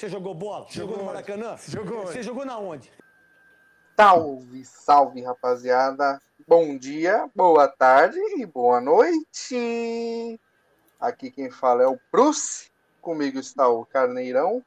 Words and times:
Você 0.00 0.08
jogou 0.08 0.32
bola? 0.32 0.66
Jogou, 0.70 0.94
jogou 0.94 0.96
no 0.96 1.04
Maracanã? 1.04 1.58
Jogou. 1.68 2.06
Você 2.06 2.22
jogou 2.22 2.46
na 2.46 2.58
onde? 2.58 2.90
Salve, 3.94 4.64
salve, 4.64 5.20
rapaziada. 5.20 6.18
Bom 6.48 6.78
dia, 6.78 7.28
boa 7.36 7.68
tarde 7.68 8.18
e 8.38 8.46
boa 8.46 8.80
noite. 8.80 10.40
Aqui 10.98 11.30
quem 11.30 11.50
fala 11.50 11.82
é 11.82 11.86
o 11.86 12.00
Bruce. 12.10 12.70
Comigo 13.02 13.38
está 13.38 13.68
o 13.68 13.84
Carneirão. 13.84 14.64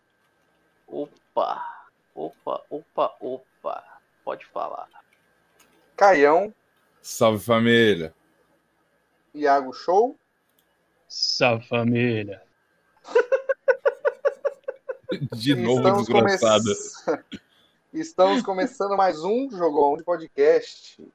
Opa, 0.87 1.87
opa, 2.13 2.63
opa, 2.69 3.15
opa. 3.19 3.83
Pode 4.23 4.45
falar. 4.45 4.87
Caião. 5.97 6.53
Salve, 7.01 7.43
família. 7.43 8.13
Iago 9.33 9.73
Show. 9.73 10.15
Salve, 11.07 11.67
família. 11.67 12.39
De 15.33 15.55
novo, 15.55 15.79
Estamos 15.79 16.07
desgraçada. 16.07 16.71
Come... 17.05 17.41
Estamos 17.93 18.41
começando 18.41 18.97
mais 18.97 19.23
um 19.23 19.49
Jogão 19.51 19.95
de 19.97 20.03
Podcast. 20.03 21.05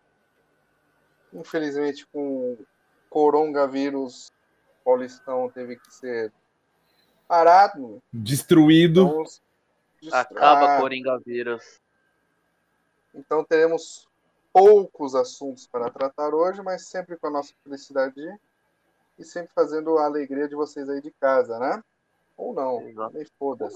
Infelizmente, 1.33 2.07
com 2.07 2.57
coronavírus, 3.11 4.31
Paulistão 4.85 5.51
teve 5.51 5.77
que 5.77 5.93
ser 5.93 6.33
parado. 7.27 8.01
Destruído. 8.13 9.27
Então, 10.01 10.19
Acaba 10.19 10.77
ah, 10.77 10.81
coronavírus. 10.81 11.81
Então 13.15 13.45
teremos 13.45 14.09
poucos 14.53 15.15
assuntos 15.15 15.67
para 15.67 15.91
tratar 15.91 16.33
hoje, 16.33 16.63
mas 16.63 16.87
sempre 16.87 17.17
com 17.17 17.27
a 17.27 17.31
nossa 17.31 17.53
felicidade 17.65 18.21
e 19.19 19.25
sempre 19.25 19.53
fazendo 19.53 19.99
a 19.99 20.05
alegria 20.05 20.49
de 20.49 20.55
vocês 20.55 20.89
aí 20.89 21.03
de 21.03 21.11
casa, 21.11 21.59
né? 21.59 21.83
Ou 22.39 22.55
não, 22.55 22.81
nem 23.13 23.27
foda-se. 23.37 23.75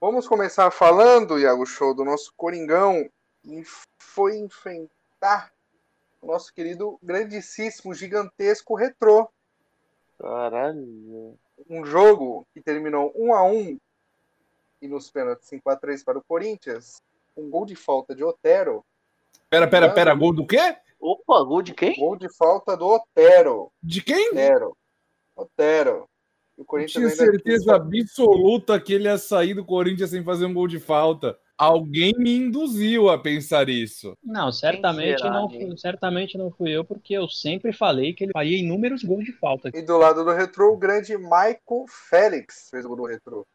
Vamos 0.00 0.26
começar 0.26 0.70
falando, 0.72 1.38
Iago 1.38 1.64
Show, 1.64 1.94
do 1.94 2.04
nosso 2.04 2.32
Coringão. 2.36 3.08
E 3.44 3.62
foi 3.96 4.36
enfrentar 4.36 5.52
o 6.20 6.26
nosso 6.26 6.52
querido, 6.52 6.98
grandíssimo, 7.00 7.94
gigantesco 7.94 8.74
retrô. 8.74 9.30
Caralho. 10.18 11.38
Um 11.70 11.84
jogo 11.84 12.44
que 12.52 12.60
terminou 12.60 13.12
1 13.14 13.34
a 13.34 13.44
1 13.44 13.78
e 14.82 14.88
nos 14.88 15.08
pênaltis 15.08 15.48
5 15.48 15.70
a 15.70 15.76
3 15.76 16.02
para 16.02 16.18
o 16.18 16.24
Corinthians. 16.24 17.00
Um 17.36 17.48
gol 17.48 17.64
de 17.64 17.76
falta 17.76 18.16
de 18.16 18.24
Otero. 18.24 18.84
Pera, 19.48 19.68
pera, 19.68 19.94
pera, 19.94 20.14
gol 20.14 20.34
do 20.34 20.44
quê? 20.44 20.76
Opa, 20.98 21.42
gol 21.44 21.62
de 21.62 21.72
quem? 21.72 21.94
Gol 21.94 22.16
de 22.16 22.28
falta 22.36 22.76
do 22.76 22.86
Otero. 22.86 23.70
De 23.80 24.02
quem? 24.02 24.30
Otero. 24.30 24.76
Otero. 25.36 26.08
O 26.56 26.64
Corinthians 26.64 27.14
tinha 27.14 27.30
certeza 27.30 27.76
absoluta 27.76 28.80
que 28.80 28.94
ele 28.94 29.04
ia 29.04 29.18
sair 29.18 29.52
do 29.52 29.64
Corinthians 29.64 30.10
sem 30.10 30.24
fazer 30.24 30.46
um 30.46 30.54
gol 30.54 30.66
de 30.66 30.80
falta. 30.80 31.38
Alguém 31.56 32.12
me 32.18 32.36
induziu 32.36 33.08
a 33.08 33.18
pensar 33.18 33.68
isso. 33.68 34.16
Não, 34.22 34.50
certamente 34.52 35.18
será, 35.18 35.32
não, 35.32 35.48
fui, 35.48 35.76
certamente 35.78 36.36
não 36.36 36.50
fui 36.50 36.70
eu, 36.70 36.84
porque 36.84 37.14
eu 37.14 37.28
sempre 37.28 37.72
falei 37.72 38.12
que 38.12 38.24
ele 38.24 38.32
faria 38.32 38.58
inúmeros 38.58 39.02
gols 39.02 39.24
de 39.24 39.32
falta. 39.32 39.70
E 39.74 39.82
do 39.82 39.96
lado 39.96 40.24
do 40.24 40.32
retrô, 40.32 40.72
o 40.72 40.76
grande 40.76 41.16
Michael 41.16 41.86
Félix 41.88 42.68
fez 42.70 42.84
o 42.84 42.88
gol 42.88 42.96
do 42.98 43.06
retrô. 43.06 43.46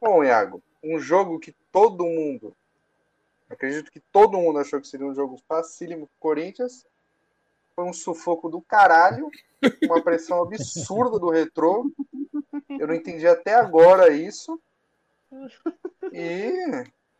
Bom, 0.00 0.22
Iago, 0.22 0.62
um 0.82 0.98
jogo 0.98 1.38
que 1.38 1.54
todo 1.72 2.04
mundo, 2.04 2.54
acredito 3.48 3.90
que 3.90 4.00
todo 4.12 4.38
mundo 4.38 4.58
achou 4.58 4.80
que 4.80 4.88
seria 4.88 5.06
um 5.06 5.14
jogo 5.14 5.38
facílimo 5.46 6.06
pro 6.06 6.30
Corinthians, 6.30 6.86
foi 7.78 7.84
um 7.84 7.92
sufoco 7.92 8.50
do 8.50 8.60
caralho, 8.60 9.30
uma 9.84 10.02
pressão 10.02 10.42
absurda 10.42 11.16
do 11.16 11.30
retrô. 11.30 11.88
Eu 12.76 12.88
não 12.88 12.94
entendi 12.94 13.24
até 13.24 13.54
agora 13.54 14.12
isso. 14.12 14.60
E, 16.12 16.52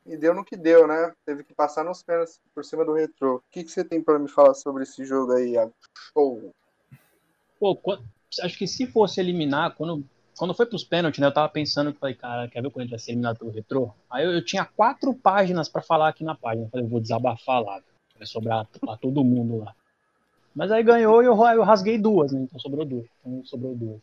e 0.04 0.16
deu 0.16 0.34
no 0.34 0.44
que 0.44 0.56
deu, 0.56 0.88
né? 0.88 1.14
Teve 1.24 1.44
que 1.44 1.54
passar 1.54 1.84
nos 1.84 2.02
pênaltis 2.02 2.40
por 2.52 2.64
cima 2.64 2.84
do 2.84 2.92
retrô. 2.92 3.36
O 3.36 3.42
que, 3.52 3.62
que 3.62 3.70
você 3.70 3.84
tem 3.84 4.02
para 4.02 4.18
me 4.18 4.28
falar 4.28 4.54
sobre 4.54 4.82
esse 4.82 5.04
jogo 5.04 5.30
aí, 5.30 5.54
Show! 6.12 6.52
Pô, 7.60 7.78
acho 8.42 8.58
que 8.58 8.66
se 8.66 8.84
fosse 8.88 9.20
eliminar, 9.20 9.76
quando, 9.76 10.04
quando 10.36 10.54
foi 10.54 10.66
pros 10.66 10.82
pênaltis, 10.82 11.20
né? 11.20 11.28
Eu 11.28 11.34
tava 11.34 11.48
pensando 11.50 11.94
falei, 11.94 12.16
cara, 12.16 12.48
quer 12.48 12.60
ver 12.60 12.70
quando 12.70 12.80
a 12.80 12.82
gente 12.82 12.90
vai 12.90 12.98
ser 12.98 13.12
eliminado 13.12 13.38
pelo 13.38 13.52
retrô? 13.52 13.94
Aí 14.10 14.24
eu, 14.24 14.32
eu 14.32 14.44
tinha 14.44 14.64
quatro 14.64 15.14
páginas 15.14 15.68
para 15.68 15.82
falar 15.82 16.08
aqui 16.08 16.24
na 16.24 16.34
página. 16.34 16.66
Eu 16.66 16.70
falei, 16.70 16.84
eu 16.84 16.90
vou 16.90 17.00
desabafar 17.00 17.62
lá. 17.62 17.80
Vai 18.16 18.26
sobrar 18.26 18.66
pra 18.80 18.96
todo 18.96 19.22
mundo 19.22 19.58
lá. 19.58 19.72
Mas 20.58 20.72
aí 20.72 20.82
ganhou 20.82 21.22
e 21.22 21.26
eu, 21.26 21.36
eu 21.36 21.62
rasguei 21.62 21.96
duas, 21.96 22.32
né? 22.32 22.40
Então 22.42 22.58
sobrou 22.58 22.84
duas. 22.84 23.06
Então 23.20 23.44
sobrou 23.44 23.76
duas. 23.76 24.00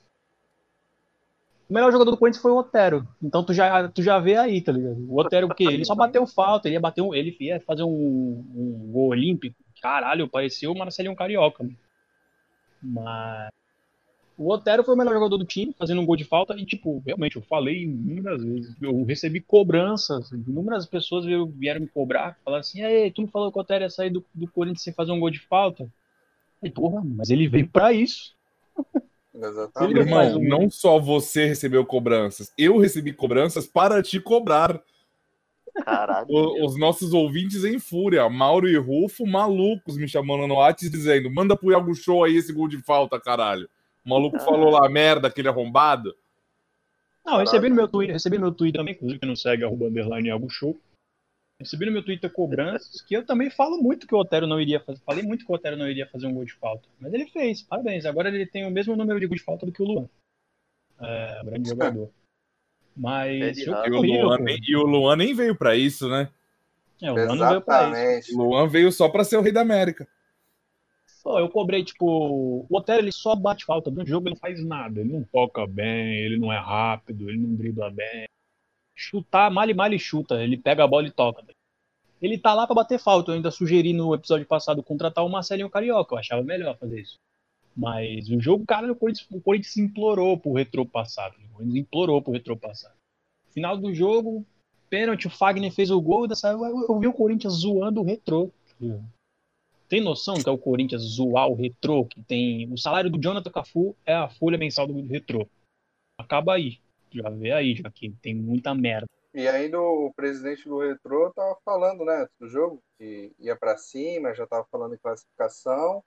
O 1.69 1.73
melhor 1.73 1.91
jogador 1.91 2.11
do 2.11 2.17
Corinthians 2.17 2.41
foi 2.41 2.51
o 2.53 2.57
Otero. 2.57 3.05
Então 3.21 3.43
tu 3.43 3.53
já, 3.53 3.89
tu 3.89 4.01
já 4.01 4.19
vê 4.19 4.37
aí, 4.37 4.61
tá 4.61 4.71
ligado? 4.71 5.05
O 5.09 5.19
Otero, 5.19 5.47
o 5.47 5.53
quê? 5.53 5.65
Ele 5.65 5.83
só 5.83 5.93
bateu 5.93 6.25
falta, 6.25 6.69
ele 6.69 6.77
ia 6.77 6.79
bater 6.79 7.01
um, 7.01 7.13
ele 7.13 7.35
ia 7.41 7.59
fazer 7.59 7.83
um, 7.83 7.89
um 8.55 8.89
gol 8.89 9.09
olímpico. 9.09 9.53
Caralho, 9.81 10.29
parecia 10.29 10.71
o 10.71 10.77
Marcelinho 10.77 11.13
Carioca. 11.13 11.61
Mano. 11.61 11.75
Mas. 12.81 13.49
O 14.37 14.49
Otero 14.49 14.85
foi 14.85 14.95
o 14.95 14.97
melhor 14.97 15.13
jogador 15.13 15.37
do 15.37 15.45
time, 15.45 15.75
fazendo 15.77 15.99
um 15.99 16.05
gol 16.05 16.15
de 16.15 16.23
falta. 16.23 16.55
E, 16.55 16.65
tipo, 16.65 17.03
realmente, 17.05 17.35
eu 17.35 17.41
falei 17.41 17.83
inúmeras 17.83 18.41
vezes. 18.41 18.81
Eu 18.81 19.03
recebi 19.03 19.41
cobranças. 19.41 20.31
Inúmeras 20.31 20.85
pessoas 20.85 21.25
vieram 21.25 21.81
me 21.81 21.87
cobrar. 21.87 22.37
Falaram 22.45 22.61
assim: 22.61 22.81
Ei, 22.81 23.11
tu 23.11 23.23
não 23.23 23.27
falou 23.27 23.51
que 23.51 23.57
o 23.57 23.61
Otero 23.61 23.83
ia 23.83 23.89
sair 23.89 24.09
do, 24.09 24.23
do 24.33 24.47
Corinthians 24.47 24.83
sem 24.83 24.93
fazer 24.93 25.11
um 25.11 25.19
gol 25.19 25.29
de 25.29 25.39
falta? 25.39 25.91
E, 26.65 26.71
porra, 26.71 27.01
mas 27.05 27.29
ele 27.29 27.47
veio 27.47 27.67
para 27.67 27.93
isso. 27.93 28.35
Exatamente. 29.33 29.99
Irmão, 29.99 30.39
não 30.39 30.69
só 30.69 30.97
você 30.97 31.45
recebeu 31.45 31.85
cobranças, 31.85 32.51
eu 32.57 32.77
recebi 32.77 33.13
cobranças 33.13 33.67
para 33.67 34.01
te 34.01 34.19
cobrar. 34.19 34.81
Caralho. 35.83 36.25
O, 36.29 36.65
os 36.65 36.79
nossos 36.79 37.13
ouvintes 37.13 37.65
em 37.65 37.77
fúria, 37.77 38.29
Mauro 38.29 38.67
e 38.67 38.77
Rufo, 38.77 39.27
malucos, 39.27 39.97
me 39.97 40.07
chamando 40.07 40.47
no 40.47 40.55
WhatsApp 40.55 40.89
dizendo: 40.89 41.29
manda 41.29 41.55
pro 41.55 41.71
Iago 41.71 41.93
Show 41.93 42.23
aí 42.23 42.37
esse 42.37 42.53
gol 42.53 42.67
de 42.67 42.81
falta, 42.81 43.19
caralho. 43.19 43.69
O 44.05 44.09
maluco 44.09 44.37
caralho. 44.37 44.57
falou 44.57 44.71
lá 44.71 44.87
merda, 44.89 45.27
aquele 45.27 45.49
arrombado. 45.49 46.15
Não, 47.25 47.37
recebi 47.37 47.69
no 47.69 47.75
meu 47.75 47.87
Twitter, 47.87 48.13
recebi 48.13 48.37
no 48.37 48.43
meu 48.43 48.53
Twitter 48.53 48.79
também, 48.79 48.93
inclusive 48.93 49.19
que 49.19 49.25
não 49.25 49.35
segue 49.35 49.65
arroba 49.65 49.85
underline 49.85 50.29
Iago 50.29 50.49
Show. 50.49 50.77
Recebi 51.59 51.85
no 51.85 51.93
meu 51.93 52.03
Twitter 52.03 52.29
cobranças 52.31 53.01
que 53.01 53.15
eu 53.15 53.25
também 53.25 53.49
falo 53.49 53.81
muito 53.81 54.05
que 54.05 54.13
o 54.13 54.17
Otero 54.17 54.45
não 54.45 54.59
iria 54.59 54.79
fazer. 54.79 54.99
Falei 55.05 55.23
muito 55.23 55.45
que 55.45 55.51
o 55.51 55.55
Otero 55.55 55.77
não 55.77 55.89
iria 55.89 56.07
fazer 56.07 56.27
um 56.27 56.33
gol 56.33 56.43
de 56.43 56.53
falta. 56.53 56.87
Mas 56.99 57.13
ele 57.13 57.27
fez, 57.27 57.61
parabéns. 57.61 58.05
Agora 58.05 58.27
ele 58.27 58.45
tem 58.45 58.65
o 58.65 58.71
mesmo 58.71 58.95
número 58.95 59.19
de 59.19 59.27
gol 59.27 59.37
de 59.37 59.43
falta 59.43 59.65
do 59.65 59.71
que 59.71 59.81
o 59.81 59.85
Luan. 59.85 60.09
É, 60.99 61.41
um 61.41 61.45
grande 61.45 61.69
jogador. 61.69 62.11
Mas. 62.95 63.57
E 63.57 63.69
o, 63.69 64.01
Luan 64.01 64.37
nem, 64.39 64.59
e 64.61 64.75
o 64.75 64.83
Luan 64.83 65.15
nem 65.15 65.33
veio 65.33 65.55
para 65.55 65.75
isso, 65.75 66.09
né? 66.09 66.29
É, 67.01 67.11
o 67.11 67.15
Luan 67.15 67.35
não 67.35 67.49
veio 67.49 67.61
pra 67.61 68.17
isso. 68.19 68.37
O 68.37 68.43
Luan 68.43 68.67
veio 68.67 68.91
só 68.91 69.07
para 69.07 69.23
ser 69.23 69.37
o 69.37 69.41
rei 69.41 69.53
da 69.53 69.61
América. 69.61 70.07
Pô, 71.23 71.39
eu 71.39 71.49
cobrei, 71.49 71.83
tipo, 71.83 72.05
o 72.05 72.77
Otero 72.77 73.01
ele 73.01 73.11
só 73.11 73.33
bate 73.33 73.65
falta. 73.65 73.89
No 73.89 74.05
jogo 74.05 74.27
ele 74.27 74.35
não 74.35 74.39
faz 74.39 74.63
nada. 74.63 74.99
Ele 74.99 75.13
não 75.13 75.23
toca 75.23 75.65
bem, 75.65 76.17
ele 76.17 76.37
não 76.37 76.51
é 76.51 76.59
rápido, 76.59 77.29
ele 77.29 77.39
não 77.39 77.55
dribla 77.55 77.89
bem 77.89 78.27
chutar, 78.95 79.51
mal 79.51 79.69
e 79.69 79.73
mal 79.73 79.91
e 79.93 79.99
chuta. 79.99 80.41
Ele 80.41 80.57
pega 80.57 80.83
a 80.83 80.87
bola 80.87 81.07
e 81.07 81.11
toca. 81.11 81.43
Ele 82.21 82.37
tá 82.37 82.53
lá 82.53 82.65
para 82.65 82.75
bater 82.75 82.99
falta. 82.99 83.31
Eu 83.31 83.35
ainda 83.35 83.51
sugeri 83.51 83.93
no 83.93 84.15
episódio 84.15 84.45
passado 84.47 84.81
contratar 84.81 85.25
o 85.25 85.29
Marcelinho 85.29 85.69
Carioca. 85.69 86.15
Eu 86.15 86.19
achava 86.19 86.41
melhor 86.41 86.77
fazer 86.77 87.01
isso. 87.01 87.15
Mas 87.75 88.29
o 88.29 88.39
jogo, 88.39 88.65
cara, 88.65 88.89
o 88.89 88.95
Corinthians, 88.95 89.27
o 89.29 89.41
Corinthians 89.41 89.77
implorou 89.77 90.37
pro 90.37 90.53
retrô 90.53 90.85
passado. 90.85 91.35
O 91.51 91.57
Corinthians 91.57 91.83
implorou 91.83 92.21
pro 92.21 92.31
retrô 92.31 92.55
passado. 92.55 92.95
Final 93.49 93.77
do 93.77 93.93
jogo, 93.93 94.45
pênalti, 94.89 95.27
o 95.27 95.29
Fagner 95.29 95.71
fez 95.71 95.91
o 95.91 95.99
gol. 95.99 96.25
Dessa, 96.25 96.51
eu, 96.51 96.63
eu 96.63 96.99
vi 96.99 97.07
o 97.07 97.13
Corinthians 97.13 97.53
zoando 97.53 98.01
o 98.01 98.05
retrô. 98.05 98.49
Tem 99.87 100.01
noção 100.01 100.41
que 100.41 100.49
é 100.49 100.51
o 100.51 100.57
Corinthians 100.57 101.01
zoar 101.01 101.47
o 101.47 101.53
retrô? 101.53 102.05
Que 102.05 102.21
tem. 102.23 102.71
O 102.71 102.77
salário 102.77 103.09
do 103.09 103.21
Jonathan 103.21 103.51
Cafu 103.51 103.95
é 104.05 104.13
a 104.13 104.27
folha 104.27 104.57
mensal 104.57 104.87
do 104.87 104.99
retrô. 105.05 105.47
Acaba 106.17 106.55
aí. 106.55 106.79
Já 107.11 107.29
vê 107.29 107.51
aí, 107.51 107.75
já 107.75 107.89
que 107.89 108.11
tem 108.21 108.35
muita 108.35 108.73
merda. 108.73 109.07
E 109.33 109.47
ainda 109.47 109.79
o 109.81 110.13
presidente 110.15 110.67
do 110.67 110.79
Retro 110.79 111.31
tava 111.35 111.57
falando, 111.65 112.05
né, 112.05 112.25
do 112.39 112.47
jogo, 112.47 112.81
que 112.97 113.33
ia 113.37 113.55
para 113.55 113.75
cima, 113.75 114.33
já 114.33 114.47
tava 114.47 114.65
falando 114.71 114.95
em 114.95 114.97
classificação, 114.97 116.01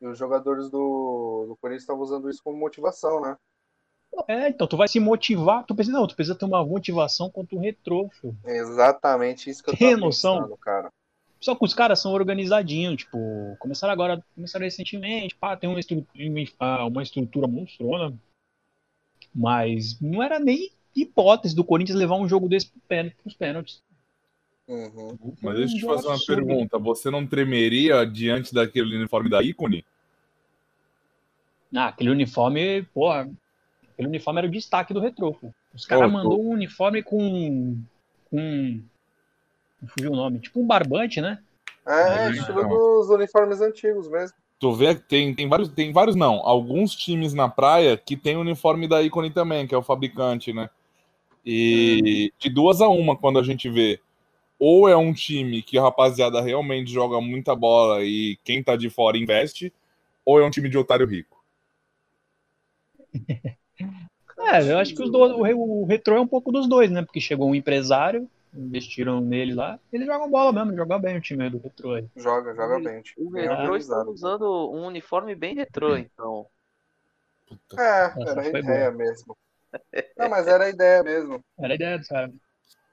e 0.00 0.06
os 0.06 0.18
jogadores 0.18 0.68
do, 0.68 1.46
do 1.48 1.56
Corinthians 1.60 1.82
estavam 1.82 2.02
usando 2.02 2.28
isso 2.28 2.42
como 2.42 2.58
motivação, 2.58 3.20
né? 3.20 3.36
É, 4.26 4.48
então 4.48 4.66
tu 4.66 4.76
vai 4.76 4.88
se 4.88 4.98
motivar, 4.98 5.64
tu 5.64 5.74
precisa 5.74 5.96
não, 5.96 6.06
tu 6.06 6.16
precisa 6.16 6.36
ter 6.36 6.46
uma 6.46 6.64
motivação 6.64 7.30
contra 7.30 7.54
o 7.56 7.60
retrô, 7.60 8.08
filho. 8.20 8.36
exatamente 8.44 9.50
isso 9.50 9.62
que 9.62 9.70
eu 9.70 9.76
Tem 9.76 9.96
noção? 9.96 10.38
Pensando, 10.38 10.56
cara. 10.56 10.90
Só 11.40 11.54
que 11.54 11.64
os 11.64 11.74
caras 11.74 12.00
são 12.00 12.12
organizadinhos, 12.12 12.96
tipo, 12.96 13.56
começaram 13.60 13.92
agora, 13.92 14.24
começaram 14.34 14.64
recentemente, 14.64 15.36
pá, 15.36 15.56
tem 15.56 15.70
uma 15.70 15.78
estrutura, 15.78 16.84
uma 16.86 17.02
estrutura 17.02 17.46
monstrona, 17.46 18.18
mas 19.34 20.00
não 20.00 20.22
era 20.22 20.38
nem 20.38 20.70
hipótese 20.94 21.54
do 21.54 21.64
Corinthians 21.64 21.98
levar 21.98 22.16
um 22.16 22.28
jogo 22.28 22.48
desse 22.48 22.70
para 22.88 23.12
os 23.24 23.34
pênaltis. 23.34 23.82
Uhum. 24.66 25.16
Mas 25.42 25.56
deixa 25.56 25.74
eu 25.76 25.80
te 25.80 25.86
fazer 25.86 26.08
uma 26.08 26.18
pergunta. 26.26 26.78
Você 26.78 27.10
não 27.10 27.26
tremeria 27.26 28.04
diante 28.04 28.52
daquele 28.52 28.96
uniforme 28.96 29.30
da 29.30 29.42
ícone? 29.42 29.84
Ah, 31.74 31.86
aquele 31.86 32.10
uniforme, 32.10 32.82
porra, 32.94 33.30
aquele 33.92 34.08
uniforme 34.08 34.40
era 34.40 34.48
o 34.48 34.50
destaque 34.50 34.92
do 34.92 35.00
retrô. 35.00 35.32
Pô. 35.34 35.50
Os 35.74 35.86
caras 35.86 36.08
Ô, 36.08 36.12
mandou 36.12 36.42
um 36.42 36.50
uniforme 36.50 37.02
com. 37.02 37.78
com. 38.30 38.80
Não 39.80 39.88
fugiu 39.88 40.12
o 40.12 40.16
nome. 40.16 40.38
Tipo 40.40 40.60
um 40.60 40.66
barbante, 40.66 41.20
né? 41.20 41.38
É, 41.86 42.26
É, 42.26 42.30
estilo 42.30 42.60
então. 42.60 42.68
dos 42.68 43.08
uniformes 43.08 43.60
antigos 43.60 44.08
mesmo. 44.08 44.36
Tu 44.58 44.72
vê 44.72 44.94
que 44.94 45.02
tem, 45.02 45.34
tem 45.34 45.48
vários, 45.48 45.68
tem 45.68 45.92
vários 45.92 46.16
não, 46.16 46.40
alguns 46.44 46.94
times 46.94 47.32
na 47.32 47.48
praia 47.48 47.96
que 47.96 48.16
tem 48.16 48.36
o 48.36 48.40
uniforme 48.40 48.88
da 48.88 49.02
Icone 49.02 49.30
também, 49.30 49.66
que 49.66 49.74
é 49.74 49.78
o 49.78 49.82
fabricante, 49.82 50.52
né? 50.52 50.68
E 51.46 52.32
de 52.38 52.50
duas 52.50 52.80
a 52.80 52.88
uma, 52.88 53.16
quando 53.16 53.38
a 53.38 53.42
gente 53.42 53.70
vê, 53.70 54.00
ou 54.58 54.88
é 54.88 54.96
um 54.96 55.12
time 55.12 55.62
que 55.62 55.78
a 55.78 55.82
rapaziada 55.82 56.40
realmente 56.40 56.90
joga 56.90 57.20
muita 57.20 57.54
bola 57.54 58.04
e 58.04 58.36
quem 58.42 58.62
tá 58.62 58.74
de 58.74 58.90
fora 58.90 59.16
investe, 59.16 59.72
ou 60.24 60.40
é 60.40 60.44
um 60.44 60.50
time 60.50 60.68
de 60.68 60.76
otário 60.76 61.06
rico. 61.06 61.42
É, 64.40 64.62
eu 64.72 64.78
acho 64.78 64.94
que 64.94 65.02
os 65.02 65.10
dois, 65.10 65.32
o, 65.32 65.82
o 65.82 65.84
retrô 65.84 66.16
é 66.16 66.20
um 66.20 66.26
pouco 66.26 66.52
dos 66.52 66.68
dois, 66.68 66.90
né? 66.90 67.02
Porque 67.02 67.20
chegou 67.20 67.50
um 67.50 67.54
empresário, 67.54 68.30
investiram 68.58 69.20
nele 69.20 69.54
lá. 69.54 69.78
Eles 69.92 70.06
jogam 70.06 70.30
bola 70.30 70.52
mesmo, 70.52 70.76
jogam 70.76 71.00
bem 71.00 71.16
o 71.16 71.20
time 71.20 71.44
aí 71.44 71.50
do 71.50 71.58
retrô 71.58 71.94
aí. 71.94 72.06
Joga, 72.14 72.54
joga 72.54 72.78
bem. 72.80 73.02
O 73.16 73.30
Bem 73.30 73.48
retrô 73.48 73.74
está 73.76 74.02
usando 74.06 74.44
um 74.70 74.84
uniforme 74.86 75.34
bem 75.34 75.54
retrô, 75.54 75.96
então. 75.96 76.46
Puta. 77.46 77.76
É, 77.78 78.18
era 78.30 78.42
a 78.42 78.48
ideia 78.48 78.90
mesmo. 78.90 79.36
Não, 80.18 80.28
mas 80.28 80.46
era 80.48 80.66
a 80.66 80.70
ideia 80.70 81.02
mesmo. 81.02 81.44
Era 81.58 81.72
a 81.74 81.76
ideia 81.76 82.02
caras. 82.08 82.34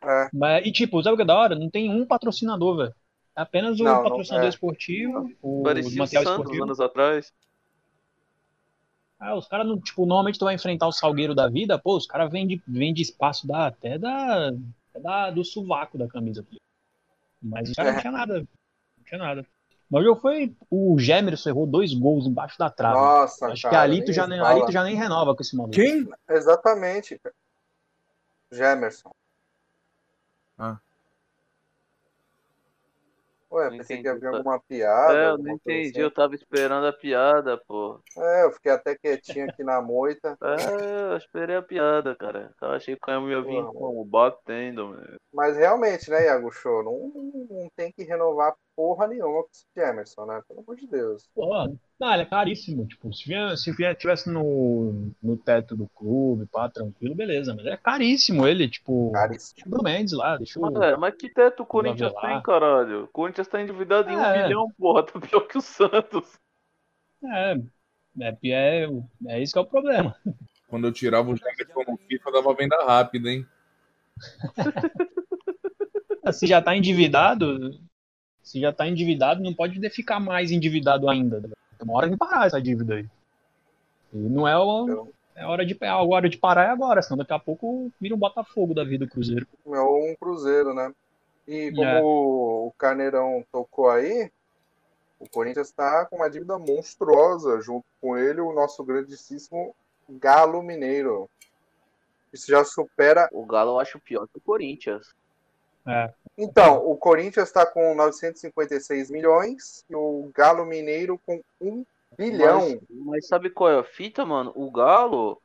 É. 0.04 0.32
Mas, 0.34 0.66
e 0.68 0.72
tipo, 0.74 1.02
sabe 1.04 1.16
o 1.16 1.18
que 1.18 1.24
é 1.24 1.26
da 1.26 1.36
hora? 1.38 1.56
Não 1.56 1.70
tem 1.70 1.90
um 1.92 2.06
patrocinador, 2.08 2.78
velho. 2.78 2.96
É 3.38 3.42
Apenas 3.42 3.80
o 3.82 3.84
Não, 3.84 4.04
não, 4.08 4.18
patrocinador 4.18 4.50
é. 4.50 4.50
esportivo, 4.50 5.36
o 5.42 5.64
Parecia 5.64 6.04
o 6.04 6.06
material 6.06 6.24
Santos 6.24 6.26
esportivo. 6.26 6.64
anos 6.64 6.80
atrás. 6.80 7.34
Ah, 9.20 9.36
os 9.36 9.48
caras, 9.48 9.66
não- 9.68 9.80
tipo, 9.80 10.06
normalmente 10.06 10.38
tu 10.40 10.46
vai 10.46 10.56
enfrentar 10.56 10.88
o 10.88 10.92
Salgueiro 10.92 11.34
da 11.34 11.48
vida, 11.50 11.80
pô, 11.80 11.96
os 11.98 12.06
caras 12.06 12.32
vendem 12.32 12.62
vende 12.68 13.02
espaço 13.02 13.48
da, 13.48 13.68
até 13.68 13.98
da, 13.98 14.52
até 14.96 15.00
da, 15.00 15.30
do 15.32 15.44
sovaco 15.44 15.98
da 15.98 16.08
camisa. 16.08 16.46
Mas 17.42 17.72
caras 17.74 17.92
É. 17.92 17.94
não 17.96 18.02
tinha 18.02 18.12
nada. 18.14 18.40
Não 18.40 19.04
tinha 19.06 19.18
nada. 19.20 19.46
Mas 19.90 20.02
o 20.02 20.06
jogo 20.06 20.22
foi. 20.22 20.56
O 20.70 20.98
Gemerson 20.98 21.50
errou 21.50 21.68
dois 21.68 21.94
gols 21.94 22.26
embaixo 22.26 22.58
da 22.58 22.70
trave. 22.70 22.96
Nossa, 22.96 23.48
Acho 23.48 23.64
cara, 23.64 23.76
que 23.76 23.82
ali 23.84 23.96
nem 23.98 24.06
tu, 24.06 24.14
já, 24.14 24.26
nem- 24.28 24.40
fala. 24.40 24.52
ali 24.52 24.66
tu 24.66 24.72
já 24.72 24.84
nem 24.84 24.96
renova 24.96 25.36
com 25.36 25.42
esse 25.42 25.56
maluco. 25.56 25.76
Quem? 25.76 26.10
Exatamente. 26.30 27.20
cara. 27.20 27.36
Gemerson. 28.52 29.12
Ah. 30.58 30.78
Ué, 33.56 33.70
Não 33.70 33.78
pensei 33.78 34.02
que 34.02 34.08
havia 34.10 34.32
tá. 34.32 34.38
alguma 34.38 34.60
piada. 34.60 35.18
é, 35.18 35.30
eu 35.30 35.38
não 35.38 35.54
entendi, 35.54 35.90
assim. 35.92 36.02
eu 36.02 36.12
tava 36.12 36.36
esperando 36.36 36.86
a 36.88 36.92
piada, 36.94 37.58
pô. 37.66 38.02
É, 38.18 38.44
eu 38.44 38.52
fiquei 38.52 38.72
até 38.72 38.96
quietinho 38.98 39.50
aqui 39.50 39.64
na 39.64 39.82
moita. 39.82 40.38
É, 40.42 41.14
eu 41.14 41.18
esperei 41.18 41.56
a 41.56 41.62
piada, 41.62 42.14
cara. 42.16 42.54
Eu 42.62 42.72
achei 42.72 42.98
que 42.98 43.10
eu 43.10 43.30
ia 43.30 43.42
vir 43.42 43.64
como 43.68 44.04
batendo, 44.04 44.90
mano. 44.90 45.16
Mas 45.34 45.56
realmente, 45.56 46.10
né, 46.10 46.26
Iago 46.26 46.52
Show, 46.52 46.84
não, 46.84 47.12
não 47.50 47.70
tem 47.76 47.94
que 47.94 48.04
renovar 48.04 48.54
porra 48.76 49.08
nenhuma 49.08 49.44
com 49.44 49.50
esse 49.52 49.66
Gemerson, 49.76 50.26
né? 50.26 50.42
Pelo 50.48 50.60
amor 50.60 50.76
de 50.76 50.88
Deus. 50.88 51.30
Pô, 51.34 51.48
não, 52.00 52.14
ele 52.14 52.24
é 52.24 52.26
caríssimo. 52.26 52.86
Tipo, 52.86 53.14
se, 53.14 53.26
vier, 53.28 53.58
se 53.58 53.72
vier, 53.72 53.96
tivesse 53.96 54.30
no, 54.30 55.12
no 55.24 55.38
teto 55.38 55.76
do 55.76 55.88
clube, 55.88 56.46
pá, 56.48 56.70
tranquilo, 56.70 57.16
beleza. 57.16 57.54
Mas 57.56 57.66
é 57.66 57.78
caríssimo 57.78 58.46
ele, 58.46 58.70
tipo. 58.70 59.12
Caríssimo. 59.12 59.70
Bruno 59.70 59.84
Mendes 59.84 60.14
lá, 60.14 60.38
deixa. 60.38 60.60
Mas, 60.60 60.76
é, 60.76 60.98
mas 60.98 61.16
que 61.16 61.30
teto 61.30 61.64
o 61.64 61.66
Corinthians 61.66 62.14
tem, 62.14 62.42
caralho? 62.42 63.06
O 63.06 63.08
Corinthians 63.08 63.48
tá 63.48 63.62
endividado 63.62 64.10
em 64.10 64.16
um 64.16 64.22
É. 64.22 64.44
bilhão, 64.44 64.70
porra. 64.78 65.04
Tá 65.04 65.20
pior 65.20 65.42
que 65.42 65.58
o 65.58 65.62
Santos. 65.62 66.38
É, 67.24 67.54
é, 68.22 68.38
é, 68.44 68.88
é 69.28 69.42
isso 69.42 69.54
que 69.54 69.60
é 69.60 69.62
o 69.62 69.66
problema. 69.66 70.16
Quando 70.68 70.88
eu 70.88 70.92
tirava 70.92 71.30
o 71.30 71.36
Jefferson 71.36 71.84
no 71.88 71.98
FIFA, 71.98 72.32
dava 72.32 72.54
venda 72.54 72.76
rápida, 72.86 73.30
hein? 73.30 73.46
Se 76.34 76.48
já 76.48 76.62
tá 76.62 76.76
endividado, 76.76 77.80
se 78.46 78.62
já 78.62 78.72
tá 78.72 78.88
endividado, 78.88 79.42
não 79.44 79.54
pode 79.54 79.78
ficar 79.90 80.20
mais 80.20 80.52
endividado 80.52 81.10
ainda. 81.10 81.42
Tem 81.42 81.52
uma 81.84 81.98
hora 81.98 82.08
de 82.10 82.16
parar 82.16 82.46
essa 82.46 82.62
dívida 82.62 82.94
aí. 82.94 83.10
E 84.14 84.18
não 84.18 84.48
é, 84.48 84.54
Então, 84.54 85.10
é 85.36 85.46
hora 85.46 85.66
de, 85.66 85.76
a 85.84 86.02
hora 86.04 86.30
de 86.30 86.38
parar 86.38 86.66
é 86.66 86.70
agora, 86.70 87.02
senão 87.02 87.18
daqui 87.18 87.34
a 87.34 87.40
pouco 87.40 87.92
vira 88.00 88.14
um 88.14 88.20
Botafogo 88.20 88.74
da 88.76 88.84
vida 88.84 89.06
do 89.06 89.12
Cruzeiro. 89.12 89.48
é 89.66 89.82
um 89.82 90.16
Cruzeiro, 90.18 90.74
né? 90.76 90.94
E 91.48 91.72
como 91.72 91.84
É. 91.90 92.02
o 92.04 92.72
Carneirão 92.78 93.44
tocou 93.52 93.90
aí, 93.90 94.32
o 95.20 95.28
Corinthians 95.28 95.68
está 95.70 96.06
com 96.06 96.18
uma 96.18 96.30
dívida 96.30 96.58
monstruosa, 96.60 97.60
junto 97.62 97.86
com 98.00 98.16
ele 98.16 98.42
o 98.42 98.54
nosso 98.54 98.84
grandíssimo 98.84 99.76
Galo 100.08 100.62
Mineiro. 100.62 101.28
Isso 102.32 102.48
já 102.48 102.64
supera. 102.64 103.28
O 103.32 103.44
Galo 103.46 103.72
eu 103.72 103.80
acho 103.80 104.00
pior 104.00 104.28
que 104.28 104.38
o 104.38 104.42
Corinthians. 104.42 105.14
É, 105.88 106.14
Então, 106.38 106.86
o 106.86 106.98
Corinthians 106.98 107.48
está 107.48 107.66
com 107.66 107.96
956 107.96 109.10
milhões 109.10 109.86
e 109.90 109.96
o 109.96 110.30
Galo 110.34 110.66
Mineiro 110.66 111.20
com 111.26 111.42
1 111.62 111.86
bilhão. 112.18 112.60
Mas, 112.70 112.80
mas 112.90 113.28
sabe 113.28 113.50
qual 113.50 113.70
é 113.70 113.80
a 113.80 113.84
fita, 113.84 114.26
mano? 114.26 114.52
O 114.56 114.70
Galo, 114.70 115.42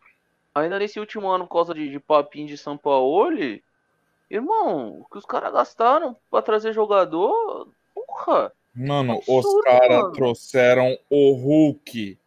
ainda 0.55 0.79
nesse 0.79 0.99
último 0.99 1.29
ano, 1.29 1.47
por 1.47 1.55
causa 1.55 1.75
de, 1.75 1.89
de 1.89 2.01
papinho 2.01 2.49
de 2.49 2.59
São 2.59 2.77
Paulo, 2.77 3.31
irmão, 4.29 5.01
o 5.01 5.05
que 5.11 5.19
os 5.19 5.25
caras 5.25 5.53
gastaram 5.53 6.17
pra 6.29 6.43
trazer 6.43 6.73
jogador, 6.73 7.69
porra, 7.95 8.53
Mano, 8.75 9.15
Absurdo, 9.15 9.49
os 9.49 9.65
caras 9.65 10.13
trouxeram 10.13 10.97
o 11.11 11.33
Hulk. 11.33 12.19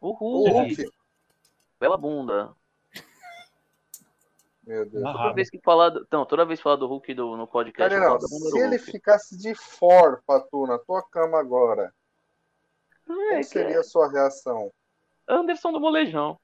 o 0.00 0.08
O 0.08 0.12
Hulk, 0.12 0.74
Hulk. 0.74 0.92
bela 1.78 1.96
bunda. 1.96 2.52
Meu 4.66 4.86
Deus. 4.86 5.02
Toda 5.02 5.32
vez 5.34 5.50
que 5.50 5.58
falar, 5.60 5.90
do- 5.90 6.06
não, 6.10 6.24
toda 6.24 6.44
vez 6.46 6.58
que 6.58 6.62
falar 6.64 6.76
do 6.76 6.86
Hulk 6.86 7.12
do, 7.14 7.36
no 7.36 7.46
podcast, 7.46 7.94
bunda 7.98 8.18
do 8.18 8.28
se 8.28 8.58
ele 8.58 8.76
Hulk. 8.76 8.90
ficasse 8.92 9.36
de 9.36 9.54
forfa, 9.54 10.40
tu, 10.50 10.66
na 10.66 10.78
tua 10.78 11.02
cama 11.02 11.38
agora, 11.38 11.92
É, 13.08 13.12
qual 13.34 13.42
seria 13.42 13.80
a 13.80 13.84
sua 13.84 14.10
reação? 14.10 14.72
Anderson 15.28 15.70
do 15.72 15.80
Molejão. 15.80 16.38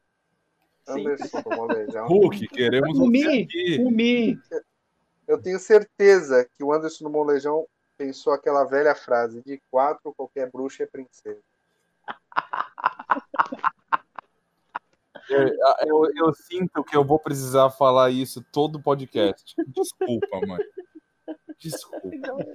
Sim. 0.87 1.01
Anderson 1.07 1.41
do 1.41 1.51
Molejão. 1.51 2.07
Hulk, 2.07 2.49
queremos 2.49 2.99
o 2.99 3.07
Mi. 3.07 4.39
Eu 5.27 5.41
tenho 5.41 5.59
certeza 5.59 6.47
que 6.57 6.63
o 6.65 6.73
Anderson 6.73 7.05
do 7.05 7.11
Molejão 7.11 7.67
pensou 7.97 8.33
aquela 8.33 8.65
velha 8.65 8.95
frase: 8.95 9.43
de 9.43 9.61
quatro, 9.71 10.13
qualquer 10.15 10.51
bruxa 10.51 10.83
é 10.83 10.87
princesa. 10.87 11.41
Eu, 15.33 15.49
eu- 15.87 16.13
eu 16.27 16.35
sinto 16.35 16.83
que 16.85 16.97
eu 16.97 17.05
vou 17.05 17.19
precisar 17.19 17.71
falar 17.71 18.11
isso 18.11 18.45
todo 18.53 18.83
podcast. 18.83 19.55
Desculpa, 19.69 20.41
mãe. 20.47 20.59
Desculpa. 21.59 22.09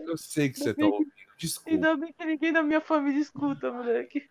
Eu 0.07 0.17
sei 0.17 0.49
que 0.49 0.59
você 0.59 0.73
tá 0.73 0.85
ouvindo. 0.85 1.09
Desculpa. 1.37 1.69
Ainda 1.71 1.95
bem 1.97 2.13
que 2.13 2.25
ninguém 2.25 2.51
da 2.53 2.63
minha 2.63 2.81
família 2.81 3.19
escuta, 3.19 3.71
moleque. 3.71 4.23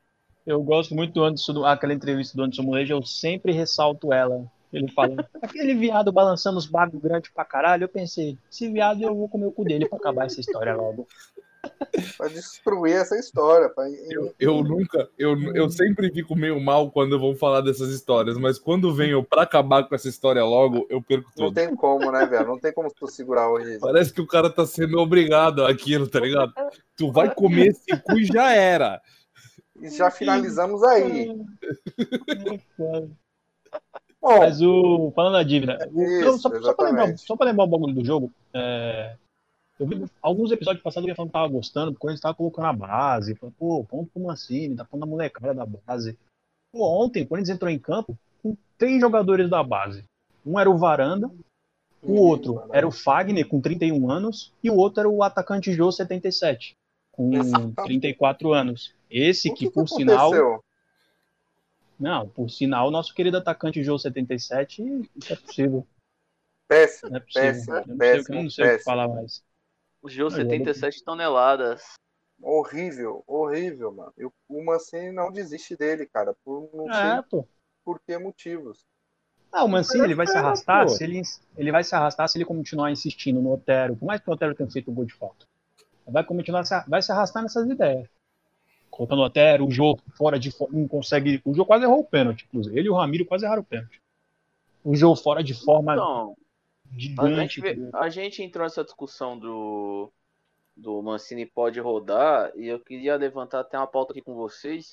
Eu 0.47 0.62
gosto 0.62 0.95
muito 0.95 1.12
do 1.14 1.25
Anderson, 1.25 1.64
aquela 1.64 1.95
entrevista 1.95 2.37
do 2.37 2.42
Anderson 2.42 2.62
Molejo, 2.62 2.92
eu 2.95 3.02
sempre 3.02 3.52
ressalto 3.52 4.12
ela. 4.12 4.45
Ele 4.73 4.90
fala, 4.90 5.26
aquele 5.40 5.75
viado 5.75 6.12
balançando 6.12 6.59
os 6.59 6.66
bagos 6.66 7.00
grandes 7.00 7.30
pra 7.30 7.45
caralho, 7.45 7.85
eu 7.85 7.88
pensei, 7.88 8.37
esse 8.50 8.68
viado 8.71 9.00
eu 9.02 9.14
vou 9.14 9.28
comer 9.28 9.47
o 9.47 9.52
cu 9.52 9.64
dele 9.64 9.88
pra 9.88 9.97
acabar 9.99 10.26
essa 10.26 10.40
história 10.40 10.75
logo. 10.75 11.07
Pra 12.16 12.28
destruir 12.28 12.97
essa 12.97 13.16
história. 13.18 13.68
Pra... 13.68 13.85
Eu, 14.11 14.35
eu 14.38 14.62
nunca, 14.62 15.09
eu, 15.18 15.40
eu 15.54 15.71
sempre 15.71 16.11
fico 16.12 16.35
meio 16.37 16.61
mal 16.61 16.90
quando 16.90 17.18
vão 17.18 17.35
falar 17.35 17.61
dessas 17.61 17.90
histórias, 17.90 18.37
mas 18.37 18.59
quando 18.59 18.94
venho 18.94 19.23
pra 19.23 19.42
acabar 19.42 19.85
com 19.85 19.94
essa 19.94 20.09
história 20.09 20.44
logo, 20.44 20.87
eu 20.88 21.02
perco 21.02 21.30
Não 21.37 21.47
tudo. 21.47 21.54
tem 21.54 21.75
como, 21.75 22.11
né, 22.11 22.26
velho? 22.26 22.47
Não 22.47 22.59
tem 22.59 22.73
como 22.73 22.92
tu 22.92 23.06
segurar 23.06 23.49
o 23.50 23.59
riso. 23.59 23.80
Parece 23.80 24.12
que 24.12 24.21
o 24.21 24.26
cara 24.26 24.50
tá 24.50 24.66
sendo 24.66 24.99
obrigado 24.99 25.64
àquilo, 25.64 26.09
tá 26.09 26.21
ligado? 26.21 26.52
Tu 26.97 27.11
vai 27.11 27.35
comer 27.35 27.68
esse 27.68 27.97
cu 28.02 28.18
e 28.18 28.25
já 28.25 28.52
era. 28.52 29.00
E 29.80 29.90
já 29.90 30.11
finalizamos 30.11 30.83
aí. 30.83 31.35
Bom. 32.78 33.11
Mas 34.23 34.62
o. 34.62 35.12
Falando 35.14 35.35
da 35.35 35.42
dívida. 35.42 35.78
Isso, 35.94 36.25
não, 36.25 36.38
só, 36.38 36.61
só, 36.62 36.73
pra 36.75 36.87
lembrar, 36.87 37.18
só 37.18 37.37
pra 37.37 37.47
lembrar 37.47 37.64
o 37.64 37.68
bagulho 37.68 37.94
do 37.94 38.04
jogo. 38.04 38.33
é, 38.54 39.16
eu 39.78 39.87
vi 39.87 40.04
alguns 40.23 40.52
episódios 40.52 40.83
passados 40.83 41.09
eu 41.09 41.14
falando 41.16 41.31
que 41.31 41.33
tava 41.33 41.49
gostando, 41.49 41.93
porque 41.93 42.07
a 42.07 42.11
gente 42.11 42.21
tava 42.23 42.35
colocando 42.35 42.66
a 42.66 42.73
base. 42.73 43.35
Falando, 43.35 43.54
pô, 43.57 43.85
ponto 43.85 44.11
pro 44.12 44.23
Mancini, 44.23 44.76
tá 44.76 44.85
pondo 44.85 45.02
a 45.02 45.07
molecada 45.07 45.52
da 45.54 45.66
base. 45.66 46.16
Pô, 46.73 47.04
ontem, 47.04 47.23
o 47.23 47.26
Corinthians 47.26 47.57
entrou 47.57 47.71
em 47.71 47.78
campo 47.78 48.16
com 48.43 48.57
três 48.78 49.00
jogadores 49.00 49.50
da 49.50 49.62
base. 49.62 50.04
Um 50.47 50.59
era 50.61 50.71
o 50.71 50.76
Varanda, 50.78 51.31
o 52.02 52.14
outro 52.14 52.62
era 52.73 52.87
o 52.87 52.93
Fagner, 52.93 53.49
com 53.49 53.61
31 53.61 54.11
anos, 54.11 54.52
e 54.62 54.71
o 54.71 54.76
outro 54.76 55.00
era 55.00 55.09
o 55.09 55.23
atacante 55.23 55.73
Jô, 55.73 55.90
77, 55.90 56.76
com 57.11 57.33
Exatamente. 57.35 57.85
34 57.85 58.52
anos. 58.52 58.95
Esse 59.11 59.49
que, 59.50 59.57
que, 59.57 59.66
que 59.69 59.73
por 59.73 59.88
sinal. 59.88 60.26
aconteceu? 60.28 60.64
Não, 61.99 62.28
por 62.28 62.50
sinal, 62.50 62.90
nosso 62.90 63.14
querido 63.14 63.38
atacante 63.38 63.83
Jô 63.83 63.99
77, 63.99 64.83
isso 65.16 65.33
é 65.33 65.37
possível. 65.37 65.87
Péssimo. 66.69 67.11
Não 67.11 67.16
é 67.16 67.21
possível. 67.21 67.49
Péssimo, 67.52 67.76
eu 67.76 67.87
não 67.87 67.87
sei, 67.87 67.93
o 67.95 67.97
que- 67.97 67.99
péssimo, 67.99 68.43
não 68.43 68.50
sei 68.50 68.64
o 68.64 68.69
que 68.69 68.73
péssimo. 68.75 68.85
falar 68.85 69.09
mais. 69.09 69.43
O 70.04 70.08
Gil, 70.11 70.26
Olha, 70.26 70.37
77 70.37 71.02
toneladas. 71.02 71.82
Horrível, 72.42 73.25
horrível, 73.26 73.90
mano. 73.90 74.12
E 74.18 74.26
o- 74.26 74.62
Mancini 74.64 75.11
não 75.11 75.32
desiste 75.32 75.75
dele, 75.76 76.04
cara. 76.04 76.34
Por 76.44 76.68
não 76.75 76.90
É, 76.90 77.00
sei 77.00 77.23
pô. 77.30 77.46
por 77.82 77.99
que 78.00 78.18
motivos. 78.18 78.84
Ah, 79.50 79.64
o 79.64 79.68
Mancini 79.68 80.04
ele 80.04 80.14
vai 80.14 80.26
se 80.26 80.37
Era, 80.37 80.49
arrastar 80.49 80.82
pô. 80.84 80.90
se 80.90 81.02
ele, 81.04 81.23
ele 81.56 81.73
vai 81.73 81.82
se 81.82 81.94
arrastar 81.94 82.28
se 82.28 82.37
ele 82.37 82.44
continuar 82.44 82.90
insistindo 82.90 83.40
no 83.40 83.52
Otero, 83.54 83.96
por 83.96 84.04
mais 84.04 84.20
que 84.20 84.28
o 84.28 84.32
Otero 84.34 84.54
tenha 84.54 84.70
feito 84.70 84.90
o 84.90 84.94
gol 84.94 85.06
de 85.06 85.14
falta. 85.14 85.46
Vai 86.06 86.23
continuar 86.23 86.64
se, 86.64 86.75
vai 86.87 87.00
se 87.00 87.11
arrastar 87.11 87.42
nessas 87.42 87.66
ideias. 87.66 88.06
Colocando 88.90 89.20
o 89.23 89.25
Otero, 89.25 89.66
o 89.66 89.70
Jô 89.70 89.96
fora 90.18 90.38
de 90.38 90.50
forma, 90.50 90.78
não 90.78 90.87
consegue. 90.87 91.40
O 91.46 91.54
Jô 91.54 91.64
quase 91.64 91.84
errou 91.84 92.00
o 92.00 92.04
pênalti, 92.04 92.44
inclusive. 92.46 92.78
Ele 92.78 92.88
e 92.88 92.90
o 92.90 92.94
Ramiro 92.94 93.25
quase 93.25 93.46
erraram 93.46 93.62
o 93.62 93.64
pênalti. 93.64 94.02
O 94.84 94.94
Jô 94.94 95.16
fora 95.16 95.42
de 95.42 95.54
forma 95.54 95.94
Então, 95.94 96.37
a 96.93 96.99
gigante. 96.99 97.35
gente, 97.35 97.61
vê- 97.61 97.91
a 97.95 98.09
gente 98.09 98.43
entrou 98.43 98.64
nessa 98.64 98.85
discussão 98.85 99.38
do, 99.38 100.12
do 100.76 101.03
Mancini 101.03 101.47
pode 101.47 101.81
rodar 101.81 102.53
e 102.57 102.67
eu 102.67 102.81
queria 102.81 103.17
levantar 103.17 103.61
até 103.61 103.76
uma 103.79 103.87
pauta 103.87 104.12
aqui 104.12 104.23
com 104.23 104.35
vocês. 104.35 104.93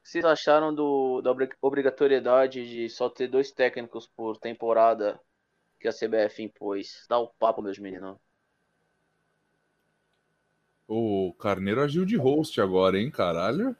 O 0.00 0.02
que 0.02 0.08
vocês 0.10 0.24
acharam 0.24 0.74
do, 0.74 1.20
da 1.20 1.30
obri- 1.30 1.50
obrigatoriedade 1.60 2.66
de 2.68 2.88
só 2.88 3.10
ter 3.10 3.28
dois 3.28 3.50
técnicos 3.52 4.06
por 4.06 4.38
temporada 4.38 5.20
que 5.80 5.88
a 5.88 5.92
CBF 5.92 6.42
impôs? 6.42 7.04
Dá 7.08 7.18
o 7.18 7.28
papo, 7.28 7.60
meus 7.62 7.78
meninos. 7.78 8.16
O 10.86 11.34
Carneiro 11.38 11.82
agiu 11.82 12.06
de 12.06 12.16
host 12.16 12.60
agora, 12.60 12.98
hein, 12.98 13.10
caralho? 13.10 13.76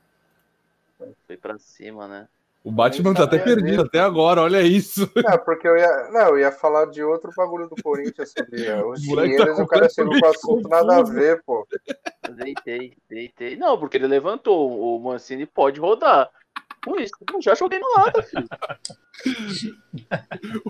Foi 1.26 1.36
pra 1.36 1.58
cima, 1.58 2.06
né? 2.06 2.28
O 2.68 2.70
Batman 2.70 3.14
tá 3.14 3.24
até 3.24 3.38
perdido 3.38 3.66
disso. 3.66 3.80
até 3.80 3.98
agora, 3.98 4.42
olha 4.42 4.60
isso. 4.60 5.10
Não, 5.16 5.38
porque 5.42 5.66
eu 5.66 5.74
ia. 5.74 6.10
Não, 6.10 6.28
eu 6.28 6.40
ia 6.40 6.52
falar 6.52 6.84
de 6.84 7.02
outro 7.02 7.30
bagulho 7.34 7.66
do 7.66 7.82
Corinthians 7.82 8.30
sobre 8.36 8.66
eh, 8.66 8.76
os 8.84 9.06
tá 9.06 9.22
dinheiros 9.22 9.58
e 9.58 9.62
o 9.62 9.66
cara 9.66 9.88
chegou 9.88 10.12
com 10.20 10.26
o 10.26 10.28
assunto 10.28 10.68
nada 10.68 10.96
a 10.96 11.02
ver, 11.02 11.42
pô. 11.46 11.66
Deitei, 12.30 12.92
deitei. 13.08 13.56
Não, 13.56 13.78
porque 13.78 13.96
ele 13.96 14.06
levantou. 14.06 14.70
O 14.70 15.00
Mancini 15.00 15.46
pode 15.46 15.80
rodar. 15.80 16.28
Com 16.84 17.00
isso, 17.00 17.14
eu 17.32 17.40
já 17.40 17.54
joguei 17.54 17.78
no 17.78 17.88
lado, 17.96 18.22
filho. 18.22 18.46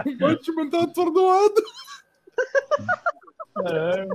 O 0.06 0.18
Batman 0.18 0.70
tá 0.70 0.82
atordoado. 0.84 1.62
É, 3.66 4.06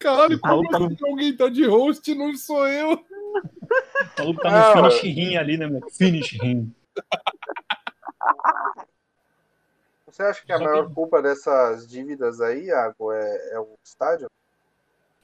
Caralho, 0.00 0.40
como 0.40 0.68
tá 0.68 0.78
assim 0.78 0.96
alguém 1.00 1.36
tá 1.36 1.48
de 1.48 1.64
host 1.64 2.10
e 2.10 2.14
não 2.14 2.34
sou 2.34 2.66
eu? 2.66 3.02
O 3.32 4.20
maluco 4.20 4.40
tá 4.42 4.50
Não, 4.74 4.82
no 4.82 4.90
finish 4.90 5.14
rim 5.14 5.36
ali, 5.36 5.56
né, 5.56 5.66
meu? 5.66 5.90
Finish 5.90 6.32
rim. 6.40 6.74
Você 10.06 10.22
acha 10.22 10.44
que 10.44 10.52
a 10.52 10.58
Só 10.58 10.64
maior 10.64 10.92
culpa 10.92 11.22
dessas 11.22 11.88
dívidas 11.88 12.40
aí, 12.40 12.66
Iago, 12.66 13.12
é, 13.12 13.54
é 13.54 13.58
o 13.58 13.78
estádio? 13.82 14.30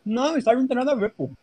Não, 0.05 0.35
o 0.35 0.39
estádio 0.39 0.61
não 0.61 0.69
tem 0.69 0.77
nada 0.77 0.93
a 0.93 0.95
ver, 0.95 1.11
pô. 1.11 1.25
O 1.25 1.37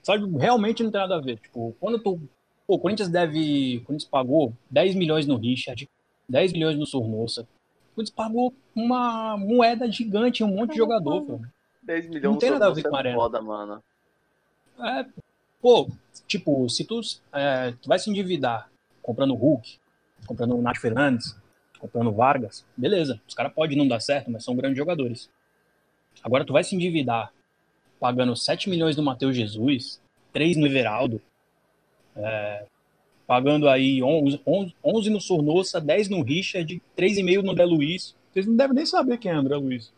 estádio 0.00 0.34
realmente 0.38 0.82
não 0.82 0.90
tem 0.90 1.00
nada 1.00 1.16
a 1.16 1.20
ver. 1.20 1.38
Tipo, 1.38 1.76
quando 1.78 1.98
tu. 1.98 2.18
Pô, 2.66 2.76
o 2.76 2.78
Corinthians 2.78 3.10
deve. 3.10 3.78
O 3.78 3.84
Corinthians 3.84 4.10
pagou 4.10 4.52
10 4.70 4.94
milhões 4.94 5.26
no 5.26 5.36
Richard, 5.36 5.88
10 6.28 6.52
milhões 6.52 6.76
no 6.76 6.86
Sornossa. 6.86 7.42
O 7.42 7.96
Corinthians 7.96 8.16
pagou 8.16 8.54
uma 8.74 9.36
moeda 9.36 9.90
gigante 9.90 10.42
um 10.42 10.48
monte 10.48 10.70
de 10.70 10.78
jogador, 10.78 11.22
pô. 11.22 11.40
10 11.82 12.06
milhões 12.06 12.24
Não 12.24 12.38
tem 12.38 12.50
nada 12.50 12.66
a 12.66 12.70
ver 12.70 12.82
com 12.82 12.96
a 12.96 12.98
é 12.98 13.02
arena. 13.02 13.16
foda, 13.16 13.42
mano. 13.42 13.82
É, 14.78 15.06
pô, 15.66 15.88
tipo, 16.28 16.68
se 16.68 16.84
tu, 16.84 17.00
é, 17.32 17.72
tu 17.82 17.88
vai 17.88 17.98
se 17.98 18.08
endividar 18.08 18.70
comprando 19.02 19.34
Hulk, 19.34 19.80
comprando 20.24 20.56
Nath 20.62 20.76
Fernandes, 20.76 21.36
comprando 21.80 22.12
Vargas, 22.12 22.64
beleza. 22.76 23.20
Os 23.26 23.34
caras 23.34 23.52
podem 23.52 23.76
não 23.76 23.88
dar 23.88 23.98
certo, 23.98 24.30
mas 24.30 24.44
são 24.44 24.54
grandes 24.54 24.78
jogadores. 24.78 25.28
Agora 26.22 26.44
tu 26.44 26.52
vai 26.52 26.62
se 26.62 26.76
endividar 26.76 27.32
pagando 27.98 28.36
7 28.36 28.70
milhões 28.70 28.96
no 28.96 29.02
Matheus 29.02 29.34
Jesus, 29.34 30.00
3 30.32 30.56
no 30.56 30.68
Everaldo, 30.68 31.20
é, 32.14 32.64
pagando 33.26 33.68
aí 33.68 34.00
11, 34.00 34.40
11, 34.46 34.76
11 34.84 35.10
no 35.10 35.20
Sornossa, 35.20 35.80
10 35.80 36.10
no 36.10 36.22
Richard, 36.22 36.80
3,5 36.96 37.42
no 37.42 37.50
André 37.50 37.64
Luiz. 37.64 38.14
Vocês 38.32 38.46
não 38.46 38.54
devem 38.54 38.76
nem 38.76 38.86
saber 38.86 39.18
quem 39.18 39.32
é 39.32 39.34
André 39.34 39.56
Luiz. 39.56 39.92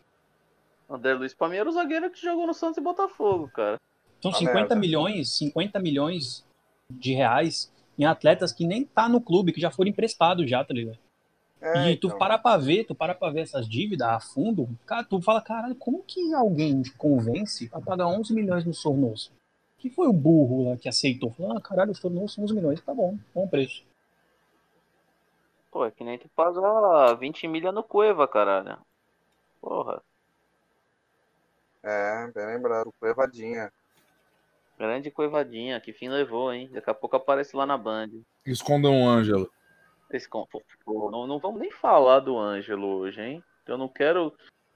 André 0.89 1.13
Luiz, 1.13 1.35
pra 1.35 1.47
mim, 1.47 1.57
era 1.57 1.69
o 1.69 1.73
zagueiro 1.73 2.09
que 2.09 2.19
jogou 2.19 2.47
no 2.47 2.55
Santos 2.55 2.79
e 2.79 2.81
Botafogo, 2.81 3.47
cara. 3.53 3.79
São 4.21 4.31
Tá 4.31 4.37
50 4.37 4.75
merda. 4.75 4.75
milhões, 4.75 5.37
50 5.37 5.79
milhões 5.79 6.45
de 6.91 7.13
reais 7.13 7.71
em 7.97 8.05
atletas 8.05 8.51
que 8.51 8.65
nem 8.65 8.85
tá 8.85 9.07
no 9.09 9.21
clube, 9.21 9.51
que 9.53 9.61
já 9.61 9.71
foram 9.71 9.89
emprestados 9.89 10.49
já, 10.49 10.63
tá 10.63 10.73
ligado? 10.73 10.97
É, 11.61 11.91
e 11.91 11.97
tu 11.97 12.07
então. 12.07 12.17
para 12.17 12.37
pra 12.37 12.57
ver, 12.57 12.85
tu 12.85 12.95
para 12.95 13.13
pra 13.13 13.29
ver 13.29 13.41
essas 13.41 13.67
dívidas 13.67 14.07
a 14.07 14.19
fundo, 14.19 14.67
cara, 14.85 15.03
tu 15.03 15.21
fala, 15.21 15.41
caralho, 15.41 15.75
como 15.75 16.01
que 16.03 16.33
alguém 16.33 16.81
te 16.81 16.91
convence 16.93 17.69
a 17.73 17.81
pagar 17.81 18.07
11 18.07 18.33
milhões 18.33 18.65
no 18.65 18.73
Sornoso? 18.73 19.31
Que 19.77 19.89
foi 19.89 20.07
o 20.07 20.13
burro 20.13 20.69
lá 20.69 20.77
que 20.77 20.89
aceitou? 20.89 21.31
Falou, 21.31 21.57
ah, 21.57 21.61
caralho, 21.61 21.91
o 21.91 21.95
Sornoso 21.95 22.41
11 22.41 22.53
milhões, 22.53 22.81
tá 22.81 22.93
bom, 22.93 23.17
bom 23.35 23.47
preço. 23.47 23.83
Pô, 25.71 25.85
é 25.85 25.91
que 25.91 26.03
nem 26.03 26.17
tu 26.17 26.27
pagar 26.29 27.13
20 27.15 27.47
milha 27.47 27.71
no 27.71 27.83
Cueva, 27.83 28.27
caralho. 28.27 28.77
Porra, 29.61 30.01
É, 31.83 32.27
bem 32.31 32.45
lembrado. 32.45 32.93
Levadinha. 33.01 33.71
Grande 34.79 35.11
Cuevadinha, 35.11 35.81
que 35.81 35.91
fim 35.91 36.07
levou, 36.07 36.53
hein? 36.53 36.69
Daqui 36.71 36.89
a 36.89 36.93
pouco 36.93 37.17
aparece 37.17 37.55
lá 37.55 37.65
na 37.65 37.77
Band. 37.77 38.07
Escondam 38.45 38.93
um 38.93 39.07
Ângelo. 39.07 39.51
Não, 40.87 41.27
não 41.27 41.37
vamos 41.37 41.59
nem 41.59 41.69
falar 41.69 42.21
do 42.21 42.37
Ângelo 42.37 42.87
hoje, 42.87 43.21
hein? 43.21 43.43
Eu 43.67 43.77
não 43.77 43.89
quero. 43.89 44.33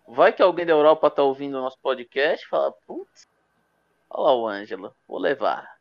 Vai 0.07 0.33
que 0.33 0.41
alguém 0.41 0.65
da 0.65 0.73
Europa 0.73 1.09
tá 1.09 1.23
ouvindo 1.23 1.57
o 1.57 1.61
nosso 1.61 1.79
podcast 1.81 2.45
e 2.45 2.49
fala, 2.49 2.71
putz, 2.85 3.27
olha 4.09 4.23
lá 4.25 4.35
o 4.35 4.47
Ângelo, 4.47 4.93
vou 5.07 5.17
levar. 5.17 5.73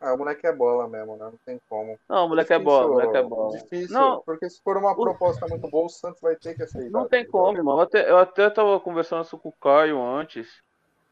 Ah, 0.00 0.12
o 0.12 0.18
moleque 0.18 0.46
é 0.46 0.52
bola 0.52 0.86
mesmo, 0.86 1.16
né? 1.16 1.24
Não 1.24 1.38
tem 1.46 1.58
como. 1.66 1.98
Não, 2.06 2.26
o 2.26 2.28
moleque 2.28 2.52
é 2.52 2.58
bola, 2.58 2.86
o 2.86 2.90
moleque 2.92 3.16
é 3.16 3.22
bola. 3.22 3.56
Difícil, 3.58 3.98
Não. 3.98 4.20
porque 4.20 4.50
se 4.50 4.62
for 4.62 4.76
uma 4.76 4.92
O- 4.92 4.96
proposta 5.02 5.46
muito 5.48 5.66
boa, 5.70 5.86
o 5.86 5.88
Santos 5.88 6.20
vai 6.20 6.36
ter 6.36 6.54
que 6.54 6.62
aceitar. 6.62 6.90
Não 6.90 7.08
tem 7.08 7.26
como, 7.26 7.56
mano. 7.64 7.78
Eu 7.78 7.80
até, 7.80 8.10
eu 8.10 8.18
até 8.18 8.50
tava 8.50 8.78
conversando 8.80 9.24
isso 9.24 9.38
com 9.38 9.48
o 9.48 9.52
Caio 9.52 10.00
antes. 10.02 10.62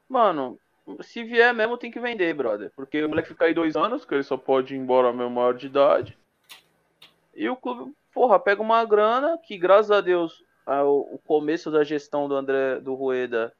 Mano, 0.06 0.58
se 1.00 1.22
vier 1.24 1.54
mesmo 1.54 1.78
tem 1.78 1.90
que 1.90 2.00
vender, 2.00 2.34
brother. 2.34 2.72
Porque 2.74 3.02
o 3.02 3.08
moleque 3.08 3.28
fica 3.28 3.44
aí 3.44 3.54
dois 3.54 3.76
anos, 3.76 4.04
que 4.04 4.14
ele 4.14 4.22
só 4.22 4.36
pode 4.36 4.74
ir 4.74 4.78
embora 4.78 5.12
meu 5.12 5.30
maior 5.30 5.54
de 5.54 5.66
idade. 5.66 6.18
E 7.34 7.48
o 7.48 7.56
clube, 7.56 7.94
porra, 8.12 8.38
pega 8.38 8.60
uma 8.60 8.84
grana 8.84 9.38
que, 9.38 9.56
graças 9.56 9.90
a 9.90 10.00
Deus, 10.00 10.44
o 10.66 11.18
começo 11.26 11.70
da 11.70 11.82
gestão 11.82 12.28
do 12.28 12.34
André 12.34 12.80
do 12.80 12.94
Rueda 12.94 13.52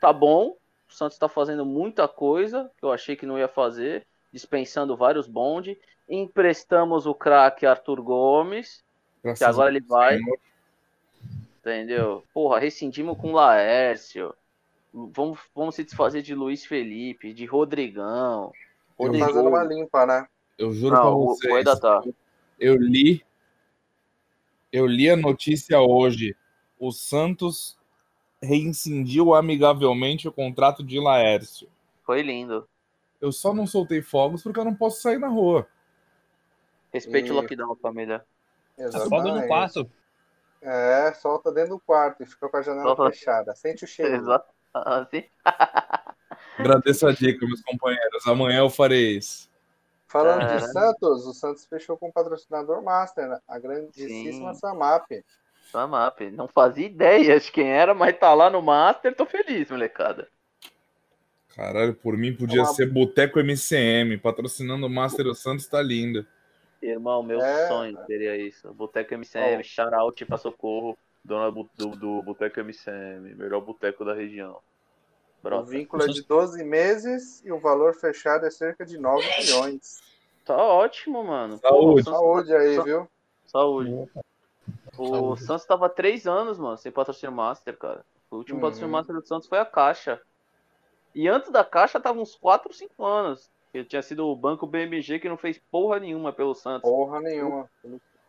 tá 0.00 0.12
bom. 0.12 0.56
O 0.88 0.92
Santos 0.92 1.18
tá 1.18 1.28
fazendo 1.28 1.64
muita 1.64 2.06
coisa 2.06 2.70
que 2.78 2.84
eu 2.84 2.92
achei 2.92 3.16
que 3.16 3.26
não 3.26 3.38
ia 3.38 3.48
fazer, 3.48 4.06
dispensando 4.32 4.96
vários 4.96 5.26
bonde. 5.26 5.78
Emprestamos 6.08 7.06
o 7.06 7.14
craque 7.14 7.66
Arthur 7.66 8.00
Gomes, 8.02 8.84
Graças 9.22 9.38
que 9.38 9.44
agora 9.44 9.70
ele 9.70 9.80
vai. 9.80 10.18
Entendeu? 11.58 12.24
Porra, 12.32 12.60
rescindimos 12.60 13.18
com 13.18 13.32
o 13.32 13.34
Laércio. 13.34 14.32
Vamos, 15.12 15.38
vamos 15.54 15.74
se 15.74 15.84
desfazer 15.84 16.22
de 16.22 16.34
Luiz 16.34 16.64
Felipe, 16.64 17.34
de 17.34 17.44
Rodrigão. 17.44 18.50
Eu 18.98 19.12
fazendo 19.18 19.48
uma 19.50 19.62
limpa, 19.62 20.06
né? 20.06 20.26
Eu 20.56 20.72
juro 20.72 20.94
pra 20.94 21.04
Não, 21.04 21.18
o, 21.18 21.26
vocês. 21.26 21.52
o 21.52 21.56
ainda 21.56 21.78
tá. 21.78 22.02
Eu 22.58 22.76
li. 22.76 23.22
Eu 24.72 24.86
li 24.86 25.10
a 25.10 25.16
notícia 25.16 25.78
hoje. 25.80 26.34
O 26.78 26.90
Santos 26.92 27.78
reincindiu 28.42 29.34
amigavelmente 29.34 30.26
o 30.26 30.32
contrato 30.32 30.82
de 30.82 30.98
Laércio. 30.98 31.68
Foi 32.02 32.22
lindo. 32.22 32.66
Eu 33.20 33.32
só 33.32 33.52
não 33.52 33.66
soltei 33.66 34.00
fogos 34.00 34.42
porque 34.42 34.58
eu 34.58 34.64
não 34.64 34.74
posso 34.74 35.02
sair 35.02 35.18
na 35.18 35.28
rua. 35.28 35.68
Respeite 36.90 37.28
E- 37.28 37.32
o 37.32 37.34
lockdown, 37.34 37.76
família. 37.76 38.24
Fogo 39.10 39.28
no 39.28 39.46
quarto. 39.46 39.90
É, 40.62 41.12
solta 41.14 41.52
dentro 41.52 41.76
do 41.76 41.80
quarto 41.80 42.22
e 42.22 42.26
fica 42.26 42.48
com 42.48 42.56
a 42.56 42.62
janela 42.62 42.96
Solta. 42.96 43.10
fechada. 43.10 43.54
Sente 43.54 43.84
o 43.84 43.86
cheiro. 43.86 44.16
Exato. 44.16 44.55
Assim. 44.84 45.24
Agradeço 46.58 47.06
a 47.06 47.12
dica, 47.12 47.46
meus 47.46 47.62
companheiros. 47.62 48.26
Amanhã 48.26 48.58
eu 48.60 48.70
farei 48.70 49.16
isso. 49.18 49.50
Falando 50.08 50.40
Caralho. 50.40 50.60
de 50.60 50.72
Santos, 50.72 51.26
o 51.26 51.32
Santos 51.34 51.66
fechou 51.66 51.96
com 51.96 52.08
o 52.08 52.12
patrocinador 52.12 52.82
Master, 52.82 53.28
né? 53.28 53.38
a 53.48 53.58
grandíssima 53.58 54.54
Sim. 54.54 54.60
Samap. 54.60 55.06
Samap. 55.70 56.20
Não 56.32 56.46
fazia 56.48 56.86
ideia 56.86 57.38
de 57.40 57.50
quem 57.50 57.68
era, 57.70 57.92
mas 57.92 58.16
tá 58.18 58.32
lá 58.32 58.48
no 58.48 58.62
Master, 58.62 59.14
tô 59.14 59.26
feliz, 59.26 59.70
molecada. 59.70 60.28
Caralho, 61.54 61.94
por 61.94 62.16
mim 62.16 62.34
podia 62.34 62.62
Uma- 62.62 62.72
ser 62.72 62.86
Boteco 62.92 63.38
MCM, 63.40 64.16
patrocinando 64.18 64.86
o 64.86 64.90
Master 64.90 65.26
o 65.26 65.34
Santos, 65.34 65.66
tá 65.66 65.82
linda. 65.82 66.26
Irmão, 66.82 67.22
meu 67.22 67.40
É. 67.40 67.66
sonho 67.68 67.98
seria 68.06 68.36
isso. 68.36 68.72
Boteco 68.74 69.14
MCM, 69.14 69.64
shout 69.64 70.24
pra 70.26 70.36
socorro. 70.36 70.96
Dona 71.26 71.50
do, 71.50 71.68
do 71.96 72.22
Boteco 72.22 72.60
MCM, 72.60 73.34
melhor 73.34 73.60
boteco 73.60 74.04
da 74.04 74.14
região. 74.14 74.58
O 75.44 75.62
vínculo 75.64 76.02
é 76.02 76.06
de 76.08 76.22
12 76.24 76.64
meses 76.64 77.44
e 77.44 77.52
o 77.52 77.58
valor 77.60 77.94
fechado 77.94 78.46
é 78.46 78.50
cerca 78.50 78.84
de 78.84 78.98
9 78.98 79.24
milhões. 79.38 80.00
Tá 80.44 80.56
ótimo, 80.56 81.22
mano. 81.22 81.58
Saúde. 81.58 82.04
Pô, 82.04 82.10
Saúde 82.10 82.54
aí, 82.54 82.74
Sa- 82.76 82.82
viu? 82.82 83.08
Saúde. 83.46 83.90
O 84.96 85.08
Saúde. 85.08 85.42
Santos 85.44 85.64
tava 85.66 85.88
três 85.88 86.26
anos, 86.26 86.58
mano, 86.58 86.76
sem 86.76 86.90
patrocínio 86.90 87.34
Master, 87.34 87.76
cara. 87.76 88.04
O 88.30 88.36
último 88.36 88.56
Uhum. 88.56 88.62
patrocínio 88.62 88.90
Master 88.90 89.14
do 89.16 89.26
Santos 89.26 89.48
foi 89.48 89.58
a 89.58 89.64
Caixa. 89.66 90.20
E 91.14 91.28
antes 91.28 91.50
da 91.50 91.64
Caixa 91.64 92.00
tava 92.00 92.18
uns 92.20 92.34
4, 92.34 92.72
5 92.72 93.04
anos. 93.04 93.48
Que 93.72 93.84
tinha 93.84 94.02
sido 94.02 94.26
o 94.26 94.34
banco 94.36 94.66
BMG 94.66 95.18
que 95.18 95.28
não 95.28 95.36
fez 95.36 95.58
porra 95.70 96.00
nenhuma 96.00 96.32
pelo 96.32 96.54
Santos. 96.54 96.88
Porra 96.90 97.20
nenhuma. 97.20 97.68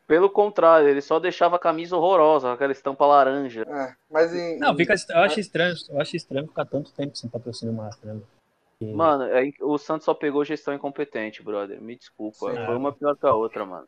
Pelo 0.08 0.30
contrário, 0.30 0.88
ele 0.88 1.02
só 1.02 1.20
deixava 1.20 1.58
a 1.58 1.60
camisa 1.60 1.98
horrorosa, 1.98 2.54
aquela 2.54 2.72
estampa 2.72 3.06
laranja. 3.06 3.64
É, 3.68 3.94
mas 4.10 4.34
em, 4.34 4.58
Não, 4.58 4.74
fica, 4.76 4.94
eu 5.10 5.20
acho 5.20 5.40
estranho, 5.42 5.76
eu 5.90 6.00
acho 6.00 6.16
estranho 6.16 6.48
ficar 6.48 6.66
tanto 6.66 6.94
tempo 6.94 7.16
sem 7.18 7.30
patrocínio 7.30 7.74
master, 7.76 8.14
né? 8.14 8.22
Porque- 8.80 8.94
Mano, 8.94 9.24
é- 9.26 9.52
o 9.62 9.78
Santos 9.78 10.06
só 10.06 10.14
pegou 10.14 10.46
gestão 10.46 10.74
incompetente, 10.74 11.44
brother. 11.44 11.82
Me 11.82 11.96
desculpa. 11.98 12.38
Sim. 12.52 12.66
Foi 12.66 12.76
uma 12.78 12.94
pior 12.94 13.18
que 13.18 13.26
a 13.28 13.34
outra, 13.34 13.66
mano. 13.66 13.88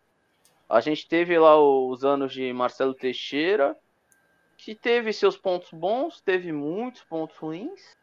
A 0.68 0.82
gente 0.82 1.08
teve 1.08 1.38
lá 1.40 1.58
os 1.58 2.04
anos 2.04 2.34
de 2.34 2.52
Marcelo 2.52 2.94
Teixeira, 2.94 3.76
que 4.58 4.76
teve 4.76 5.14
seus 5.14 5.38
pontos 5.38 5.72
bons, 5.72 6.20
teve 6.22 6.52
muitos 6.52 7.02
pontos 7.04 7.38
ruins. 7.38 7.96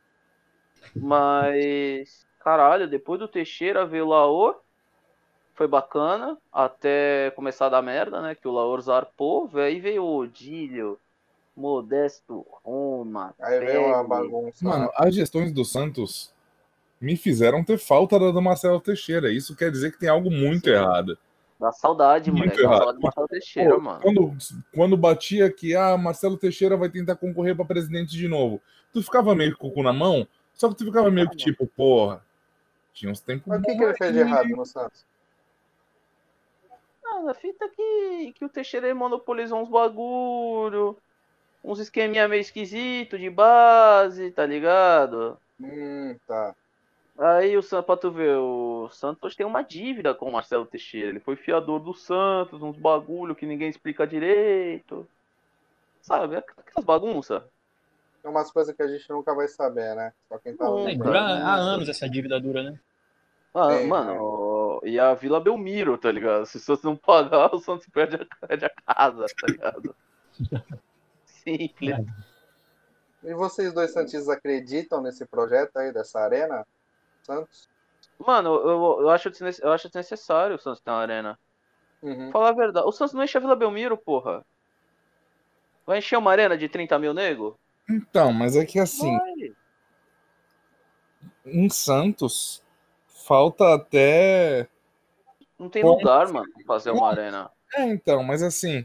Mas, 0.94 2.26
caralho, 2.40 2.88
depois 2.88 3.20
do 3.20 3.28
Teixeira 3.28 3.84
veio 3.84 4.06
o 4.06 4.08
Laor. 4.08 4.60
Foi 5.56 5.66
bacana, 5.66 6.36
até 6.52 7.32
começar 7.34 7.66
a 7.66 7.70
dar 7.70 7.82
merda, 7.82 8.20
né? 8.20 8.34
Que 8.34 8.46
o 8.46 8.52
Laor 8.52 8.78
zarpou, 8.82 9.48
velho. 9.48 9.64
Aí 9.64 9.80
veio 9.80 10.04
o 10.04 10.16
Odílio, 10.18 10.98
Modesto, 11.56 12.44
Roma. 12.62 13.34
aí 13.40 13.58
veio 13.60 13.86
uma 13.86 14.04
bagunça. 14.04 14.62
Mano, 14.62 14.84
né? 14.84 14.90
as 14.94 15.14
gestões 15.14 15.50
do 15.52 15.64
Santos 15.64 16.30
me 17.00 17.16
fizeram 17.16 17.64
ter 17.64 17.78
falta 17.78 18.18
da 18.18 18.30
do 18.30 18.42
Marcelo 18.42 18.78
Teixeira. 18.80 19.32
Isso 19.32 19.56
quer 19.56 19.70
dizer 19.70 19.92
que 19.92 19.98
tem 19.98 20.10
algo 20.10 20.30
muito 20.30 20.68
errado. 20.68 21.16
Dá 21.58 21.72
saudade, 21.72 22.30
Muito 22.30 22.42
moleque. 22.44 22.62
Dá 22.62 22.62
errado. 22.62 22.78
saudade 22.78 22.98
do 22.98 23.02
Marcelo 23.02 23.28
Teixeira, 23.28 23.74
Pô, 23.74 23.80
mano. 23.80 24.00
Quando, 24.02 24.36
quando 24.74 24.96
batia 24.98 25.50
que 25.50 25.74
ah, 25.74 25.96
Marcelo 25.96 26.36
Teixeira 26.36 26.76
vai 26.76 26.90
tentar 26.90 27.16
concorrer 27.16 27.56
para 27.56 27.64
presidente 27.64 28.10
de 28.10 28.28
novo, 28.28 28.60
tu 28.92 29.02
ficava 29.02 29.34
meio 29.34 29.56
com 29.56 29.68
o 29.68 29.72
cu 29.72 29.82
na 29.82 29.92
mão, 29.92 30.28
só 30.52 30.68
que 30.68 30.74
tu 30.74 30.84
ficava 30.84 31.10
meio 31.10 31.30
que 31.30 31.36
tipo, 31.36 31.66
porra, 31.66 32.22
tinha 32.92 33.10
uns 33.10 33.20
tempos. 33.20 33.46
Mas 33.46 33.60
o 33.60 33.62
que, 33.62 33.74
que 33.74 33.82
ele 33.82 33.94
fez 33.94 34.12
de 34.12 34.18
errado 34.18 34.48
no 34.50 34.66
Santos? 34.66 35.06
Ah, 37.16 37.30
a 37.30 37.34
fita 37.34 37.64
é 37.64 37.68
que, 37.70 38.32
que 38.34 38.44
o 38.44 38.48
Teixeira 38.48 38.94
monopolizou 38.94 39.60
uns 39.60 39.68
bagulho, 39.68 40.96
uns 41.64 41.80
esqueminha 41.80 42.28
meio 42.28 42.40
esquisito 42.40 43.18
de 43.18 43.30
base, 43.30 44.32
tá 44.32 44.46
ligado? 44.46 45.38
Hum, 45.60 46.18
tá. 46.26 46.54
Aí 47.18 47.56
o 47.56 47.62
Santos, 47.62 47.86
pra 47.86 47.96
tu 47.96 48.10
ver, 48.10 48.36
o 48.36 48.88
Santos 48.90 49.34
tem 49.34 49.46
uma 49.46 49.62
dívida 49.62 50.14
com 50.14 50.28
o 50.28 50.32
Marcelo 50.32 50.66
Teixeira. 50.66 51.08
Ele 51.08 51.20
foi 51.20 51.34
fiador 51.34 51.80
do 51.80 51.94
Santos, 51.94 52.62
uns 52.62 52.76
bagulho 52.76 53.34
que 53.34 53.46
ninguém 53.46 53.70
explica 53.70 54.06
direito. 54.06 55.06
Sabe, 56.02 56.36
aquelas 56.36 56.84
bagunças. 56.84 57.42
Tem 58.22 58.30
umas 58.30 58.50
coisas 58.50 58.74
que 58.74 58.82
a 58.82 58.88
gente 58.88 59.08
nunca 59.10 59.34
vai 59.34 59.48
saber, 59.48 59.94
né? 59.94 60.12
Só 60.28 60.38
quem 60.38 60.54
tá 60.56 60.66
É, 60.66 60.68
dentro. 60.70 61.06
dura 61.06 61.20
há 61.20 61.54
anos 61.54 61.88
essa 61.88 62.08
dívida 62.08 62.40
dura, 62.40 62.62
né? 62.62 62.78
Ah, 63.54 63.72
É, 63.72 63.86
mano, 63.88 64.12
e 64.86 65.00
a 65.00 65.14
Vila 65.14 65.40
Belmiro, 65.40 65.98
tá 65.98 66.10
ligado? 66.12 66.46
Se 66.46 66.58
o 66.58 66.60
Santos 66.60 66.84
não 66.84 66.96
pagar, 66.96 67.50
o 67.54 67.58
Santos 67.58 67.86
perde 67.88 68.16
a, 68.16 68.46
perde 68.46 68.64
a 68.64 68.70
casa, 68.70 69.26
tá 69.40 69.46
ligado? 69.48 69.96
Simples. 71.24 72.06
E 73.24 73.34
vocês 73.34 73.72
dois 73.72 73.92
Santistas 73.92 74.28
acreditam 74.28 75.02
nesse 75.02 75.26
projeto 75.26 75.76
aí 75.76 75.92
dessa 75.92 76.20
arena? 76.20 76.64
Santos? 77.22 77.68
Mano, 78.18 78.54
eu, 78.54 79.00
eu, 79.00 79.10
acho, 79.10 79.30
eu 79.60 79.72
acho 79.72 79.88
desnecessário 79.88 80.54
o 80.54 80.58
Santos 80.58 80.80
ter 80.80 80.90
uma 80.90 81.00
arena. 81.00 81.38
Uhum. 82.00 82.30
Falar 82.30 82.50
a 82.50 82.52
verdade, 82.52 82.86
o 82.86 82.92
Santos 82.92 83.14
não 83.14 83.24
enche 83.24 83.36
a 83.36 83.40
Vila 83.40 83.56
Belmiro, 83.56 83.96
porra. 83.96 84.44
Vai 85.84 85.98
encher 85.98 86.16
uma 86.16 86.30
arena 86.30 86.56
de 86.56 86.68
30 86.68 86.98
mil 86.98 87.12
nego? 87.12 87.58
Então, 87.88 88.32
mas 88.32 88.56
é 88.56 88.64
que 88.64 88.78
assim, 88.78 89.16
Vai. 89.16 89.52
em 91.44 91.68
Santos, 91.68 92.62
falta 93.06 93.74
até. 93.74 94.68
Não 95.58 95.68
tem 95.68 95.82
lugar, 95.82 96.32
mano, 96.32 96.46
pra 96.52 96.64
fazer 96.66 96.90
uma 96.90 97.08
arena. 97.08 97.50
É, 97.74 97.82
então, 97.84 98.22
mas 98.22 98.42
assim, 98.42 98.84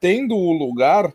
tendo 0.00 0.36
o 0.36 0.52
lugar, 0.52 1.12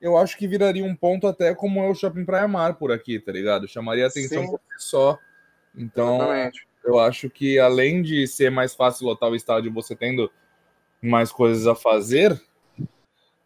eu 0.00 0.16
acho 0.16 0.36
que 0.36 0.46
viraria 0.46 0.84
um 0.84 0.94
ponto 0.94 1.26
até 1.26 1.54
como 1.54 1.80
é 1.82 1.88
o 1.88 1.94
Shopping 1.94 2.24
Praia 2.24 2.46
Mar 2.46 2.74
por 2.74 2.92
aqui, 2.92 3.18
tá 3.18 3.32
ligado? 3.32 3.66
Chamaria 3.66 4.06
atenção 4.06 4.44
Sim. 4.44 4.50
por 4.50 4.60
si 4.60 4.88
só. 4.88 5.18
Então, 5.76 6.16
Exatamente. 6.16 6.68
eu 6.84 6.98
acho 6.98 7.30
que 7.30 7.58
além 7.58 8.02
de 8.02 8.26
ser 8.26 8.50
mais 8.50 8.74
fácil 8.74 9.06
lotar 9.06 9.30
o 9.30 9.36
estádio 9.36 9.72
você 9.72 9.96
tendo 9.96 10.30
mais 11.02 11.32
coisas 11.32 11.66
a 11.66 11.74
fazer, 11.74 12.38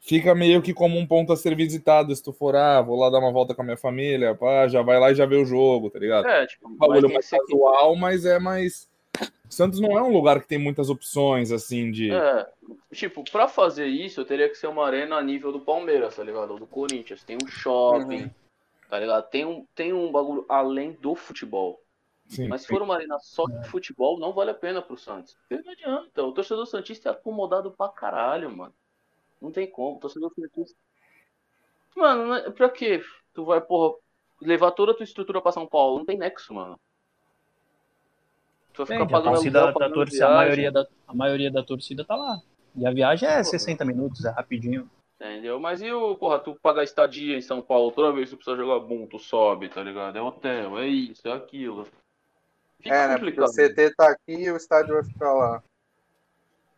fica 0.00 0.34
meio 0.34 0.60
que 0.60 0.74
como 0.74 0.98
um 0.98 1.06
ponto 1.06 1.32
a 1.32 1.36
ser 1.36 1.54
visitado. 1.54 2.14
Se 2.14 2.22
tu 2.22 2.32
for, 2.32 2.56
ah, 2.56 2.82
vou 2.82 2.98
lá 2.98 3.10
dar 3.10 3.18
uma 3.20 3.32
volta 3.32 3.54
com 3.54 3.62
a 3.62 3.64
minha 3.64 3.76
família, 3.76 4.34
pá, 4.34 4.66
já 4.66 4.82
vai 4.82 4.98
lá 4.98 5.12
e 5.12 5.14
já 5.14 5.24
vê 5.24 5.36
o 5.36 5.44
jogo, 5.44 5.88
tá 5.88 5.98
ligado? 6.00 6.26
É, 6.26 6.46
tipo, 6.46 6.68
Um 6.68 6.76
bagulho 6.76 7.12
mais 7.12 7.32
aqui. 7.32 7.42
casual, 7.46 7.94
mas 7.94 8.24
é 8.24 8.38
mais. 8.40 8.89
Santos 9.50 9.80
não 9.80 9.98
é 9.98 10.02
um 10.02 10.12
lugar 10.12 10.40
que 10.40 10.46
tem 10.48 10.58
muitas 10.58 10.88
opções, 10.88 11.50
assim, 11.50 11.90
de. 11.90 12.10
É, 12.12 12.48
tipo, 12.92 13.24
pra 13.30 13.48
fazer 13.48 13.86
isso, 13.86 14.20
eu 14.20 14.24
teria 14.24 14.48
que 14.48 14.54
ser 14.54 14.68
uma 14.68 14.86
arena 14.86 15.16
a 15.16 15.22
nível 15.22 15.50
do 15.52 15.60
Palmeiras, 15.60 16.16
tá 16.16 16.22
ligado? 16.22 16.52
Ou 16.52 16.58
do 16.58 16.66
Corinthians. 16.66 17.24
Tem 17.24 17.36
um 17.42 17.46
shopping, 17.48 18.22
Uhum. 18.22 18.30
tá 18.88 18.98
ligado? 19.00 19.28
Tem 19.28 19.44
um, 19.44 19.66
tem 19.74 19.92
um 19.92 20.10
bagulho 20.12 20.46
além 20.48 20.92
do 20.92 21.14
futebol. 21.14 21.82
Sim, 22.28 22.46
Mas 22.46 22.62
se 22.62 22.68
for 22.68 22.80
uma 22.80 22.94
arena 22.94 23.18
só 23.18 23.44
de 23.46 23.68
futebol, 23.68 24.16
não 24.20 24.32
vale 24.32 24.52
a 24.52 24.54
pena 24.54 24.80
pro 24.80 24.96
Santos. 24.96 25.36
Porque 25.48 25.64
não 25.64 25.72
adianta. 25.72 26.22
O 26.22 26.30
torcedor 26.32 26.64
Santista 26.64 27.08
é 27.08 27.12
acomodado 27.12 27.72
pra 27.72 27.88
caralho, 27.88 28.56
mano. 28.56 28.72
Não 29.42 29.50
tem 29.50 29.66
como. 29.66 29.96
O 29.96 30.00
torcedor 30.00 30.32
Santista. 30.32 30.78
Mano, 31.96 32.26
não 32.26 32.34
é- 32.36 32.50
pra 32.50 32.68
quê? 32.70 33.02
Tu 33.34 33.44
vai, 33.44 33.60
porra, 33.60 33.96
levar 34.40 34.70
toda 34.70 34.92
a 34.92 34.94
tua 34.94 35.02
estrutura 35.02 35.40
pra 35.42 35.50
São 35.50 35.66
Paulo? 35.66 35.98
Não 35.98 36.04
tem 36.06 36.16
nexo, 36.16 36.54
mano. 36.54 36.78
Vai 38.80 38.86
ficar 38.86 39.04
Entende? 39.04 39.14
A 39.14 39.18
pagando 39.18 39.34
torcida 39.34 39.58
aluguel, 39.58 39.74
da 39.74 39.80
pagando 39.80 39.94
torcida, 39.94 40.26
a 40.26 40.34
maioria 40.34 40.72
da, 40.72 40.86
a 41.06 41.14
maioria 41.14 41.50
da 41.50 41.62
torcida 41.62 42.04
tá 42.04 42.16
lá. 42.16 42.40
E 42.74 42.86
a 42.86 42.90
viagem 42.92 43.28
é 43.28 43.42
60 43.42 43.84
minutos, 43.84 44.24
é 44.24 44.30
rapidinho. 44.30 44.88
Entendeu? 45.16 45.60
Mas 45.60 45.82
e 45.82 45.92
o, 45.92 46.16
porra, 46.16 46.38
tu 46.38 46.54
pagar 46.62 46.82
estadia 46.82 47.36
em 47.36 47.42
São 47.42 47.60
Paulo, 47.60 47.92
toda 47.92 48.12
vez 48.12 48.30
que 48.30 48.36
tu 48.36 48.38
precisa 48.38 48.56
jogar 48.56 48.80
boom, 48.80 49.06
tu 49.06 49.18
sobe, 49.18 49.68
tá 49.68 49.82
ligado? 49.82 50.16
É 50.16 50.22
hotel, 50.22 50.78
é 50.78 50.86
isso, 50.86 51.28
é 51.28 51.32
aquilo. 51.32 51.86
Fica 52.80 52.94
É, 52.94 53.08
né? 53.08 53.18
Porque 53.18 53.38
o 53.38 53.44
complicado. 53.44 53.74
CT 53.74 53.94
tá 53.94 54.10
aqui 54.10 54.44
e 54.44 54.50
o 54.50 54.56
estádio 54.56 54.94
vai 54.94 55.04
ficar 55.04 55.32
lá. 55.34 55.62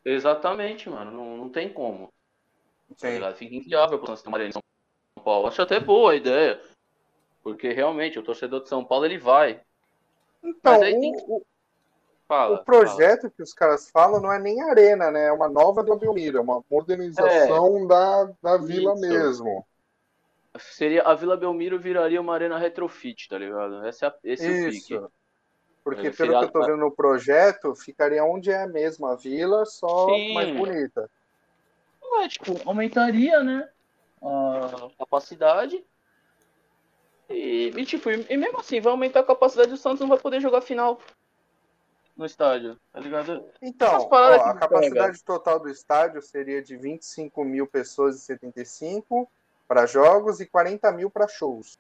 Exatamente, 0.05 0.91
mano. 0.91 1.13
Não, 1.13 1.37
não 1.37 1.49
tem 1.49 1.73
como. 1.73 2.13
Tá 3.01 3.09
Sim. 3.09 3.35
Fica 3.35 3.55
inviável 3.55 3.99
ter 3.99 4.29
uma 4.29 4.37
arena 4.37 4.51
em 4.51 4.53
São 4.53 4.63
Paulo. 5.23 5.47
Acho 5.47 5.63
até 5.63 5.79
boa 5.79 6.13
a 6.13 6.17
ideia. 6.17 6.61
Porque 7.45 7.73
realmente 7.73 8.19
o 8.19 8.23
torcedor 8.23 8.63
de 8.63 8.69
São 8.69 8.85
Paulo 8.85 9.05
ele 9.05 9.19
vai. 9.19 9.61
Então, 10.43 10.73
Mas 10.73 10.83
aí 10.83 10.97
o, 10.97 11.01
tem 11.01 11.13
que. 11.13 11.52
Fala. 12.33 12.55
o 12.55 12.65
projeto 12.65 13.31
que 13.31 13.43
os 13.43 13.53
caras 13.53 13.91
falam 13.91 14.19
não 14.19 14.33
é 14.33 14.39
nem 14.39 14.63
arena, 14.63 15.11
né? 15.11 15.27
É 15.27 15.33
uma 15.33 15.51
nova 15.51 15.83
Vila 15.83 15.99
Belmiro, 15.99 16.39
é 16.39 16.41
uma 16.41 16.65
modernização 16.71 17.87
da, 17.87 18.25
da 18.43 18.57
vila 18.57 18.95
Isso. 18.95 19.01
mesmo. 19.03 19.45
fala. 19.45 19.65
Seria, 20.59 21.03
a 21.03 21.15
Vila 21.15 21.37
Belmiro 21.37 21.79
viraria 21.79 22.21
uma 22.21 22.33
arena 22.33 22.57
retrofit, 22.57 23.29
tá 23.29 23.37
ligado? 23.37 23.87
Esse 23.87 24.07
é, 24.07 24.15
esse 24.25 24.47
é 24.47 24.51
o 24.51 24.71
pique. 24.71 24.95
Isso. 24.95 25.13
Porque 25.85 26.09
Mas 26.09 26.17
pelo 26.17 26.39
que 26.39 26.45
eu 26.47 26.51
tô 26.51 26.61
vendo 26.61 26.79
no 26.79 26.91
projeto, 26.91 27.75
ficaria 27.75 28.25
onde 28.25 28.51
é 28.51 28.67
mesmo 28.67 29.07
a 29.07 29.15
vila, 29.15 29.67
só 29.67 30.07
Sim. 30.07 30.33
mais 30.33 30.57
bonita. 30.57 31.11
É, 32.23 32.29
tipo, 32.29 32.67
aumentaria, 32.67 33.43
né? 33.43 33.69
A 34.23 34.89
capacidade. 34.99 35.85
E, 37.29 37.73
e, 37.77 37.85
tipo, 37.85 38.11
e 38.11 38.37
mesmo 38.39 38.61
assim, 38.61 38.81
vai 38.81 38.91
aumentar 38.91 39.21
a 39.21 39.25
capacidade, 39.25 39.73
o 39.73 39.77
Santos 39.77 40.01
não 40.01 40.09
vai 40.09 40.19
poder 40.19 40.41
jogar 40.41 40.63
final 40.63 40.99
no 42.17 42.27
estádio, 42.27 42.79
tá 42.93 43.01
ligado? 43.01 43.45
Então, 43.61 44.09
ó, 44.11 44.35
a 44.35 44.55
capacidade 44.55 45.23
total 45.25 45.59
do 45.59 45.69
estádio 45.69 46.21
seria 46.23 46.63
de 46.63 46.77
25 46.77 47.45
mil 47.45 47.67
pessoas 47.67 48.17
e 48.17 48.21
75 48.21 49.29
para 49.67 49.87
jogos 49.87 50.41
e 50.41 50.47
40 50.47 50.93
mil 50.93 51.11
para 51.11 51.27
shows. 51.27 51.79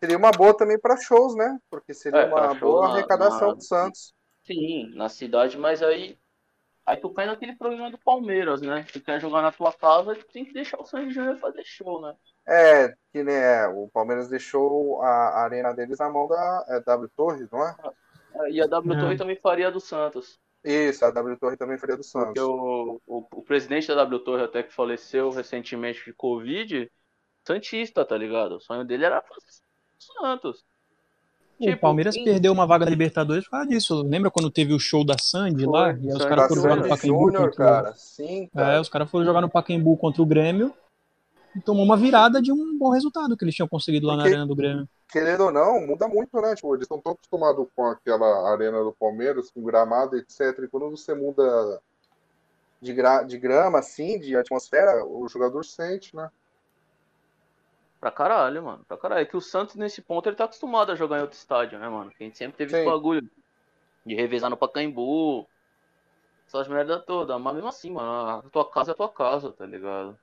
Seria 0.00 0.18
uma 0.18 0.32
boa 0.32 0.56
também 0.56 0.78
para 0.78 0.96
shows, 0.96 1.36
né? 1.36 1.60
Porque 1.70 1.94
seria 1.94 2.20
É, 2.22 2.24
uma 2.24 2.52
boa 2.54 2.88
na- 2.88 2.94
arrecadação 2.94 3.48
na- 3.48 3.54
do 3.54 3.62
Santos. 3.62 4.12
Sim, 4.44 4.92
na 4.96 5.08
cidade, 5.08 5.56
mas 5.56 5.82
aí. 5.82 6.18
Aí 6.84 6.96
tu 6.96 7.10
cai 7.10 7.26
naquele 7.26 7.54
problema 7.54 7.92
do 7.92 7.98
Palmeiras, 7.98 8.60
né? 8.60 8.84
Tu 8.92 9.00
quer 9.00 9.20
jogar 9.20 9.40
na 9.40 9.52
tua 9.52 9.72
casa, 9.72 10.16
tu 10.16 10.26
tem 10.32 10.44
que 10.44 10.52
deixar 10.52 10.80
o 10.80 10.84
Santos 10.84 11.14
Júnior 11.14 11.38
fazer 11.38 11.62
show, 11.64 12.02
né? 12.02 12.16
É, 12.44 12.92
que 13.12 13.22
né, 13.22 13.68
o 13.68 13.88
Palmeiras 13.92 14.28
deixou 14.28 15.00
a 15.00 15.44
arena 15.44 15.72
deles 15.72 16.00
na 16.00 16.10
mão 16.10 16.26
da 16.26 16.64
é, 16.68 16.80
W 16.80 17.08
Torre, 17.16 17.46
não 17.52 17.64
é? 17.64 17.76
E 18.50 18.60
a 18.60 18.66
W. 18.66 18.98
Torre 19.00 19.16
também 19.16 19.36
faria 19.36 19.68
a 19.68 19.70
do 19.70 19.80
Santos. 19.80 20.38
Isso, 20.64 21.04
a 21.04 21.10
W 21.10 21.36
Torre 21.38 21.56
também 21.56 21.76
faria 21.78 21.96
do 21.96 22.02
Porque 22.02 22.10
Santos. 22.38 22.42
o, 22.42 23.00
o, 23.06 23.26
o 23.32 23.42
presidente 23.42 23.88
da 23.88 23.96
W 23.96 24.20
Torre, 24.20 24.42
até 24.44 24.62
que 24.62 24.72
faleceu 24.72 25.30
recentemente 25.30 26.04
de 26.04 26.12
Covid, 26.12 26.90
Santista, 27.46 28.04
tá 28.04 28.16
ligado? 28.16 28.56
O 28.56 28.60
sonho 28.60 28.84
dele 28.84 29.04
era 29.04 29.20
fazer 29.20 29.46
Santos. 29.98 30.64
o 31.58 31.64
Tipo, 31.64 31.80
Palmeiras 31.80 32.14
em- 32.16 32.24
perdeu 32.24 32.52
uma 32.52 32.66
vaga 32.66 32.84
da 32.84 32.90
Libertadores 32.90 33.44
por 33.44 33.50
causa 33.52 33.68
disso. 33.68 34.02
Lembra 34.02 34.30
quando 34.30 34.50
teve 34.50 34.72
o 34.72 34.78
show 34.78 35.04
da 35.04 35.16
Sandy 35.18 35.64
Foi, 35.64 35.72
lá? 35.72 35.92
E 35.92 35.94
aí 35.94 36.06
os 36.08 36.12
Sandy 36.22 36.28
caras 36.28 36.48
foram 36.48 36.62
jogar 36.62 36.76
no 36.76 36.88
Pacaembu 36.88 37.18
Júnior, 37.24 37.42
contra 37.50 37.52
o- 37.52 37.56
cara. 37.68 37.92
Sim, 37.94 38.42
É, 38.44 38.48
cara. 38.56 38.80
os 38.80 38.88
caras 38.88 39.10
foram 39.10 39.24
jogar 39.24 39.40
no 39.40 39.50
Pacaembu 39.50 39.96
contra 39.96 40.22
o 40.22 40.26
Grêmio 40.26 40.72
e 41.56 41.60
tomou 41.60 41.84
uma 41.84 41.96
virada 41.96 42.40
de 42.40 42.52
um 42.52 42.78
bom 42.78 42.90
resultado 42.90 43.36
que 43.36 43.44
eles 43.44 43.54
tinham 43.54 43.68
conseguido 43.68 44.06
lá 44.06 44.14
na 44.16 44.22
Porque- 44.22 44.34
arena 44.34 44.46
do 44.46 44.54
Grêmio. 44.54 44.88
Querendo 45.12 45.44
ou 45.44 45.52
não, 45.52 45.86
muda 45.86 46.08
muito, 46.08 46.40
né? 46.40 46.54
Tipo, 46.54 46.74
eles 46.74 46.84
estão 46.84 46.98
tão 46.98 47.12
acostumados 47.12 47.68
com 47.76 47.86
aquela 47.86 48.50
arena 48.50 48.82
do 48.82 48.92
Palmeiras, 48.92 49.50
com 49.50 49.62
gramado, 49.62 50.16
etc. 50.16 50.64
E 50.64 50.68
quando 50.68 50.90
você 50.90 51.14
muda 51.14 51.80
de, 52.80 52.94
gra 52.94 53.22
de 53.22 53.38
grama, 53.38 53.78
assim, 53.78 54.18
de 54.18 54.34
atmosfera, 54.34 55.04
o 55.04 55.28
jogador 55.28 55.62
sente, 55.64 56.16
né? 56.16 56.30
Pra 58.00 58.10
caralho, 58.10 58.64
mano. 58.64 58.84
Pra 58.88 58.96
caralho. 58.96 59.22
É 59.22 59.26
que 59.26 59.36
o 59.36 59.40
Santos, 59.40 59.76
nesse 59.76 60.00
ponto, 60.00 60.28
ele 60.28 60.34
tá 60.34 60.44
acostumado 60.44 60.90
a 60.90 60.96
jogar 60.96 61.18
em 61.18 61.22
outro 61.22 61.36
estádio, 61.36 61.78
né, 61.78 61.88
mano? 61.88 62.10
A 62.18 62.22
gente 62.24 62.38
sempre 62.38 62.56
teve 62.56 62.72
esse 62.72 62.82
Sim. 62.82 62.90
bagulho 62.90 63.30
de 64.06 64.14
revezar 64.14 64.48
no 64.48 64.56
Pacaembu. 64.56 65.46
Essas 66.48 66.66
merda 66.68 66.98
toda. 66.98 67.38
Mas 67.38 67.54
mesmo 67.54 67.68
assim, 67.68 67.92
mano, 67.92 68.46
a 68.46 68.50
tua 68.50 68.68
casa 68.68 68.90
é 68.90 68.94
a 68.94 68.96
tua 68.96 69.12
casa, 69.12 69.52
tá 69.52 69.66
ligado? 69.66 70.18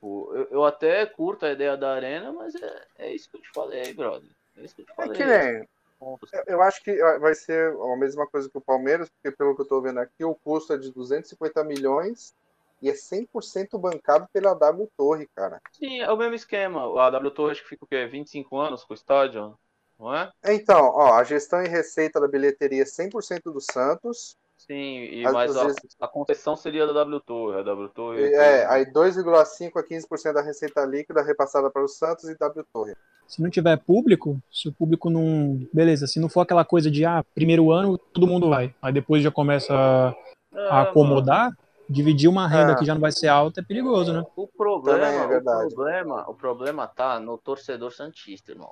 Tipo, 0.00 0.34
eu, 0.34 0.44
eu 0.50 0.64
até 0.64 1.04
curto 1.04 1.44
a 1.44 1.50
ideia 1.52 1.76
da 1.76 1.92
arena, 1.92 2.32
mas 2.32 2.54
é, 2.54 2.86
é 2.96 3.14
isso 3.14 3.30
que 3.30 3.36
eu 3.36 3.42
te 3.42 3.50
falei, 3.50 3.92
brother. 3.92 4.30
É 4.56 4.64
isso 4.64 4.74
que 4.74 4.80
eu 4.80 4.86
te 4.86 4.92
É 4.98 5.02
falei. 5.02 5.16
que 5.16 5.24
nem. 5.26 5.66
eu- 6.00 6.18
Eu 6.46 6.62
acho 6.62 6.82
que 6.82 6.96
vai 7.18 7.34
ser 7.34 7.74
a 7.74 7.96
mesma 7.96 8.26
coisa 8.26 8.48
que 8.48 8.56
o 8.56 8.62
Palmeiras, 8.62 9.10
porque 9.10 9.36
pelo 9.36 9.54
que 9.54 9.60
eu 9.62 9.68
tô 9.68 9.82
vendo 9.82 10.00
aqui, 10.00 10.24
o 10.24 10.34
custo 10.34 10.72
é 10.72 10.78
de 10.78 10.90
250 10.90 11.62
milhões 11.62 12.34
e 12.80 12.88
é 12.88 12.94
100% 12.94 13.78
bancado 13.78 14.26
pela 14.32 14.54
W 14.54 14.88
Torre, 14.96 15.28
cara. 15.36 15.60
Sim, 15.72 16.00
é 16.00 16.10
o 16.10 16.16
mesmo 16.16 16.34
esquema. 16.34 16.82
A 17.06 17.10
W 17.10 17.30
Torre 17.30 17.52
acho 17.52 17.62
que 17.62 17.68
fica 17.68 17.84
o 17.84 17.88
quê? 17.88 18.06
25 18.06 18.56
anos 18.58 18.84
com 18.84 18.94
o 18.94 18.96
estádio, 18.96 19.58
não 19.98 20.14
é? 20.14 20.30
Então, 20.44 20.86
ó, 20.94 21.14
a 21.14 21.24
gestão 21.24 21.62
e 21.62 21.68
receita 21.68 22.18
da 22.20 22.26
bilheteria 22.26 22.82
é 22.82 22.86
100% 22.86 23.52
do 23.52 23.60
Santos. 23.60 24.36
Sim, 24.70 25.00
e 25.10 25.26
Às 25.26 25.32
mas 25.32 25.56
a, 25.56 25.64
vezes- 25.64 25.96
a 26.00 26.06
concessão 26.06 26.54
seria 26.54 26.86
da 26.86 26.92
W 26.92 27.18
Torre. 27.18 27.58
A 27.58 27.62
W 27.64 27.88
Torre. 27.88 28.20
E, 28.28 28.34
É, 28.34 28.66
aí 28.66 28.84
2,5 28.86 29.76
a 29.76 29.82
15% 29.82 30.32
da 30.32 30.40
receita 30.42 30.84
líquida 30.84 31.22
repassada 31.22 31.68
para 31.68 31.82
o 31.82 31.88
Santos 31.88 32.28
e 32.28 32.38
W 32.38 32.64
Torre. 32.72 32.94
Se 33.26 33.42
não 33.42 33.50
tiver 33.50 33.76
público, 33.78 34.40
se 34.48 34.68
o 34.68 34.72
público 34.72 35.10
não. 35.10 35.60
Beleza, 35.72 36.06
se 36.06 36.20
não 36.20 36.28
for 36.28 36.42
aquela 36.42 36.64
coisa 36.64 36.88
de, 36.88 37.04
ah, 37.04 37.24
primeiro 37.34 37.72
ano 37.72 37.98
todo 37.98 38.28
mundo 38.28 38.48
vai. 38.48 38.72
Aí 38.80 38.92
depois 38.92 39.24
já 39.24 39.30
começa 39.32 39.74
a, 39.74 40.14
É, 40.54 40.68
a 40.68 40.82
acomodar, 40.82 41.50
dividir 41.88 42.28
uma 42.30 42.46
renda 42.46 42.72
É. 42.72 42.74
que 42.76 42.84
já 42.84 42.94
não 42.94 43.00
vai 43.00 43.10
ser 43.10 43.26
alta 43.26 43.60
é 43.60 43.64
perigoso, 43.64 44.12
né? 44.12 44.22
O 44.36 44.46
problema, 44.46 45.04
é 45.04 45.26
verdade. 45.26 45.66
o 45.66 45.74
problema, 45.74 46.30
o 46.30 46.34
problema 46.34 46.86
tá 46.86 47.18
no 47.18 47.36
torcedor 47.38 47.90
santista, 47.92 48.52
irmão. 48.52 48.70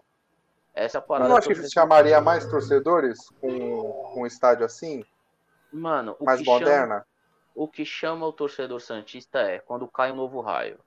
Essa 0.73 0.99
é 0.99 1.01
a 1.01 1.03
Eu 1.03 1.07
parada. 1.09 1.29
não 1.29 1.37
acho 1.37 1.49
que 1.49 1.69
chamaria 1.69 2.21
mais 2.21 2.47
torcedores 2.49 3.19
com, 3.41 3.49
com 4.15 4.23
um 4.23 4.27
estádio 4.27 4.65
assim, 4.65 5.05
Mano, 5.73 6.17
o 6.19 6.25
mais 6.25 6.41
que 6.41 6.45
chama, 6.45 6.59
moderna? 6.61 7.07
o 7.55 7.69
que 7.69 7.85
chama 7.85 8.27
o 8.27 8.33
torcedor 8.33 8.81
santista 8.81 9.41
é 9.41 9.59
quando 9.59 9.87
cai 9.89 10.13
um 10.13 10.17
novo 10.17 10.41
raio. 10.41 10.79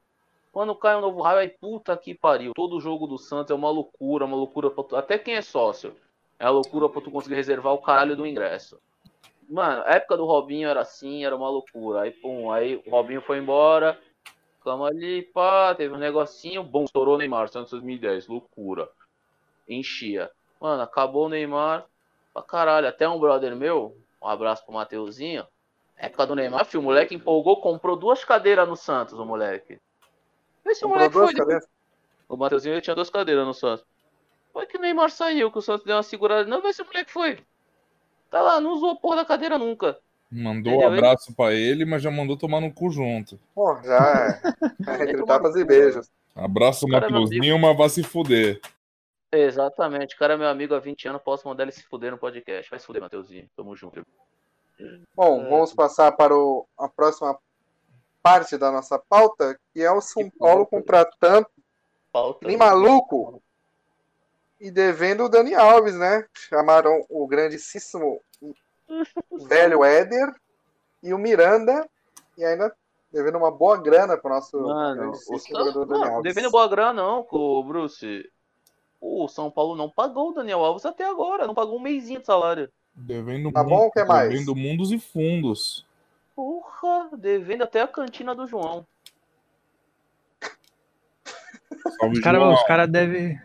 Quando 0.52 0.76
cai 0.76 0.96
um 0.96 1.02
novo 1.02 1.22
raio, 1.22 1.40
aí 1.40 1.50
puta 1.50 1.96
que 1.96 2.14
pariu. 2.14 2.54
Todo 2.54 2.80
jogo 2.80 3.08
do 3.08 3.18
Santos 3.18 3.52
é 3.52 3.54
uma 3.54 3.70
loucura, 3.70 4.26
uma 4.26 4.36
loucura 4.36 4.70
pra 4.70 4.84
tu... 4.84 4.96
Até 4.96 5.18
quem 5.18 5.36
é 5.36 5.42
sócio. 5.42 5.96
É 6.40 6.46
uma 6.46 6.52
loucura 6.52 6.90
pra 6.90 7.02
tu 7.02 7.12
conseguir 7.12 7.36
reservar 7.36 7.74
o 7.74 7.82
caralho 7.82 8.16
do 8.16 8.26
ingresso. 8.26 8.80
Mano, 9.50 9.84
a 9.86 9.96
época 9.96 10.18
do 10.18 10.26
Robinho 10.26 10.68
era 10.68 10.82
assim, 10.82 11.26
era 11.26 11.36
uma 11.36 11.50
loucura. 11.50 12.02
Aí, 12.02 12.12
pum, 12.12 12.52
aí 12.52 12.82
o 12.86 12.90
Robinho 12.90 13.22
foi 13.22 13.38
embora. 13.38 14.00
Ficamos 14.58 14.88
ali, 14.88 15.24
pá, 15.24 15.76
teve 15.76 15.94
um 15.94 15.98
negocinho, 15.98 16.64
bom, 16.64 16.86
estourou 16.86 17.16
o 17.16 17.18
Neymar, 17.18 17.50
Santos 17.50 17.72
2010, 17.72 18.28
loucura. 18.28 18.90
Enchia. 19.68 20.32
Mano, 20.60 20.84
acabou 20.84 21.26
o 21.26 21.30
Neymar, 21.30 21.86
pra 22.34 22.44
caralho. 22.44 22.88
Até 22.88 23.10
um 23.10 23.20
brother 23.20 23.56
meu, 23.56 23.98
um 24.22 24.28
abraço 24.28 24.64
pro 24.66 24.74
Mateuzinho. 24.74 25.46
Época 25.98 26.26
do 26.26 26.36
Neymar, 26.36 26.66
filho, 26.66 26.82
o 26.82 26.84
moleque 26.84 27.16
empolgou, 27.16 27.62
comprou 27.62 27.96
duas 27.96 28.24
cadeiras 28.24 28.68
no 28.68 28.76
Santos, 28.76 29.18
o 29.20 29.26
moleque. 29.26 29.80
Esse 30.66 30.82
Comprou 30.82 30.98
moleque 31.00 31.14
foi. 31.14 31.34
cadeiras? 31.34 31.68
O 32.28 32.38
Mateuzinho 32.38 32.82
tinha 32.82 32.96
duas 32.96 33.10
cadeiras 33.10 33.46
no 33.46 33.54
Santos. 33.54 33.86
Foi 34.54 34.66
que 34.66 34.78
o 34.78 34.82
Neymar 34.82 35.10
saiu, 35.12 35.52
que 35.52 35.58
o 35.58 35.62
Santos 35.62 35.86
deu 35.86 35.96
uma 35.96 36.04
segurada. 36.04 36.46
Não, 36.50 36.62
vê 36.62 36.74
se 36.74 36.82
o 36.82 36.86
moleque 36.86 37.12
foi. 37.12 37.40
Tá 38.30 38.42
lá, 38.42 38.60
não 38.60 38.74
usou 38.74 38.92
a 38.92 38.96
porra 38.96 39.18
da 39.18 39.26
cadeira 39.26 39.58
nunca. 39.58 39.98
Mandou 40.32 40.74
um 40.74 40.76
Entendeu? 40.78 40.98
abraço 40.98 41.34
pra 41.36 41.54
ele, 41.54 41.84
mas 41.84 42.02
já 42.02 42.10
mandou 42.10 42.38
tomar 42.38 42.62
no 42.62 42.72
cu 42.74 42.90
junto. 42.90 43.38
Pô, 43.54 43.78
já 43.84 44.42
é. 44.88 45.04
Entre 45.04 45.26
tapas 45.26 45.56
e 45.56 45.66
beijos. 45.66 46.10
Abraço, 46.34 46.88
Matheusinho, 46.88 47.60
mas 47.60 47.78
vai 47.78 47.90
se 47.90 48.02
fuder. 48.02 48.62
Exatamente, 49.32 50.16
o 50.16 50.20
cara 50.20 50.34
é 50.34 50.38
meu 50.38 50.50
amigo 50.50 50.76
há 50.76 50.80
20 50.80 51.08
anos, 51.08 51.22
posso 51.22 51.48
mandar 51.48 51.64
ele 51.64 51.72
se 51.72 51.84
fuder 51.84 52.12
no 52.12 52.18
podcast. 52.18 52.70
Vai 52.70 52.80
se 52.80 52.86
fuder, 52.86 53.02
Mateuzinho. 53.02 53.50
Tamo 53.56 53.76
junto. 53.76 54.06
Bom, 55.16 55.42
É. 55.46 55.50
vamos 55.50 55.74
passar 55.74 56.12
para 56.12 56.36
o- 56.36 56.68
a 56.78 56.90
próxima 56.90 57.38
parte 58.22 58.58
da 58.58 58.72
nossa 58.72 59.00
pauta, 59.00 59.58
que 59.74 59.82
é 59.82 59.92
o 59.92 60.02
São 60.02 60.24
Que 60.30 60.38
Paulo 60.38 60.66
pauta. 60.66 60.70
contratando 60.72 61.48
Falta. 62.12 62.46
nem 62.48 62.58
maluco 62.58 63.42
e 64.60 64.70
devendo 64.70 65.26
o 65.26 65.30
Dani 65.30 65.56
Alves, 65.56 65.96
né? 65.98 66.28
Chamaram 66.34 67.06
o 67.10 67.26
grandíssimo 67.26 68.22
velho 69.48 69.84
Éder 69.84 70.34
e 71.02 71.14
o 71.14 71.18
Miranda 71.18 71.88
e 72.38 72.44
ainda 72.44 72.76
devendo 73.12 73.38
uma 73.38 73.52
boa 73.52 73.78
grana 73.78 74.18
para 74.18 74.32
o 74.32 74.36
nosso 74.36 74.60
Mano, 74.60 74.96
grandíssimo 75.12 75.36
o 75.36 75.40
jogador 75.40 75.72
São... 75.74 75.86
Dani 75.88 76.02
não, 76.02 76.16
Alves. 76.16 76.24
devendo 76.36 76.52
boa 76.52 76.68
grana 76.68 76.94
não, 76.94 77.28
o 77.32 77.64
Bruce. 77.64 78.30
O 79.02 79.28
São 79.28 79.50
Paulo 79.50 79.76
não 79.76 79.90
pagou 79.90 80.30
o 80.30 80.34
Daniel 80.34 80.64
Alves 80.64 80.86
até 80.86 81.04
agora, 81.10 81.48
não 81.48 81.56
pagou 81.56 81.78
um 81.78 81.82
mêsinho 81.82 82.20
de 82.20 82.26
salário. 82.26 82.72
Devendo, 82.94 83.52
Tá 83.52 83.64
bom, 83.64 83.88
o 83.88 83.92
que 83.92 84.04
mais? 84.06 84.30
devendo 84.30 84.56
mundos 84.56 84.92
e 84.92 85.00
fundos. 85.00 85.86
Porra, 86.36 87.10
devendo 87.18 87.64
até 87.64 87.82
a 87.82 87.88
cantina 87.88 88.36
do 88.36 88.46
João. 88.48 88.86
Salve, 92.00 92.18
Os 92.18 92.20
caras 92.20 92.42
João. 92.42 92.54
os 92.54 92.64
cara 92.64 92.86
devem. 92.88 93.42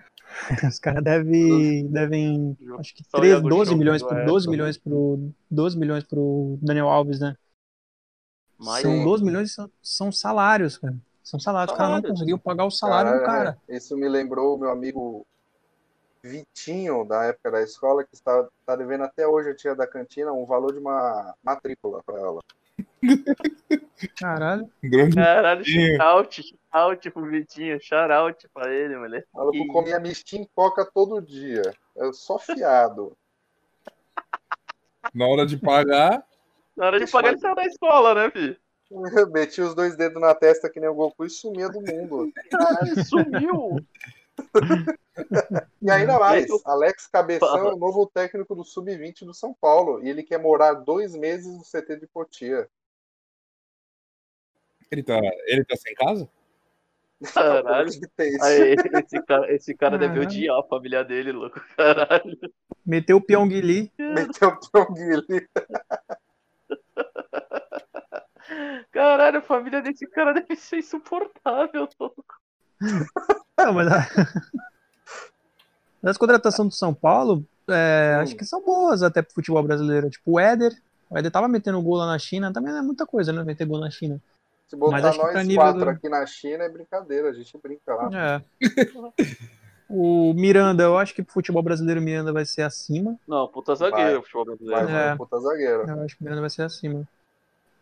Os 0.69 0.79
caras 0.79 1.03
devem, 1.03 1.87
devem, 1.89 2.57
acho 2.79 2.95
que 2.95 3.03
Só 3.05 3.17
13, 3.19 3.33
Iago 3.35 3.49
12 3.49 3.71
Show, 3.71 3.79
milhões, 3.79 4.03
do 4.03 4.09
pro, 4.09 4.17
Everton. 4.19 4.33
12 4.35 4.49
milhões 4.51 4.77
pro 4.79 5.33
12 5.51 5.79
milhões 5.79 6.05
pro 6.05 6.59
Daniel 6.61 6.89
Alves, 6.91 7.19
né? 7.21 7.35
Mas 8.59 8.83
São 8.83 9.03
12 9.05 9.25
milhões 9.25 9.55
são, 9.55 9.71
são 9.83 10.13
salários, 10.13 10.77
cara. 10.77 10.95
São 11.23 11.41
salários. 11.41 11.73
Os 11.73 11.79
caras 11.79 12.03
não 12.03 12.11
conseguiram 12.11 12.39
pagar 12.39 12.67
o 12.67 12.71
salário 12.71 13.13
do 13.13 13.25
Caralho, 13.25 13.55
cara. 13.55 13.59
Isso 13.69 13.97
me 13.97 14.09
lembrou 14.09 14.57
o 14.57 14.59
meu 14.59 14.71
amigo 14.71 15.27
Vitinho, 16.27 17.05
da 17.05 17.25
época 17.25 17.51
da 17.51 17.63
escola, 17.63 18.05
que 18.05 18.15
está, 18.15 18.47
está 18.61 18.77
devendo 18.77 19.05
até 19.05 19.27
hoje 19.27 19.51
a 19.51 19.55
tia 19.55 19.75
da 19.75 19.87
cantina 19.87 20.33
um 20.33 20.45
valor 20.45 20.73
de 20.73 20.79
uma 20.79 21.35
matrícula 21.43 22.03
para 22.05 22.19
ela. 22.19 22.41
Caralho. 24.19 24.71
Grande 24.83 25.17
Caralho, 25.17 25.65
Vitinho. 25.65 25.97
shout, 25.97 26.43
shout 26.73 27.11
pro 27.11 27.31
Vitinho, 27.31 27.81
shout 27.81 28.49
pra 28.53 28.73
ele, 28.73 28.97
moleque. 28.97 29.27
Ela 29.35 29.53
Que 29.53 29.67
comia 29.69 29.99
mistim 30.01 30.47
coca 30.55 30.85
todo 30.85 31.23
dia. 31.23 31.63
Eu 31.95 32.13
só 32.13 32.39
fiado. 32.39 33.17
Na 35.15 35.27
hora 35.27 35.47
de 35.47 35.57
pagar, 35.57 36.27
Na 36.77 36.87
hora 36.87 36.99
de 36.99 37.11
pagar 37.11 37.31
ele 37.31 37.41
saiu 37.41 37.55
da 37.55 37.65
escola, 37.65 38.15
né, 38.15 38.31
filho? 38.31 38.57
Eu 38.91 39.31
meti 39.31 39.61
os 39.61 39.75
dois 39.75 39.97
dedos 39.97 40.21
na 40.21 40.35
testa 40.35 40.71
que 40.71 40.79
nem 40.79 40.89
o 40.89 40.95
Goku 40.95 41.25
e 41.25 41.31
sumia 41.31 41.69
do 41.69 41.81
mundo. 41.81 42.31
Caralho, 42.51 43.05
sumiu. 43.05 43.85
E 45.81 45.91
ainda 45.91 46.19
mais, 46.19 46.47
Alex 46.67 47.07
Cabeção 47.07 47.69
é 47.69 47.73
o 47.73 47.77
novo 47.77 48.07
técnico 48.07 48.55
do 48.55 48.65
Sub-20 48.65 49.25
do 49.25 49.33
São 49.33 49.55
Paulo. 49.55 50.05
E 50.05 50.09
ele 50.11 50.23
quer 50.23 50.39
morar 50.39 50.75
dois 50.75 51.15
meses 51.15 51.47
no 51.47 51.63
CT 51.63 52.01
de 52.01 52.07
Cotia. 52.07 52.69
ele 54.91 55.03
tá, 55.03 55.19
ele 55.47 55.65
tá 55.65 55.77
sem 55.77 55.95
casa? 55.95 56.29
Caralho. 57.33 57.91
Tem 58.17 58.29
isso. 58.29 58.45
Aí, 58.45 58.75
esse 58.75 59.23
cara, 59.23 59.55
esse 59.55 59.75
cara 59.75 59.99
deve 59.99 60.15
Caralho. 60.15 60.29
odiar 60.29 60.59
a 60.59 60.65
família 60.65 61.03
dele, 61.03 61.33
louco. 61.33 61.61
Caralho. 61.77 62.39
Meteu 62.85 63.17
o 63.17 63.23
Pyongyi. 63.23 63.91
Meteu 63.99 64.49
o 64.49 64.61
Pyongyi. 64.71 65.49
Caralho, 68.93 69.39
a 69.39 69.43
família 69.43 69.81
desse 69.81 70.07
cara 70.07 70.35
deve 70.35 70.57
ser 70.57 70.79
insuportável, 70.79 71.89
louco. 71.99 72.25
Não, 73.67 73.73
mas 73.73 73.89
a... 73.89 74.07
as 76.03 76.19
contratações 76.19 76.69
do 76.69 76.75
São 76.75 76.93
Paulo, 76.95 77.45
é, 77.69 78.19
acho 78.21 78.37
que 78.37 78.45
são 78.45 78.63
boas 78.63 79.03
até 79.03 79.23
pro 79.23 79.35
futebol 79.35 79.63
brasileiro. 79.63 80.09
Tipo, 80.11 80.33
o 80.33 80.41
Éder. 80.41 80.73
O 81.09 81.17
Éder 81.17 81.31
tava 81.31 81.47
metendo 81.49 81.81
gol 81.83 81.97
lá 81.97 82.07
na 82.07 82.19
China, 82.19 82.53
também 82.53 82.73
não 82.73 82.81
é 82.81 82.83
muita 82.83 83.07
coisa, 83.07 83.33
né? 83.33 83.43
Meter 83.45 83.65
gol 83.67 83.79
na 83.81 83.91
China. 83.91 84.21
Se 84.69 84.75
botar 84.77 84.93
Mas 84.93 85.05
acho 85.05 85.19
que 85.21 85.35
nós 85.45 85.55
quatro 85.55 85.81
do- 85.85 85.89
aqui 85.91 86.09
na 86.09 86.27
China 86.27 86.65
é 86.65 86.69
brincadeira, 86.69 87.29
a 87.31 87.33
gente 87.33 87.57
brinca 87.63 87.95
lá. 87.95 88.11
É. 88.13 88.43
o 89.89 90.35
Miranda, 90.35 90.83
eu 90.83 90.99
acho 90.99 91.15
que 91.15 91.23
pro 91.23 91.33
futebol 91.35 91.63
brasileiro 91.63 92.01
o 92.01 92.03
Miranda 92.03 92.33
vai 92.33 92.45
ser 92.45 92.63
acima. 92.63 93.17
Não, 93.29 93.47
puta 93.47 93.77
Vai. 93.77 93.91
zagueiro, 93.91 94.23
futebol 94.23 94.45
Vai, 94.45 94.57
brasileiro. 94.57 94.87
vai, 94.93 95.09
É. 95.13 95.17
puta 95.17 95.39
zagueiro. 95.39 95.89
Eu 95.89 96.03
acho 96.05 96.17
que 96.17 96.21
o 96.23 96.25
Miranda 96.25 96.41
vai 96.41 96.51
ser 96.51 96.63
acima. 96.63 97.09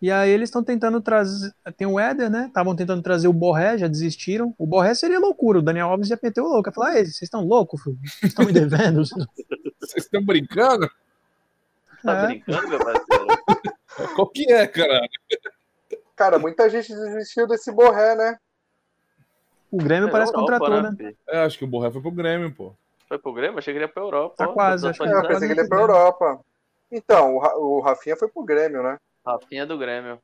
E 0.05 0.11
aí 0.11 0.29
eles 0.29 0.51
estão 0.51 0.63
tentando 0.63 1.01
trazer. 1.01 1.51
Tem 1.79 1.87
o 1.87 1.99
Éder, 1.99 2.29
né? 2.29 2.45
Estavam 2.49 2.77
tentando 2.77 3.01
trazer 3.01 3.27
o 3.27 3.33
Borré, 3.33 3.79
já 3.79 3.89
desistiram. 3.89 4.55
O 4.59 4.67
Borré 4.67 4.95
seria 4.95 5.19
loucura. 5.19 5.61
O 5.61 5.63
Daniel 5.63 5.89
Alves 5.89 6.09
já 6.09 6.19
meteu 6.23 6.45
o 6.45 6.49
louco. 6.49 6.69
Ia 6.69 6.73
falar, 6.75 6.97
"Ei, 6.97 7.07
vocês 7.07 7.23
estão 7.23 7.41
loucos, 7.43 7.83
filho? 7.83 7.97
Vocês 8.05 8.25
estão 8.33 8.45
me 8.45 8.53
devendo? 8.53 9.03
Vocês 9.07 10.05
estão 10.05 10.23
brincando? 10.23 10.91
Tá 12.03 12.13
É. 12.13 12.27
brincando, 12.27 12.69
meu 12.69 12.79
parceiro? 12.81 13.27
Qual 14.15 14.29
que 14.29 14.53
é, 14.53 14.67
cara? 14.67 15.01
Cara, 16.15 16.39
muita 16.39 16.69
gente 16.69 16.95
desistiu 16.95 17.47
desse 17.47 17.73
borré, 17.73 18.15
né? 18.15 18.37
O 19.71 19.79
Grêmio 19.79 20.11
parece 20.11 20.33
que 20.33 20.39
Europa, 20.39 20.59
contratou, 20.67 20.83
né? 20.91 20.97
filho? 20.99 21.17
É, 21.31 21.45
acho 21.45 21.57
que 21.57 21.65
o 21.65 21.67
Borré 21.67 21.91
foi 21.91 22.03
pro 22.03 22.11
Grêmio, 22.13 22.55
pô. 22.55 22.75
Foi 23.09 23.19
pro 23.19 23.33
Grêmio? 23.33 23.59
Achei 23.59 23.73
que 23.73 23.79
ele 23.79 23.87
ia 23.87 23.89
pra 23.93 24.03
Europa. 24.03 24.35
Tá 24.37 24.51
ó. 24.51 24.53
quase, 24.53 24.87
acho 24.87 24.99
que 24.99 25.05
É, 25.07 25.09
tá 25.09 25.13
eu 25.15 25.19
atualizando. 25.21 25.41
pensei 25.41 25.49
que 25.49 25.61
ele 25.61 25.67
ia 25.67 25.69
pra 25.71 25.81
Europa. 25.81 26.41
Então, 26.93 27.37
o, 27.37 27.39
Ra- 27.39 27.57
o 27.57 27.81
Rafinha 27.81 28.17
foi 28.17 28.29
pro 28.29 28.45
Grêmio, 28.45 28.83
né? 28.83 28.99
Rafinha 29.25 29.67
do 29.67 29.79
Grêmio. 29.79 30.19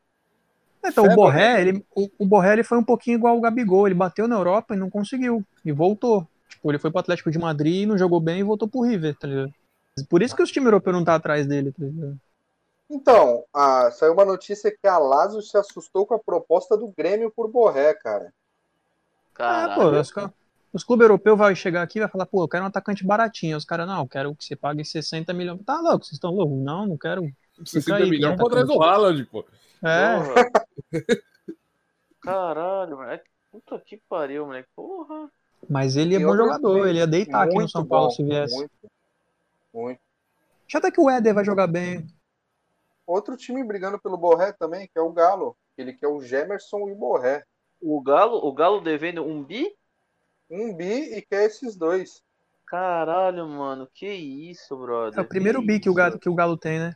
Então, 0.84 1.04
o 1.04 1.08
Febre, 1.08 1.16
Borré, 1.16 1.60
ele, 1.60 1.86
o, 1.94 2.08
o 2.18 2.26
Borré 2.26 2.54
ele 2.54 2.64
foi 2.64 2.78
um 2.78 2.84
pouquinho 2.84 3.16
igual 3.16 3.36
o 3.36 3.40
Gabigol. 3.40 3.86
Ele 3.86 3.94
bateu 3.94 4.26
na 4.26 4.36
Europa 4.36 4.74
e 4.74 4.78
não 4.78 4.88
conseguiu. 4.88 5.44
E 5.64 5.72
voltou. 5.72 6.26
Tipo, 6.48 6.70
ele 6.70 6.78
foi 6.78 6.90
pro 6.90 7.00
Atlético 7.00 7.30
de 7.30 7.38
Madrid, 7.38 7.86
não 7.86 7.98
jogou 7.98 8.20
bem 8.20 8.40
e 8.40 8.44
voltou 8.44 8.68
pro 8.68 8.82
River, 8.82 9.16
tá 9.16 9.26
ligado? 9.26 9.52
Por 10.08 10.22
isso 10.22 10.34
que 10.34 10.42
os 10.42 10.50
times 10.50 10.66
europeus 10.66 10.96
não 10.96 11.04
tá 11.04 11.14
atrás 11.14 11.46
dele, 11.46 11.72
tá 11.72 11.84
ligado? 11.84 12.18
Então, 12.90 13.44
ah, 13.54 13.90
saiu 13.92 14.12
uma 14.12 14.24
notícia 14.24 14.70
que 14.70 14.86
a 14.86 14.98
Lazio 14.98 15.40
se 15.42 15.56
assustou 15.56 16.04
com 16.04 16.14
a 16.14 16.18
proposta 16.18 16.76
do 16.76 16.92
Grêmio 16.96 17.30
por 17.30 17.48
Borré, 17.48 17.94
cara. 17.94 18.32
Caralho. 19.32 19.72
É, 19.72 19.74
pô, 19.76 20.00
os, 20.00 20.12
os 20.72 20.84
clubes 20.84 21.04
europeus 21.04 21.38
vão 21.38 21.54
chegar 21.54 21.82
aqui 21.82 21.98
e 21.98 22.00
vai 22.00 22.10
falar, 22.10 22.26
pô, 22.26 22.42
eu 22.42 22.48
quero 22.48 22.64
um 22.64 22.66
atacante 22.66 23.06
baratinho. 23.06 23.56
Os 23.56 23.64
caras, 23.64 23.86
não, 23.86 24.00
eu 24.00 24.08
quero 24.08 24.34
que 24.34 24.44
você 24.44 24.56
pague 24.56 24.84
60 24.84 25.32
milhões. 25.32 25.60
Tá 25.64 25.80
louco, 25.80 26.04
vocês 26.04 26.14
estão 26.14 26.32
loucos? 26.32 26.58
Não, 26.58 26.86
não 26.86 26.96
quero. 26.96 27.22
60 27.64 27.96
aí, 27.96 28.10
milhões 28.10 28.36
pra 28.36 28.48
trás 28.48 28.66
do 28.66 28.82
Haaland, 28.82 29.24
pô. 29.26 29.44
É. 29.82 30.16
Caralho, 32.20 32.96
moleque. 32.96 33.24
Puta 33.50 33.78
que 33.80 33.96
pariu, 34.08 34.46
moleque. 34.46 34.68
Porra. 34.76 35.30
mas 35.68 35.96
ele 35.96 36.14
é 36.14 36.18
bom 36.18 36.36
jogador, 36.36 36.86
ele 36.86 36.98
ia 36.98 37.06
deitar 37.06 37.42
aqui 37.42 37.56
no 37.56 37.68
São 37.68 37.84
Paulo 37.84 38.08
bom, 38.08 38.14
se 38.14 38.22
viesse. 38.22 38.56
Muito, 38.56 38.90
muito. 39.72 40.00
Já 40.68 40.78
até 40.78 40.90
que 40.90 41.00
o 41.00 41.10
Éder 41.10 41.34
vai 41.34 41.44
jogar 41.44 41.66
bem. 41.66 42.06
Outro 43.06 43.36
time 43.36 43.64
brigando 43.64 43.98
pelo 43.98 44.16
Borré 44.16 44.52
também, 44.52 44.86
que 44.86 44.96
é 44.96 45.02
o 45.02 45.12
Galo. 45.12 45.56
Ele 45.76 45.92
quer 45.92 46.06
o 46.06 46.20
Gemerson 46.20 46.88
e 46.88 46.92
o 46.92 46.96
Borré. 46.96 47.44
O 47.80 48.00
Galo, 48.00 48.36
o 48.36 48.52
Galo 48.52 48.80
devendo 48.80 49.24
um 49.24 49.42
bi? 49.42 49.74
Um 50.48 50.72
bi 50.74 51.16
e 51.16 51.22
quer 51.22 51.46
esses 51.46 51.74
dois. 51.74 52.22
Caralho, 52.66 53.48
mano. 53.48 53.88
Que 53.92 54.06
isso, 54.06 54.76
brother. 54.76 55.18
É 55.18 55.22
o 55.22 55.28
primeiro 55.28 55.60
bi 55.60 55.80
que 55.80 55.90
o? 55.90 55.94
Galo, 55.94 56.20
que 56.20 56.28
o 56.28 56.34
Galo 56.34 56.56
tem, 56.56 56.78
né? 56.78 56.94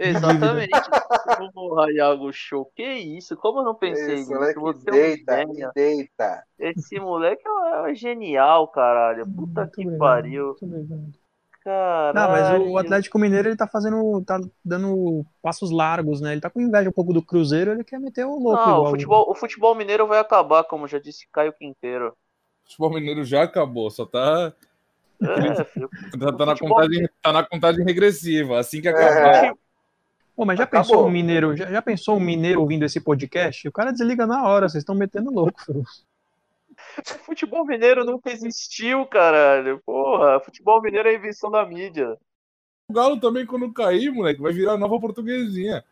Exatamente. 0.00 0.70
Porra, 1.52 1.92
Iago 1.92 2.32
Show. 2.32 2.70
Que 2.74 2.82
isso? 2.82 3.36
Como 3.36 3.60
eu 3.60 3.64
não 3.64 3.74
pensei 3.74 4.14
Esse 4.14 4.14
nisso? 4.14 4.32
moleque 4.32 4.58
Você 4.58 4.88
é 4.88 4.92
um 4.92 4.96
deita, 4.96 5.42
e 5.42 5.72
deita. 5.74 6.44
Esse 6.58 6.98
moleque 6.98 7.42
é, 7.46 7.90
é 7.90 7.94
genial, 7.94 8.66
caralho. 8.68 9.26
Puta 9.26 9.60
Muito 9.60 9.72
que 9.72 9.98
pariu. 9.98 10.56
Caralho. 11.62 12.14
Não, 12.14 12.28
mas 12.30 12.72
o 12.72 12.78
Atlético 12.78 13.18
Mineiro 13.18 13.48
ele 13.48 13.56
tá 13.56 13.66
fazendo, 13.66 14.24
tá 14.24 14.40
dando 14.64 15.22
passos 15.42 15.70
largos, 15.70 16.18
né? 16.22 16.32
Ele 16.32 16.40
tá 16.40 16.48
com 16.48 16.62
inveja 16.62 16.88
um 16.88 16.92
pouco 16.92 17.12
do 17.12 17.22
Cruzeiro, 17.22 17.72
ele 17.72 17.84
quer 17.84 18.00
meter 18.00 18.24
o 18.24 18.38
louco 18.38 18.56
Não, 18.56 18.62
igual. 18.62 18.82
o 18.86 18.90
futebol, 18.90 19.30
o 19.30 19.34
futebol 19.34 19.74
mineiro 19.74 20.06
vai 20.06 20.18
acabar, 20.18 20.64
como 20.64 20.88
já 20.88 20.98
disse 20.98 21.28
Caio 21.30 21.52
Quinteiro. 21.52 22.16
O 22.64 22.70
futebol 22.70 22.94
mineiro 22.94 23.22
já 23.22 23.42
acabou, 23.42 23.90
só 23.90 24.06
tá, 24.06 24.54
É, 25.20 25.64
filho. 25.66 25.90
tá, 26.18 26.32
tá 26.32 26.46
na, 26.46 26.56
contagem, 26.56 27.08
tá 27.20 27.32
na 27.32 27.44
contagem 27.44 27.84
regressiva. 27.84 28.58
Assim 28.58 28.80
que 28.80 28.88
acabar. 28.88 29.44
É, 29.44 29.52
Pô, 30.40 30.46
mas 30.46 30.56
já 30.56 30.64
Acabou. 30.64 30.86
pensou 30.88 31.06
um 31.06 31.10
mineiro, 31.10 31.54
já, 31.54 31.70
já 31.70 31.82
pensou 31.82 32.16
um 32.16 32.20
mineiro 32.20 32.62
ouvindo 32.62 32.82
esse 32.86 32.98
podcast? 32.98 33.68
O 33.68 33.72
cara 33.72 33.92
desliga 33.92 34.26
na 34.26 34.48
hora, 34.48 34.70
vocês 34.70 34.80
estão 34.80 34.94
metendo 34.94 35.30
louco, 35.30 35.60
filho. 35.62 35.82
O 35.82 37.18
futebol 37.26 37.62
mineiro 37.66 38.06
nunca 38.06 38.32
existiu, 38.32 39.04
caralho. 39.04 39.82
Porra, 39.84 40.40
futebol 40.40 40.80
mineiro 40.80 41.10
é 41.10 41.14
invenção 41.14 41.50
da 41.50 41.66
mídia. 41.66 42.16
O 42.88 42.94
Galo 42.94 43.20
também, 43.20 43.44
quando 43.44 43.70
cair, 43.70 44.10
moleque, 44.10 44.40
vai 44.40 44.50
virar 44.50 44.78
nova 44.78 44.98
portuguesinha. 44.98 45.84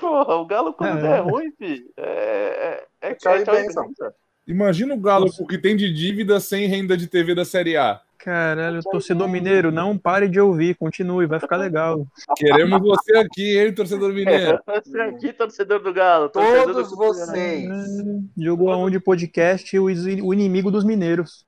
Porra, 0.00 0.34
o 0.34 0.46
Galo 0.46 0.72
quando 0.72 0.98
É. 0.98 1.02
der 1.02 1.20
ruim, 1.20 1.52
fi, 1.52 1.88
é, 1.96 2.82
é, 3.02 3.08
é, 3.08 3.10
é 3.12 3.44
bênção. 3.44 3.86
benção. 3.86 4.12
Imagina 4.48 4.94
o 4.94 5.00
Galo 5.00 5.32
com 5.32 5.44
o 5.44 5.46
que 5.46 5.58
tem 5.58 5.76
de 5.76 5.94
dívida 5.94 6.40
sem 6.40 6.66
renda 6.66 6.96
de 6.96 7.06
TV 7.06 7.36
da 7.36 7.44
Série 7.44 7.76
A. 7.76 8.00
Caralho, 8.22 8.82
torcedor 8.82 9.26
mineiro, 9.28 9.72
não 9.72 9.96
pare 9.96 10.28
de 10.28 10.38
ouvir, 10.38 10.76
continue, 10.76 11.26
vai 11.26 11.40
ficar 11.40 11.56
legal. 11.56 12.06
Queremos 12.36 12.78
você 12.80 13.16
aqui, 13.16 13.58
hein, 13.58 13.74
torcedor 13.74 14.12
mineiro. 14.12 14.60
Você 14.66 15.00
aqui, 15.00 15.32
torcedor 15.32 15.82
do 15.82 15.92
Galo. 15.92 16.28
torcedor 16.28 16.66
do 16.66 16.72
todos 16.74 16.94
Cruzeiro. 16.94 17.30
vocês. 17.30 17.98
É, 17.98 18.42
Jogou 18.42 18.70
aonde 18.70 18.98
o 18.98 19.00
podcast 19.00 19.78
o, 19.78 19.84
o 19.84 20.34
inimigo 20.34 20.70
dos 20.70 20.84
mineiros. 20.84 21.46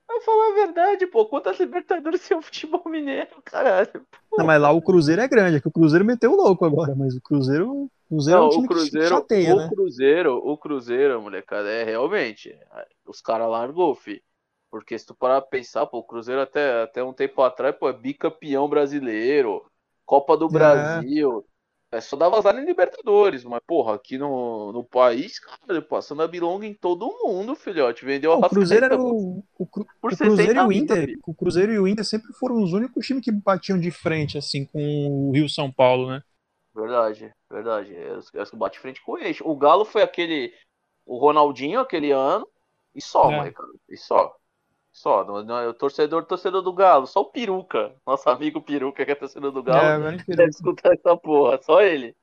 Vai 0.08 0.22
falar 0.22 0.52
a 0.52 0.66
verdade, 0.66 1.08
pô. 1.08 1.26
Quantas 1.26 1.60
Libertadores 1.60 2.26
tem 2.26 2.38
o 2.38 2.42
futebol 2.42 2.84
mineiro, 2.86 3.42
caralho? 3.44 4.06
Não, 4.38 4.46
mas 4.46 4.62
lá 4.62 4.72
o 4.72 4.82
Cruzeiro 4.82 5.22
é 5.22 5.28
grande, 5.28 5.58
é 5.58 5.60
que 5.60 5.68
o 5.68 5.72
Cruzeiro 5.72 6.06
meteu 6.06 6.32
o 6.32 6.36
louco 6.36 6.64
agora, 6.64 6.96
mas 6.96 7.16
o 7.16 7.22
Cruzeiro, 7.22 7.90
o 8.06 8.16
Cruzeiro 8.16 8.40
é 8.42 8.44
Não, 8.44 8.48
um 8.48 8.50
time 8.50 8.68
o 8.68 8.68
Cruzeiro, 8.68 9.26
que 9.26 9.40
chateia, 9.40 9.54
o 9.54 9.62
né? 9.62 9.64
Cruzeiro, 9.64 10.38
o 10.38 10.58
Cruzeiro, 10.58 11.22
molecada, 11.22 11.70
é 11.70 11.84
realmente. 11.84 12.58
Os 13.06 13.22
caras 13.22 13.48
largou, 13.50 13.94
fi. 13.96 14.24
Porque 14.70 14.98
se 14.98 15.06
tu 15.06 15.16
parar 15.16 15.42
pra 15.42 15.50
pensar, 15.52 15.86
pô, 15.86 16.00
o 16.00 16.04
Cruzeiro 16.04 16.42
até, 16.42 16.82
até 16.84 17.04
um 17.04 17.14
tempo 17.14 17.42
atrás, 17.44 17.76
pô, 17.78 17.88
é 17.90 17.94
bicampeão 17.94 18.68
brasileiro, 18.68 19.70
Copa 20.06 20.36
do 20.38 20.50
É. 20.50 20.50
Brasil. 20.50 21.46
É 21.92 22.02
só 22.02 22.16
dar 22.18 22.30
vazar 22.30 22.58
em 22.58 22.66
Libertadores, 22.66 23.44
mas, 23.46 23.62
porra, 23.66 23.96
aqui 23.96 24.18
no, 24.18 24.72
no 24.74 24.84
país, 24.84 25.40
cara, 25.40 25.82
passando 25.82 26.24
a 26.24 26.28
bilonga 26.28 26.66
em 26.66 26.74
todo 26.74 27.08
mundo, 27.24 27.56
filhote. 27.56 28.04
Vendeu 28.06 28.34
a 28.34 28.38
o 28.38 28.44
Cruzeiro 28.46 28.86
era 28.86 28.98
o, 29.00 29.44
o, 29.58 29.66
Cru- 29.68 29.88
o 30.02 30.16
Cruzeiro 30.18 30.60
e 30.60 30.62
60 30.62 30.64
o 30.64 30.72
Inter. 30.72 31.06
filho. 31.06 31.22
O 31.26 31.34
Cruzeiro 31.34 31.74
e 31.74 31.80
o 31.80 31.88
Inter 31.88 32.06
sempre 32.06 32.34
foram 32.34 32.62
os 32.62 32.74
únicos 32.74 33.06
times 33.06 33.24
que 33.24 33.32
batiam 33.32 33.80
de 33.80 33.92
frente, 33.92 34.38
assim, 34.38 34.66
com 34.66 34.80
o 34.80 35.32
Rio 35.32 35.50
São 35.50 35.72
Paulo, 35.72 36.10
né? 36.10 36.22
Verdade, 36.76 37.34
verdade. 37.56 37.96
É 37.96 38.14
os- 38.14 38.34
é 38.34 38.42
os 38.42 38.50
que 38.50 38.56
bate 38.56 38.80
frente 38.80 39.02
com 39.04 39.14
o 39.14 39.18
eixo. 39.18 39.44
O 39.48 39.56
Galo 39.56 39.86
foi 39.86 40.02
aquele. 40.02 40.54
O 41.06 41.18
Ronaldinho 41.18 41.80
aquele 41.80 42.12
ano. 42.12 42.48
E 42.94 43.02
só, 43.02 43.30
É. 43.32 43.36
molecada. 43.36 43.70
E 43.90 43.98
só. 43.98 44.36
Só. 44.92 45.24
Não, 45.26 45.44
não, 45.44 45.60
é 45.60 45.68
o 45.68 45.74
torcedor, 45.74 46.26
torcedor 46.26 46.62
do 46.62 46.72
Galo. 46.74 47.06
Só 47.06 47.22
o 47.22 47.26
Peruca. 47.32 47.94
Nosso 48.08 48.30
amigo 48.30 48.62
Peruca, 48.62 49.04
que 49.06 49.12
é 49.12 49.16
torcedor 49.16 49.52
do 49.52 49.60
É, 49.60 49.64
Galo. 49.64 50.18
que- 50.24 50.36
Deve 50.36 50.50
escutar 50.50 50.94
essa 50.94 51.18
porra. 51.18 51.60
Só 51.62 51.82
ele. 51.82 52.16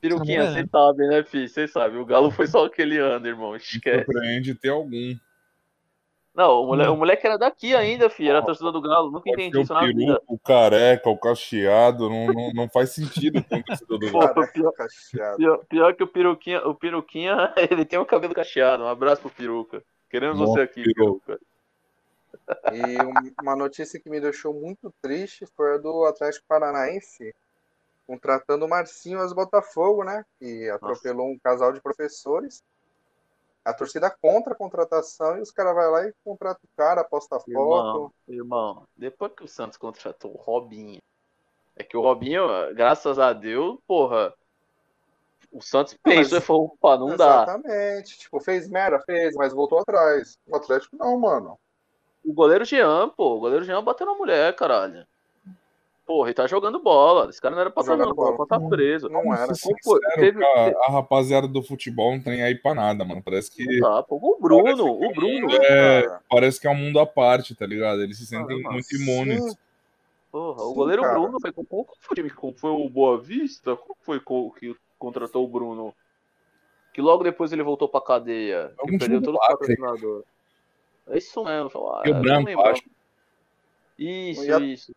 Peruquinha, 0.00 0.38
Tá 0.38 0.44
bom, 0.46 0.52
vocês 0.52 0.64
né? 0.64 0.70
sabem, 0.70 1.08
né, 1.08 1.24
filho? 1.24 1.48
Vocês 1.48 1.72
sabem. 1.72 1.98
O 2.00 2.06
Galo 2.06 2.30
foi 2.30 2.46
só 2.46 2.64
aquele 2.64 2.96
ano, 2.98 3.26
irmão. 3.26 3.50
Me 3.52 3.56
Esquece. 3.58 4.04
surpreende 4.04 4.54
ter 4.54 4.68
algum. 4.70 5.14
Não, 6.34 6.62
o 6.62 6.66
moleque, 6.66 6.90
Hum. 6.90 6.94
o 6.94 6.96
moleque 6.96 7.26
era 7.26 7.38
daqui 7.38 7.76
ainda, 7.76 8.10
filho. 8.10 8.30
Era 8.30 8.42
torcedor 8.44 8.72
do 8.72 8.80
Galo. 8.80 9.06
Nunca 9.10 9.30
Pode 9.30 9.40
entendi 9.42 9.60
isso 9.62 9.72
o 9.72 9.76
na 9.76 9.86
vida. 9.86 9.98
peru, 10.14 10.22
o 10.26 10.38
careca, 10.38 11.08
o 11.08 11.16
cacheado, 11.16 12.10
não, 12.10 12.26
não, 12.26 12.52
não 12.52 12.68
faz 12.68 12.90
sentido 12.90 13.42
com 13.44 13.56
o 13.56 13.62
torcedor 13.62 13.98
do 13.98 14.06
Pô, 14.12 14.18
Galo. 14.18 14.34
Cara, 14.34 14.46
pior- 14.48 14.72
cacheado. 14.72 15.36
Pior, 15.36 15.64
pior 15.66 15.94
que 15.94 16.02
o 16.02 16.08
Peruquinha, 16.08 16.66
o 16.66 16.74
Peruquinha, 16.74 17.54
ele 17.70 17.84
tem 17.84 17.98
o 18.00 18.04
cabelo 18.06 18.34
cacheado. 18.34 18.82
Um 18.82 18.88
abraço 18.88 19.22
pro 19.22 19.30
Peruca. 19.30 19.82
Queremos 20.10 20.38
Bom, 20.38 20.46
você 20.46 20.62
aqui, 20.62 20.82
Peru. 20.82 21.20
Peruca. 21.24 21.40
E 22.72 23.00
um- 23.02 23.32
uma 23.42 23.54
notícia 23.56 24.00
que 24.00 24.10
me 24.10 24.20
deixou 24.20 24.52
muito 24.52 24.92
triste 25.00 25.46
foi 25.56 25.74
a 25.74 25.78
do 25.78 26.04
Atlético 26.04 26.44
Paranaense 26.48 27.32
contratando 28.06 28.66
o 28.66 28.68
Marcinho 28.68 29.20
aos 29.20 29.32
Botafogo, 29.32 30.04
né? 30.04 30.24
Que 30.38 30.68
atropelou 30.68 31.26
um 31.30 31.38
casal 31.38 31.72
de 31.72 31.80
professores. 31.80 32.62
A 33.64 33.72
torcida 33.72 34.10
contra 34.10 34.52
a 34.52 34.56
contratação 34.56 35.38
e 35.38 35.40
os 35.40 35.50
caras 35.50 35.74
vão 35.74 35.90
lá 35.90 36.06
e 36.06 36.12
contratam 36.22 36.60
o 36.64 36.76
cara, 36.76 37.02
posta 37.02 37.40
foto. 37.40 37.48
Irmão, 37.48 38.12
irmão, 38.28 38.82
depois 38.94 39.32
que 39.32 39.44
o 39.44 39.48
Santos 39.48 39.78
contratou 39.78 40.32
o 40.32 40.36
Robinho, 40.36 41.00
é 41.74 41.82
que 41.82 41.96
o 41.96 42.02
Robinho, 42.02 42.46
graças 42.74 43.18
a 43.18 43.32
Deus, 43.32 43.78
porra, 43.86 44.34
o 45.50 45.62
Santos 45.62 45.94
pensou 45.94 46.22
mas- 46.22 46.32
e 46.32 46.46
falou, 46.46 46.64
opa, 46.66 46.98
não 46.98 47.16
dá. 47.16 47.42
Exatamente. 47.44 48.18
Tipo, 48.18 48.38
fez 48.40 48.68
merda, 48.68 49.00
fez, 49.00 49.34
mas 49.34 49.52
voltou 49.52 49.78
atrás. 49.78 50.38
O 50.46 50.56
Atlético 50.56 50.96
não, 50.96 51.18
mano. 51.18 51.58
O 52.24 52.32
goleiro 52.32 52.64
Jean, 52.64 53.08
pô, 53.08 53.36
o 53.36 53.40
goleiro 53.40 53.64
Jean 53.64 53.82
bateu 53.82 54.06
na 54.06 54.14
mulher, 54.14 54.54
caralho. 54.56 55.06
Porra, 56.06 56.28
ele 56.28 56.34
tá 56.34 56.46
jogando 56.46 56.78
bola. 56.82 57.30
Esse 57.30 57.40
cara 57.40 57.54
não 57.54 57.62
era 57.62 57.70
pra 57.70 57.80
estar 57.80 57.92
Jogando 57.96 58.14
bola, 58.14 58.32
bola. 58.36 58.46
pra 58.46 58.56
estar 58.58 58.68
preso. 58.68 59.08
Não 59.08 59.32
era. 59.34 59.46
Foi? 59.46 59.56
sincero, 59.56 60.00
Teve- 60.16 60.38
cara, 60.40 60.76
a 60.86 60.92
rapaziada 60.92 61.48
do 61.48 61.62
futebol 61.62 62.12
não 62.12 62.20
tem 62.20 62.42
aí 62.42 62.54
pra 62.54 62.74
nada, 62.74 63.04
mano. 63.06 63.22
Parece 63.22 63.50
que, 63.50 63.80
Tá, 63.80 64.02
pô, 64.02 64.16
o 64.16 64.38
Bruno, 64.38 64.84
o 64.86 65.12
Bruno. 65.14 65.50
é, 65.54 66.02
Cara, 66.02 66.20
parece 66.28 66.60
que 66.60 66.66
é 66.66 66.70
um 66.70 66.74
mundo 66.74 66.98
à 66.98 67.06
parte, 67.06 67.54
tá 67.54 67.64
ligado? 67.66 68.02
Eles 68.02 68.18
se 68.18 68.26
sentem 68.26 68.48
Caramba, 68.62 68.72
muito 68.72 68.94
imunes. 68.94 69.42
sim. 69.52 69.56
Porra, 70.30 70.62
o 70.64 70.68
Sim, 70.70 70.74
goleiro 70.74 71.02
cara. 71.02 71.14
Bruno 71.18 71.40
foi 71.40 71.52
com 71.52 71.64
qual 71.64 71.86
foi 72.00 72.12
o 72.12 72.14
time 72.16 72.28
que 72.30 72.60
foi 72.60 72.70
o 72.70 72.88
Boa 72.88 73.18
Vista? 73.18 73.74
Qual 73.76 73.96
foi 74.02 74.20
que 74.60 74.76
contratou 74.98 75.42
o 75.44 75.48
Bruno? 75.48 75.94
Que 76.92 77.00
logo 77.00 77.24
depois 77.24 77.50
ele 77.52 77.62
voltou 77.62 77.88
pra 77.88 78.00
cadeia. 78.02 78.72
Que 78.74 78.80
Algum 78.82 78.98
perdeu 78.98 79.22
todo 79.22 79.32
do 79.32 79.38
o 79.38 79.40
patrocinador. 79.46 80.22
É 81.08 81.16
isso 81.18 81.42
mesmo. 81.44 81.70
Ah, 81.88 82.02
Rio 82.04 82.10
eu 82.10 82.14
não 82.14 82.22
Branco, 82.22 82.60
acho. 82.62 82.82
Isso, 83.98 84.44
E 84.44 84.52
a- 84.52 84.58
isso. 84.60 84.92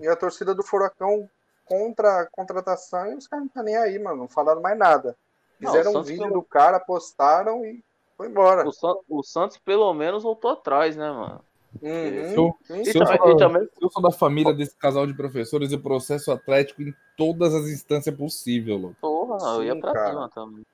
E 0.00 0.06
a 0.08 0.16
torcida 0.16 0.54
do 0.54 0.62
Furacão 0.62 1.28
contra 1.64 2.20
a 2.22 2.26
contratação 2.26 3.12
e 3.12 3.14
os 3.16 3.26
caras 3.26 3.44
não 3.44 3.48
estão 3.48 3.62
nem 3.62 3.76
aí, 3.76 3.98
mano. 3.98 4.16
Não 4.18 4.28
falaram 4.28 4.60
mais 4.60 4.78
nada. 4.78 5.16
Não, 5.60 5.70
Fizeram 5.72 5.94
o 5.94 5.98
um 5.98 6.02
vídeo 6.02 6.22
pelo- 6.24 6.34
do 6.34 6.42
cara, 6.42 6.78
postaram 6.78 7.64
e 7.64 7.82
foi 8.16 8.28
embora. 8.28 8.66
O, 8.66 8.72
San- 8.72 8.96
o 9.08 9.22
Santos 9.22 9.58
pelo 9.58 9.92
menos 9.94 10.22
voltou 10.22 10.50
atrás, 10.50 10.96
né, 10.96 11.10
mano? 11.10 11.44
Uhum. 11.82 11.90
Eu- 11.90 12.56
Sim, 12.66 12.84
Se 12.84 12.90
E, 12.90 12.98
eu 12.98 13.04
também- 13.04 13.18
sou- 13.18 13.30
e 13.32 13.36
também, 13.36 13.62
Se 13.64 13.84
eu 13.84 13.90
sou 13.90 14.02
da 14.02 14.10
família 14.10 14.52
desse 14.54 14.74
casal 14.76 15.06
de 15.06 15.14
professores, 15.14 15.72
eu 15.72 15.80
processo 15.80 16.30
Atlético 16.30 16.82
em 16.82 16.94
todas 17.16 17.54
as 17.54 17.64
instâncias 17.68 18.14
possíveis, 18.16 18.80
louco. 18.80 18.96
porra, 19.00 19.36
eu 19.56 19.64
ia 19.64 19.74
Sim, 19.74 19.80
pra 19.80 19.92
cara. 19.92 20.10
cima 20.10 20.30
também. 20.30 20.64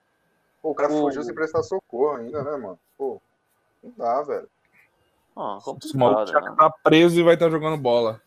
Pô, 0.60 0.70
o 0.70 0.74
cara 0.74 0.92
O- 0.92 1.00
fugiu 1.00 1.22
sem 1.24 1.34
prestar 1.34 1.62
socorro 1.64 2.16
ainda, 2.16 2.42
né, 2.44 2.52
mano? 2.56 2.78
Pô, 2.96 3.20
Não 3.82 3.92
dá, 3.96 4.22
velho. 4.22 4.48
Ah, 5.34 5.58
Esse 5.82 5.96
maluco 5.96 6.20
complicado, 6.20 6.28
já 6.30 6.40
né? 6.40 6.54
tá 6.56 6.70
preso 6.84 7.18
e 7.18 7.22
vai 7.24 7.34
estar 7.34 7.50
jogando 7.50 7.76
bola. 7.76 8.22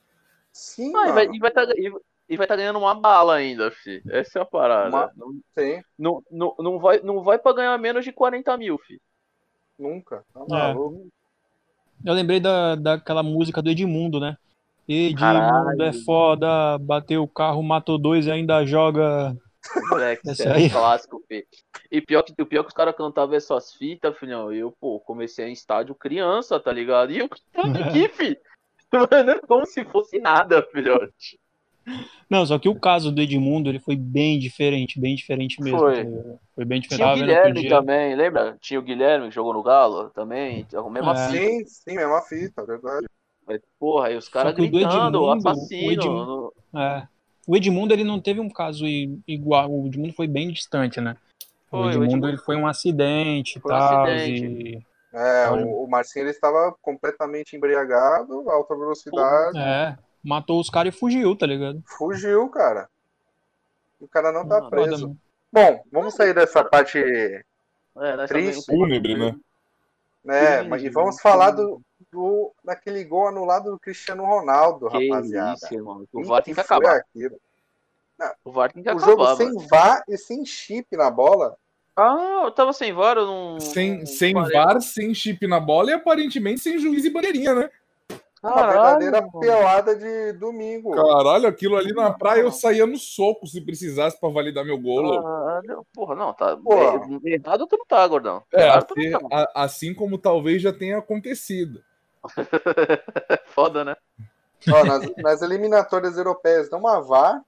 Sim, 0.57 0.95
Ah, 0.95 1.09
e 1.09 1.11
vai 1.11 1.25
mano. 1.25 1.35
e 1.35 1.39
vai 1.39 1.51
tá, 1.51 1.63
e, 1.75 1.91
e 2.29 2.37
vai 2.37 2.47
tá 2.47 2.55
ganhando 2.55 2.79
uma 2.79 2.95
bala 2.95 3.35
ainda, 3.35 3.69
fi. 3.71 4.01
Essa 4.09 4.39
é 4.39 4.41
a 4.41 4.45
parada. 4.45 4.89
Uma- 4.89 5.11
Não, 5.17 5.33
Sim, 5.57 5.81
não, 5.99 6.23
não, 6.31 6.55
não 6.57 6.79
vai, 6.79 6.99
não 7.01 7.21
vai 7.21 7.37
pra 7.37 7.51
ganhar 7.53 7.77
menos 7.77 8.05
de 8.05 8.13
40 8.13 8.55
mil, 8.57 8.77
fi. 8.77 8.99
nunca. 9.77 10.23
Tá 10.33 10.69
É. 10.69 10.73
Eu 12.05 12.13
lembrei 12.13 12.39
da, 12.39 12.75
daquela 12.75 13.21
música 13.23 13.61
do 13.61 13.69
Edmundo, 13.69 14.19
né? 14.19 14.37
Edmundo 14.87 15.19
Caralho. 15.19 15.81
é 15.81 15.91
foda, 15.91 16.77
bateu 16.77 17.23
o 17.23 17.27
carro, 17.27 17.61
matou 17.63 17.97
dois 17.97 18.27
e 18.27 18.31
ainda 18.31 18.65
joga. 18.65 19.35
Moleque, 19.89 20.29
isso 20.29 20.43
é 20.47 20.53
aí. 20.53 20.69
clássico, 20.69 21.21
fi. 21.27 21.43
E 21.91 21.99
pior 21.99 22.21
que, 22.21 22.39
o 22.39 22.45
pior 22.45 22.61
que 22.63 22.67
os 22.69 22.73
caras 22.75 22.95
cantavam 22.95 23.35
essas 23.35 23.73
fitas, 23.73 24.15
filhão. 24.17 24.53
Eu, 24.53 24.71
pô, 24.79 24.99
comecei 24.99 25.47
em 25.47 25.53
estádio 25.53 25.95
criança, 25.95 26.59
tá 26.59 26.71
ligado? 26.71 27.11
E 27.11 27.19
eu 27.19 27.27
cantando 27.27 27.73
aqui, 27.83 28.07
fi. 28.09 28.37
Mano, 28.91 29.41
como 29.48 29.65
se 29.65 29.84
fosse 29.86 30.19
nada, 30.19 30.62
filhote. 30.71 31.39
Não, 32.30 32.43
só 32.45 32.58
que 32.58 32.67
o 32.67 32.80
caso 32.80 33.12
do 33.12 33.21
Edmundo, 33.21 33.69
ele 33.69 33.78
foi 33.80 33.95
bem 33.95 34.39
diferente, 34.39 35.00
bem 35.00 35.15
diferente 35.15 35.62
mesmo. 35.62 35.78
Foi. 35.80 36.04
Foi 36.56 36.65
bem 36.65 36.82
diferente. 36.82 37.04
Tinha 37.04 37.13
o 37.13 37.17
Guilherme 37.28 37.69
também, 37.69 38.15
lembra? 38.15 38.58
Tinha 38.60 38.80
o 38.80 38.84
Guilherme 38.84 39.28
que 39.30 39.36
jogou 39.36 39.54
no 39.54 39.62
Galo 39.62 40.10
também. 40.10 40.65
A 40.74 40.89
mesma 40.89 41.12
É. 41.13 41.28
fita. 41.30 41.38
Sim, 41.45 41.65
sim, 41.65 41.95
mesma 41.95 42.21
fita, 42.21 42.65
verdade. 42.65 43.06
Mas, 43.48 43.62
Porra, 43.80 44.08
aí 44.08 44.15
os 44.17 44.28
caras 44.28 44.54
o 44.54 44.56
gritando, 44.56 44.88
Edmundo, 44.88 45.21
o 45.21 45.32
assassino. 45.32 45.91
Edmundo- 45.91 46.54
É. 46.76 47.08
O 47.48 47.56
Edmundo, 47.56 47.93
ele 47.93 48.04
não 48.04 48.19
teve 48.19 48.39
um 48.39 48.50
caso 48.50 48.86
igual. 49.28 49.71
O 49.71 49.86
Edmundo 49.86 50.13
foi 50.13 50.28
bem 50.28 50.50
distante, 50.52 51.00
né? 51.00 51.15
Foi, 51.69 51.80
o 51.80 51.84
o 51.84 51.89
Edmundo, 51.89 52.06
Edmundo 52.06 52.28
ele 52.30 52.38
foi 52.38 52.56
um 52.56 52.65
acidente 52.65 53.60
e 53.60 53.62
Foi 53.62 53.71
um 53.71 53.78
tal. 53.78 54.04
acidente. 54.06 54.45
e- 54.45 54.94
É, 55.17 55.49
o, 55.49 55.84
o 55.84 55.89
Marcinho 55.89 56.23
ele 56.23 56.32
estava 56.32 56.75
completamente 56.82 57.56
embriagado, 57.56 58.49
alta 58.49 58.75
velocidade, 58.75 59.58
É. 59.58 59.97
Matou 60.23 60.60
os 60.60 60.69
caras 60.71 60.93
e 60.93 60.97
fugiu, 60.97 61.38
tá 61.38 61.45
ligado? 61.45 61.82
fugiu, 61.86 62.49
cara. 62.49 62.89
O 64.01 64.08
cara 64.08 64.32
não 64.32 64.45
tá 64.47 64.56
Foda, 64.60 64.69
preso. 64.71 65.15
Bom, 65.54 65.84
vamos 65.91 66.15
sair 66.15 66.34
dessa 66.34 66.63
parte, 66.63 66.99
É, 66.99 68.28
Triste. 68.28 68.65
Fúnebre, 68.65 69.15
né? 69.17 69.32
Sim, 69.32 70.67
mas- 70.67 70.84
E 70.84 70.89
vamos 70.89 71.21
falar 71.21 71.51
do, 71.51 71.80
do 72.12 72.51
daquele 72.63 73.04
gol 73.06 73.28
anulado 73.28 73.69
do 73.71 73.80
Cristiano 73.80 74.25
Ronaldo, 74.25 74.89
Que 74.89 75.08
rapaziada. 75.10 75.54
isso, 75.54 75.73
irmão. 75.73 76.04
O 76.12 76.23
VAR 76.25 76.43
tem 76.43 76.54
que 76.56 76.60
acabar. 76.60 76.95
aquilo? 76.97 77.38
O 78.43 78.51
VAR 78.51 78.71
tem 78.73 78.82
que 78.84 78.89
O 78.89 78.93
acabar, 78.93 79.06
jogo 79.12 79.23
mano. 79.23 79.38
sem 79.38 79.67
VAR 79.67 80.04
e 80.10 80.17
sem 80.17 80.43
chip 80.45 80.88
na 80.97 81.10
bola. 81.12 81.56
Ah, 81.95 82.41
eu 82.43 82.51
tava 82.51 82.73
sem 82.73 82.91
VAR, 82.91 83.17
eu 83.17 83.25
não. 83.25 83.60
Sem, 83.60 83.99
não 83.99 84.05
sem 84.05 84.34
parei. 84.34 84.51
VAR, 84.51 84.81
sem 84.81 85.13
chip 85.13 85.47
na 85.47 85.60
bola 85.60 85.91
e 85.91 85.93
aparentemente 85.93 86.60
sem 86.60 86.77
juiz 86.77 87.05
e 87.05 87.10
bandeirinha, 87.10 87.53
né? 87.53 87.69
Uma 88.43 88.53
Caralho, 88.53 88.99
verdadeira 88.99 89.21
mano. 89.21 89.39
pelada 89.39 89.95
de 89.95 90.34
domingo. 90.34 90.91
Caralho, 90.91 91.47
aquilo 91.47 91.77
ali 91.77 91.93
na 91.93 92.13
praia 92.13 92.41
eu 92.41 92.51
saía 92.51 92.86
no 92.86 92.97
soco 92.97 93.47
se 93.47 93.60
precisasse 93.60 94.19
pra 94.19 94.29
validar 94.29 94.63
meu 94.63 94.77
gol. 94.77 95.25
Ah, 95.25 95.62
não, 95.65 95.84
porra, 95.93 96.15
não, 96.15 96.31
tá. 96.31 96.55
Porra. 96.55 96.99
Errado 97.23 97.65
tu 97.65 97.77
não 97.77 97.86
tá, 97.86 98.05
gordão. 98.08 98.43
É, 98.53 98.69
assim, 98.69 99.10
não 99.10 99.27
tá. 99.27 99.51
assim 99.55 99.93
como 99.95 100.17
talvez 100.17 100.62
já 100.62 100.71
tenha 100.71 100.99
acontecido. 100.99 101.81
Foda, 103.47 103.84
né? 103.84 103.95
Ó, 104.71 104.84
nas, 104.84 105.15
nas 105.17 105.41
eliminatórias 105.41 106.17
europeias 106.17 106.69
não 106.69 106.86
há 106.86 106.99
VAR 106.99 107.41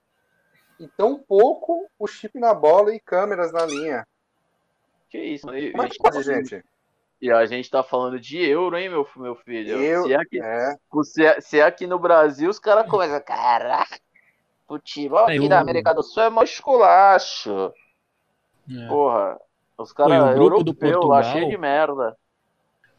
e 0.79 0.87
tão 0.87 1.17
pouco 1.19 1.87
o 1.99 2.07
chip 2.07 2.39
na 2.39 2.53
bola 2.53 2.93
e 2.93 2.99
câmeras 2.99 3.51
na 3.51 3.65
linha. 3.65 4.07
Que 5.09 5.17
isso, 5.19 5.45
mano. 5.45 5.57
E, 5.57 5.71
Como 5.71 5.83
é 5.83 5.85
a 5.85 5.89
que 5.89 5.93
gente 5.95 6.03
tá 6.03 6.11
pode, 6.11 6.25
falando- 6.25 6.49
gente? 6.49 6.65
e 7.21 7.31
a 7.31 7.45
gente 7.45 7.69
tá 7.69 7.83
falando 7.83 8.19
de 8.19 8.37
euro, 8.39 8.77
hein, 8.77 8.89
meu, 8.89 9.07
meu 9.15 9.35
filho? 9.35 9.77
Eu, 9.81 10.03
Se, 10.03 10.13
é 10.13 10.15
aqui, 10.17 10.39
é, 10.41 10.75
se, 11.03 11.25
é, 11.25 11.41
se 11.41 11.59
é 11.59 11.63
aqui 11.63 11.87
no 11.87 11.97
Brasil, 11.99 12.49
os 12.49 12.59
caras 12.59 12.89
começam. 12.89 13.19
Caraca, 13.21 13.99
futebol 14.67 15.25
aqui 15.25 15.39
o- 15.39 15.49
da 15.49 15.59
América 15.59 15.93
do 15.93 16.03
Sul 16.03 16.23
é 16.23 16.29
mó 16.29 16.43
esculacho. 16.43 17.71
É. 18.69 18.87
Porra. 18.87 19.39
Os 19.77 19.93
caras 19.93 20.35
grupo 20.35 20.63
do 20.63 20.71
europeus 20.71 20.91
lá, 20.93 20.99
Portugal- 21.21 21.23
cheio 21.23 21.49
de 21.49 21.57
merda. 21.57 22.17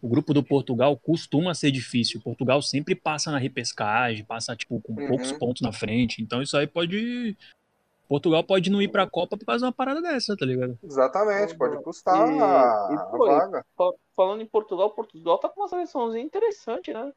O 0.00 0.08
grupo 0.08 0.32
do 0.32 0.44
Portugal 0.44 0.96
costuma 0.96 1.52
ser 1.54 1.72
difícil. 1.72 2.20
Portugal 2.22 2.62
sempre 2.62 2.94
passa 2.94 3.32
na 3.32 3.38
repescagem, 3.38 4.24
passa 4.24 4.54
tipo 4.54 4.80
com 4.80 4.92
Uhum. 4.92 5.08
poucos 5.08 5.32
pontos 5.32 5.60
na 5.60 5.72
frente. 5.72 6.22
Então 6.22 6.40
isso 6.40 6.56
aí 6.56 6.68
pode 6.68 7.36
Portugal 8.08 8.42
pode 8.42 8.70
não 8.70 8.80
ir 8.80 8.88
pra 8.88 9.06
Copa 9.06 9.36
por 9.36 9.44
causa 9.44 9.58
de 9.60 9.64
uma 9.66 9.72
parada 9.72 10.00
dessa, 10.00 10.36
tá 10.36 10.46
ligado? 10.46 10.78
exatamente, 10.82 11.56
pode 11.56 11.82
custar 11.82 12.16
E- 12.16 12.40
a, 12.40 12.88
e, 12.90 12.94
a 12.96 13.18
vaga. 13.18 13.64
Fa- 13.76 13.92
Falando 14.16 14.42
em 14.42 14.46
Portugal, 14.46 14.90
Portugal 14.90 15.38
tá 15.38 15.48
com 15.48 15.60
uma 15.60 15.68
seleçãozinha 15.68 16.24
interessante, 16.24 16.92
né? 16.92 17.12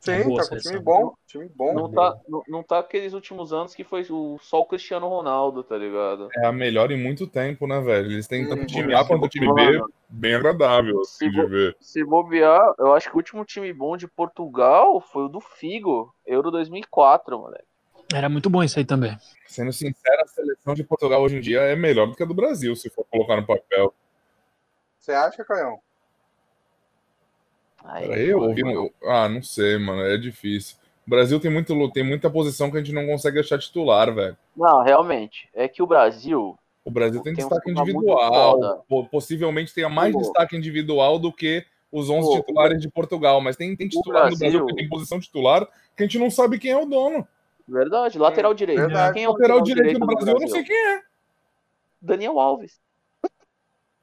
Sim, 0.00 0.24
boa 0.24 0.42
tá 0.42 0.42
com 0.42 0.48
seleção. 0.50 0.72
time 0.72 0.84
bom, 0.84 1.14
time 1.26 1.50
bom. 1.54 1.74
Não 1.74 1.88
tá, 1.90 2.16
não, 2.28 2.42
não 2.48 2.62
tá 2.62 2.78
aqueles 2.78 3.14
últimos 3.14 3.52
anos 3.52 3.74
que 3.74 3.82
foi 3.84 4.04
o, 4.10 4.36
só 4.40 4.60
o 4.60 4.66
Cristiano 4.66 5.08
Ronaldo, 5.08 5.64
tá 5.64 5.76
ligado? 5.76 6.28
É 6.36 6.46
a 6.46 6.52
melhor 6.52 6.90
em 6.90 7.02
muito 7.02 7.26
tempo, 7.26 7.66
né, 7.66 7.80
velho? 7.80 8.12
Eles 8.12 8.26
têm 8.26 8.46
tanto 8.46 8.60
Uhum. 8.60 8.66
time 8.66 8.94
A 8.94 9.04
quanto 9.04 9.28
time 9.28 9.52
B, 9.52 9.80
bem 10.10 10.34
agradável 10.34 11.00
assim, 11.00 11.30
de 11.30 11.36
Sim, 11.40 11.48
ver. 11.48 11.76
Se 11.80 12.04
bobear, 12.04 12.74
eu 12.78 12.92
acho 12.92 13.08
que 13.08 13.14
o 13.14 13.18
último 13.18 13.44
time 13.44 13.72
bom 13.72 13.96
de 13.96 14.06
Portugal 14.06 15.00
foi 15.00 15.24
o 15.24 15.28
do 15.28 15.40
Figo, 15.40 16.14
Euro 16.26 16.50
2004, 16.50 17.38
moleque. 17.38 17.64
Era 18.14 18.28
muito 18.28 18.48
bom 18.48 18.62
isso 18.62 18.78
aí 18.78 18.84
também. 18.84 19.16
Sendo 19.46 19.72
sincero, 19.72 20.22
a 20.22 20.26
seleção 20.26 20.74
de 20.74 20.84
Portugal 20.84 21.22
hoje 21.22 21.36
em 21.36 21.40
dia 21.40 21.60
é 21.60 21.74
melhor 21.74 22.06
do 22.06 22.14
que 22.14 22.22
a 22.22 22.26
do 22.26 22.34
Brasil, 22.34 22.74
se 22.76 22.88
for 22.90 23.04
colocar 23.10 23.36
no 23.36 23.46
papel. 23.46 23.92
Você 24.98 25.12
acha, 25.12 25.44
Caião? 25.44 25.78
Aí, 27.84 28.08
Peraí, 28.08 28.28
eu 28.28 28.40
ouvi. 28.40 28.62
no- 28.62 28.92
Ah, 29.04 29.28
não 29.28 29.42
sei, 29.42 29.78
mano. 29.78 30.02
É 30.02 30.16
difícil. 30.16 30.76
O 31.06 31.10
Brasil 31.10 31.38
tem, 31.38 31.50
muito, 31.50 31.90
tem 31.92 32.02
muita 32.02 32.28
posição 32.28 32.70
que 32.70 32.76
a 32.76 32.80
gente 32.82 32.92
não 32.92 33.06
consegue 33.06 33.38
achar 33.38 33.58
titular, 33.58 34.12
velho. 34.12 34.36
Não, 34.56 34.82
realmente. 34.82 35.48
É 35.54 35.68
que 35.68 35.82
o 35.82 35.86
Brasil. 35.86 36.58
O 36.84 36.90
Brasil 36.90 37.22
tem 37.22 37.34
Tem 37.34 37.44
um 37.44 37.48
destaque 37.48 37.72
muito 37.72 37.80
individual. 37.82 38.84
Possivelmente 39.10 39.72
tenha 39.74 39.88
mais 39.88 40.12
Pô. 40.12 40.18
destaque 40.20 40.56
individual 40.56 41.18
do 41.18 41.32
que 41.32 41.64
os 41.92 42.10
11 42.10 42.28
Pô, 42.28 42.40
titulares 42.40 42.80
de 42.80 42.88
Portugal. 42.90 43.40
Mas 43.40 43.56
tem, 43.56 43.76
tem 43.76 43.88
titular 43.88 44.30
no 44.30 44.36
Brasil 44.36 44.60
Brasil- 44.60 44.66
que 44.66 44.74
tem 44.74 44.88
posição 44.88 45.20
titular 45.20 45.66
que 45.96 46.02
a 46.02 46.06
gente 46.06 46.18
não 46.18 46.30
sabe 46.30 46.58
quem 46.58 46.72
é 46.72 46.76
o 46.76 46.86
dono. 46.86 47.26
Verdade, 47.68 48.18
lateral 48.18 48.54
direito. 48.54 48.78
verdade. 48.80 49.14
Quem 49.14 49.24
é 49.24 49.28
o 49.28 49.32
Lateral 49.32 49.60
direito 49.60 49.98
do 49.98 50.06
Brasil, 50.06 50.34
eu 50.34 50.40
não 50.40 50.48
sei 50.48 50.62
quem 50.64 50.76
é. 50.94 51.02
Daniel 52.00 52.38
Alves. 52.38 52.80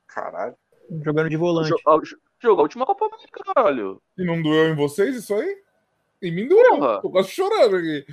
Caralho. 0.07 0.55
Jogando 1.03 1.29
de 1.29 1.37
volante. 1.37 1.69
Jo- 1.69 2.01
jo- 2.01 2.17
Jogou 2.41 2.59
a 2.59 2.63
última 2.63 2.85
Copa 2.85 3.05
América, 3.05 3.41
caralho. 3.55 4.01
E 4.17 4.25
não 4.25 4.41
doeu 4.41 4.67
em 4.67 4.75
vocês 4.75 5.15
isso 5.15 5.33
aí? 5.33 5.57
Em 6.21 6.29
mim 6.29 6.45
doeu. 6.45 6.71
Porra. 6.77 7.01
Tô 7.01 7.09
quase 7.09 7.29
chorando 7.29 7.77
aqui. 7.77 8.05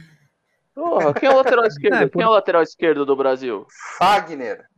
Porra, 0.73 1.13
quem 1.15 1.29
é 1.29 1.33
o 1.33 1.37
lateral 1.39 1.65
esquerdo? 1.67 1.95
É, 1.97 2.07
por- 2.07 2.13
Quem 2.19 2.23
é 2.23 2.29
o 2.29 2.33
lateral 2.33 2.63
esquerdo 2.63 3.05
do 3.05 3.17
Brasil? 3.17 3.67
Fagner. 3.99 4.69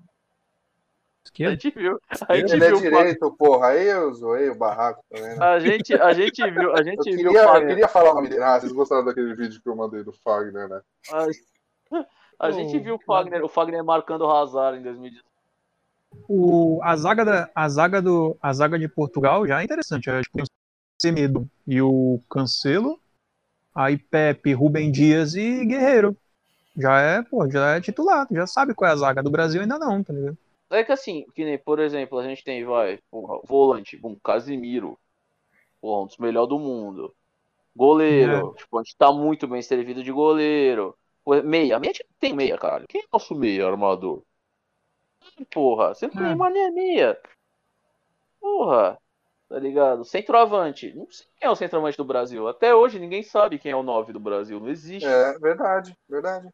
A 1.40 1.50
gente 1.50 1.70
viu. 1.70 1.98
A 2.28 2.36
gente 2.36 2.52
Ele 2.52 2.64
é 2.64 2.68
viu. 2.68 2.76
o 2.76 2.80
Fag- 2.80 2.90
direito, 2.90 3.36
porra. 3.38 3.68
Aí 3.68 3.86
eu 3.88 4.12
zoei 4.14 4.50
o 4.50 4.54
barraco 4.54 5.02
também, 5.10 5.36
né? 5.36 5.44
A 5.44 5.58
gente, 5.58 5.94
a 5.94 6.12
gente 6.12 6.50
viu, 6.50 6.74
a 6.74 6.78
Eu 6.78 6.84
gente 6.84 7.10
viu 7.16 7.30
queria, 7.32 7.52
o 7.52 7.56
eu 7.56 7.66
queria 7.66 7.88
falar 7.88 8.10
o 8.12 8.14
nome 8.14 8.28
dele. 8.28 8.42
Ah, 8.42 8.60
vocês 8.60 8.72
gostaram 8.72 9.04
daquele 9.04 9.34
vídeo 9.34 9.60
que 9.62 9.68
eu 9.68 9.74
mandei 9.76 10.02
do 10.04 10.12
Fagner, 10.12 10.68
né? 10.68 10.80
A, 11.10 11.26
a 12.46 12.50
gente 12.50 12.78
viu 12.78 12.96
o 12.96 12.98
Fagner, 12.98 13.44
o 13.44 13.48
Fagner 13.48 13.82
marcando 13.84 14.22
o 14.22 14.30
Hazard 14.30 14.78
em 14.78 14.82
2018. 14.82 15.24
O, 16.28 16.78
a 16.82 16.94
zaga 16.96 17.24
da 17.24 17.50
a 17.54 17.68
zaga 17.68 18.02
do 18.02 18.36
a 18.42 18.52
zaga 18.52 18.78
de 18.78 18.86
Portugal 18.88 19.46
já 19.46 19.60
é 19.60 19.64
interessante. 19.64 20.10
Acho 20.10 20.28
que 20.28 20.36
tem 20.36 20.42
o 20.44 20.46
Semedo 21.00 21.48
e 21.66 21.80
o 21.80 22.20
Cancelo, 22.30 23.00
aí 23.74 23.96
Pepe, 23.96 24.52
Rubem 24.52 24.92
Dias 24.92 25.34
e 25.34 25.64
Guerreiro. 25.64 26.14
Já 26.76 27.00
é, 27.00 27.22
pô, 27.22 27.48
já 27.50 27.76
é 27.76 27.80
titular, 27.80 28.26
já 28.30 28.46
sabe 28.46 28.74
qual 28.74 28.90
é 28.90 28.92
a 28.92 28.96
zaga 28.96 29.22
do 29.22 29.30
Brasil 29.30 29.60
ainda 29.62 29.78
não, 29.78 30.02
tá 30.02 30.12
ligado? 30.12 30.36
É 30.72 30.82
que 30.82 30.92
assim, 30.92 31.26
que 31.34 31.44
nem, 31.44 31.58
por 31.58 31.78
exemplo, 31.78 32.18
a 32.18 32.24
gente 32.24 32.42
tem, 32.42 32.64
vai, 32.64 32.98
porra, 33.10 33.40
volante, 33.44 34.00
um 34.02 34.14
Casimiro, 34.18 34.98
porra, 35.80 36.04
um 36.04 36.06
dos 36.06 36.16
melhores 36.16 36.48
do 36.48 36.58
mundo. 36.58 37.14
Goleiro, 37.74 38.54
tipo, 38.56 38.78
a 38.78 38.82
gente 38.82 38.96
tá 38.96 39.12
muito 39.12 39.46
bem 39.46 39.62
servido 39.62 40.02
de 40.02 40.10
goleiro. 40.12 40.96
Meia, 41.26 41.78
meia 41.78 41.92
não 41.92 42.16
tem 42.18 42.34
meia, 42.34 42.58
cara. 42.58 42.84
Quem 42.88 43.02
é 43.02 43.04
nosso 43.12 43.34
meia, 43.34 43.66
armador? 43.66 44.22
Porra, 45.50 45.92
não 46.02 46.10
tem 46.10 46.32
É. 46.32 46.34
mané 46.34 46.70
meia. 46.70 47.20
Porra, 48.40 48.98
tá 49.48 49.58
ligado? 49.58 50.04
Centroavante, 50.04 50.92
não 50.94 51.10
sei 51.10 51.26
quem 51.36 51.48
é 51.48 51.50
o 51.50 51.56
centroavante 51.56 51.96
do 51.96 52.04
Brasil. 52.04 52.48
Até 52.48 52.74
hoje 52.74 52.98
ninguém 52.98 53.22
sabe 53.22 53.58
quem 53.58 53.72
é 53.72 53.76
o 53.76 53.82
9 53.82 54.12
do 54.12 54.20
Brasil, 54.20 54.58
não 54.58 54.68
existe. 54.68 55.06
É, 55.06 55.38
verdade, 55.38 55.96
verdade. 56.08 56.48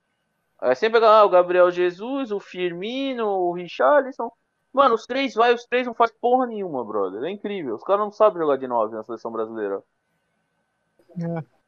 Aí 0.61 0.75
sempre 0.75 1.05
ah, 1.05 1.25
o 1.25 1.29
Gabriel 1.29 1.71
Jesus, 1.71 2.33
o 2.33 2.41
Firmino, 2.41 3.27
o 3.27 3.53
Richarlison. 3.53 4.31
Mano, 4.73 4.95
os 4.95 5.07
três 5.07 5.35
vai, 5.35 5.55
os 5.55 5.65
três 5.65 5.87
não 5.87 5.95
faz 5.95 6.11
porra 6.11 6.47
nenhuma, 6.47 6.85
brother. 6.85 7.23
É 7.23 7.31
incrível. 7.31 7.77
Os 7.77 7.85
caras 7.85 8.05
não 8.05 8.13
sabem 8.13 8.43
jogar 8.43 8.57
de 8.57 8.67
nove 8.67 8.95
na 8.95 9.05
seleção 9.05 9.31
brasileira. 9.31 9.83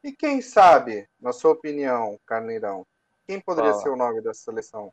E 0.02 0.12
quem 0.12 0.40
sabe, 0.40 1.08
na 1.20 1.32
sua 1.32 1.52
opinião, 1.52 2.18
Carneirão, 2.26 2.86
quem 3.26 3.40
poderia 3.40 3.70
Fala. 3.72 3.82
ser 3.82 3.90
o 3.90 3.96
nome 3.96 4.20
dessa 4.20 4.42
seleção? 4.42 4.92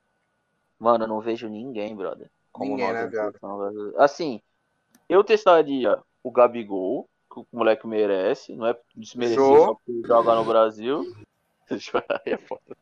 Mano, 0.79 1.05
eu 1.05 1.07
não 1.07 1.19
vejo 1.19 1.49
ninguém, 1.49 1.95
brother. 1.95 2.29
Ninguém, 2.57 2.87
nove 2.87 2.93
né, 2.93 3.07
da 3.07 3.07
viado? 3.07 3.93
Assim, 3.97 4.41
Eu 5.09 5.23
testaria 5.23 5.97
o 6.21 6.31
Gabigol, 6.31 7.09
que 7.31 7.39
o 7.39 7.47
moleque 7.51 7.87
merece, 7.87 8.55
não 8.55 8.67
é 8.67 8.77
desmerecer 8.95 9.37
joga 10.05 10.35
no 10.35 10.45
Brasil. 10.45 11.03
É 12.25 12.37
foda. 12.37 12.77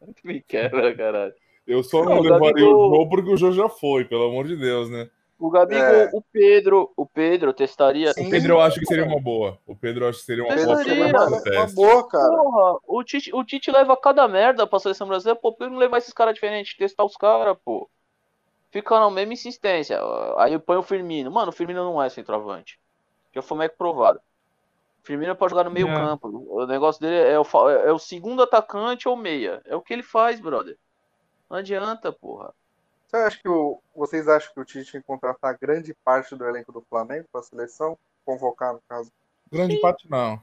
Me 0.24 0.40
quebra, 0.40 0.94
caralho. 0.94 1.34
Eu 1.66 1.82
só 1.82 2.02
não, 2.04 2.16
Não, 2.16 2.20
levaria 2.22 2.48
Gabigol- 2.52 2.90
o 2.90 2.96
Jô 2.96 3.08
porque 3.08 3.30
o 3.30 3.36
Jô 3.36 3.52
já 3.52 3.68
foi, 3.68 4.04
pelo 4.04 4.24
amor 4.28 4.46
de 4.46 4.56
Deus, 4.56 4.90
né? 4.90 5.08
O 5.38 5.48
Gabigol, 5.50 5.82
É. 5.84 6.10
o 6.12 6.20
Pedro, 6.20 6.92
o 6.96 7.06
Pedro 7.06 7.52
testaria. 7.54 8.12
Sim. 8.12 8.26
O 8.26 8.30
Pedro 8.30 8.54
eu 8.54 8.60
acho 8.60 8.78
que 8.78 8.86
seria 8.86 9.04
uma 9.04 9.18
boa. 9.20 9.58
O 9.66 9.74
Pedro 9.74 10.04
eu 10.04 10.08
acho 10.10 10.18
que 10.18 10.24
seria 10.26 10.44
uma 10.44 10.54
Pedro 10.54 10.66
boa 10.74 11.06
uma, 11.06 11.58
uma 11.58 11.66
boa, 11.68 12.08
cara. 12.08 12.28
Porra, 12.36 12.78
o 12.86 13.02
Tite, 13.04 13.30
o 13.34 13.42
Tite 13.44 13.70
leva 13.70 13.96
cada 13.96 14.26
merda 14.28 14.66
pra 14.66 14.78
seleção 14.78 15.08
brasileira, 15.08 15.38
pô, 15.40 15.52
por 15.52 15.64
que 15.66 15.70
não 15.72 15.78
levar 15.78 15.98
esses 15.98 16.12
caras 16.12 16.34
diferentes, 16.34 16.76
testar 16.76 17.04
os 17.04 17.16
caras, 17.16 17.56
pô? 17.64 17.88
Fica 18.70 19.00
na 19.00 19.10
mesma 19.10 19.32
insistência. 19.32 19.98
Aí 20.36 20.58
põe 20.58 20.76
o 20.76 20.82
Firmino. 20.82 21.30
Mano, 21.30 21.48
o 21.48 21.52
Firmino 21.52 21.84
não 21.84 22.02
é 22.02 22.08
centroavante. 22.10 22.78
Já 23.34 23.40
foi 23.42 23.56
meio 23.58 23.70
que 23.70 23.76
provado. 23.78 24.20
O 25.02 25.06
Firmino 25.06 25.34
pode 25.34 25.50
jogar 25.50 25.64
no 25.64 25.70
meio 25.70 25.88
É. 25.88 25.94
campo. 25.94 26.28
O 26.48 26.66
negócio 26.66 27.00
dele 27.00 27.16
é 27.30 27.38
o, 27.38 27.44
fa- 27.44 27.70
é 27.72 27.90
o 27.92 27.98
segundo 27.98 28.42
atacante 28.42 29.08
ou 29.08 29.16
meia. 29.16 29.62
É 29.64 29.74
o 29.74 29.80
que 29.80 29.92
ele 29.92 30.02
faz, 30.02 30.40
brother. 30.40 30.76
Não 31.48 31.56
adianta, 31.56 32.12
porra. 32.12 32.52
Você 33.06 33.16
acha 33.16 33.38
que 33.40 33.48
o, 33.48 33.80
vocês 33.96 34.28
acham 34.28 34.52
que 34.54 34.60
o 34.60 34.64
Tite 34.64 34.92
tem 34.92 35.00
que 35.00 35.06
contratar 35.06 35.58
grande 35.58 35.94
parte 36.04 36.36
do 36.36 36.44
elenco 36.46 36.70
do 36.70 36.80
Flamengo 36.88 37.26
para 37.32 37.40
a 37.40 37.44
seleção? 37.44 37.98
Convocar, 38.24 38.72
no 38.74 38.80
caso. 38.88 39.10
Grande 39.50 39.80
parte 39.80 40.08
não. 40.08 40.40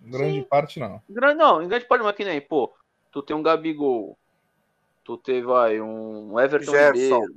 Grande 0.00 0.40
Sim. 0.40 0.42
parte 0.44 0.80
não. 0.80 1.02
Grande, 1.10 1.34
não, 1.34 1.60
em 1.62 1.68
grande 1.68 1.84
parte, 1.84 2.02
mas 2.02 2.14
que 2.16 2.24
nem, 2.24 2.40
pô, 2.40 2.72
tu 3.10 3.22
tem 3.22 3.34
um 3.36 3.42
Gabigol. 3.42 4.16
Tu 5.04 5.16
tem, 5.18 5.42
vai, 5.42 5.80
um 5.80 6.38
Everton 6.40 6.70
Gerson. 6.70 6.92
Ribeiro. 7.20 7.36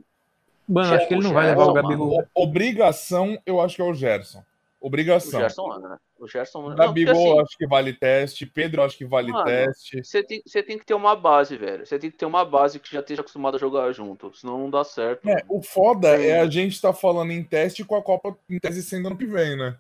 Mano, 0.68 0.94
acho 0.96 1.08
que 1.08 1.14
ele 1.16 1.24
não 1.24 1.34
vai 1.34 1.48
levar 1.48 1.64
o 1.64 1.66
Gerson, 1.74 1.82
Gabigol. 1.82 2.20
O- 2.36 2.44
Obrigação, 2.44 3.38
eu 3.46 3.60
acho 3.60 3.76
que 3.76 3.82
é 3.82 3.86
o 3.86 3.94
Gerson. 3.94 4.44
O 4.80 4.88
Obrigação. 4.88 5.40
Gerson 5.42 5.72
anda, 5.74 5.90
né? 5.90 5.98
O 6.20 6.28
Gerson 6.28 6.76
Gabigol, 6.76 7.14
assim, 7.14 7.42
acho 7.42 7.58
que 7.58 7.66
vale 7.66 7.94
teste. 7.94 8.46
Pedro, 8.46 8.84
acho 8.84 8.98
que 8.98 9.06
vale 9.06 9.32
Mano, 9.32 9.46
teste. 9.46 10.04
Você 10.04 10.22
tem, 10.22 10.42
você 10.46 10.62
tem 10.62 10.78
que 10.78 10.86
ter 10.86 10.94
uma 10.94 11.16
base, 11.16 11.56
velho. 11.56 11.86
Você 11.86 11.98
tem 11.98 12.12
que 12.12 12.18
ter 12.18 12.26
uma 12.26 12.44
base 12.44 12.78
que 12.80 12.92
já 12.92 13.00
esteja 13.00 13.22
acostumado 13.22 13.56
a 13.56 13.60
jogar 13.60 13.92
junto. 13.94 14.36
Senão 14.36 14.58
não 14.60 14.70
dá 14.70 14.84
certo. 14.84 15.28
É, 15.30 15.42
o 15.48 15.62
foda 15.62 16.18
Sim. 16.18 16.24
é 16.26 16.40
a 16.42 16.50
gente 16.50 16.82
tá 16.82 16.92
falando 16.94 17.32
em 17.32 17.42
teste 17.44 17.86
com 17.86 17.96
a 17.96 18.02
Copa 18.04 18.38
em 18.50 18.60
tese 18.60 18.84
sendo 18.84 19.08
ano 19.08 19.18
que 19.18 19.26
vem, 19.26 19.58
né? 19.58 19.78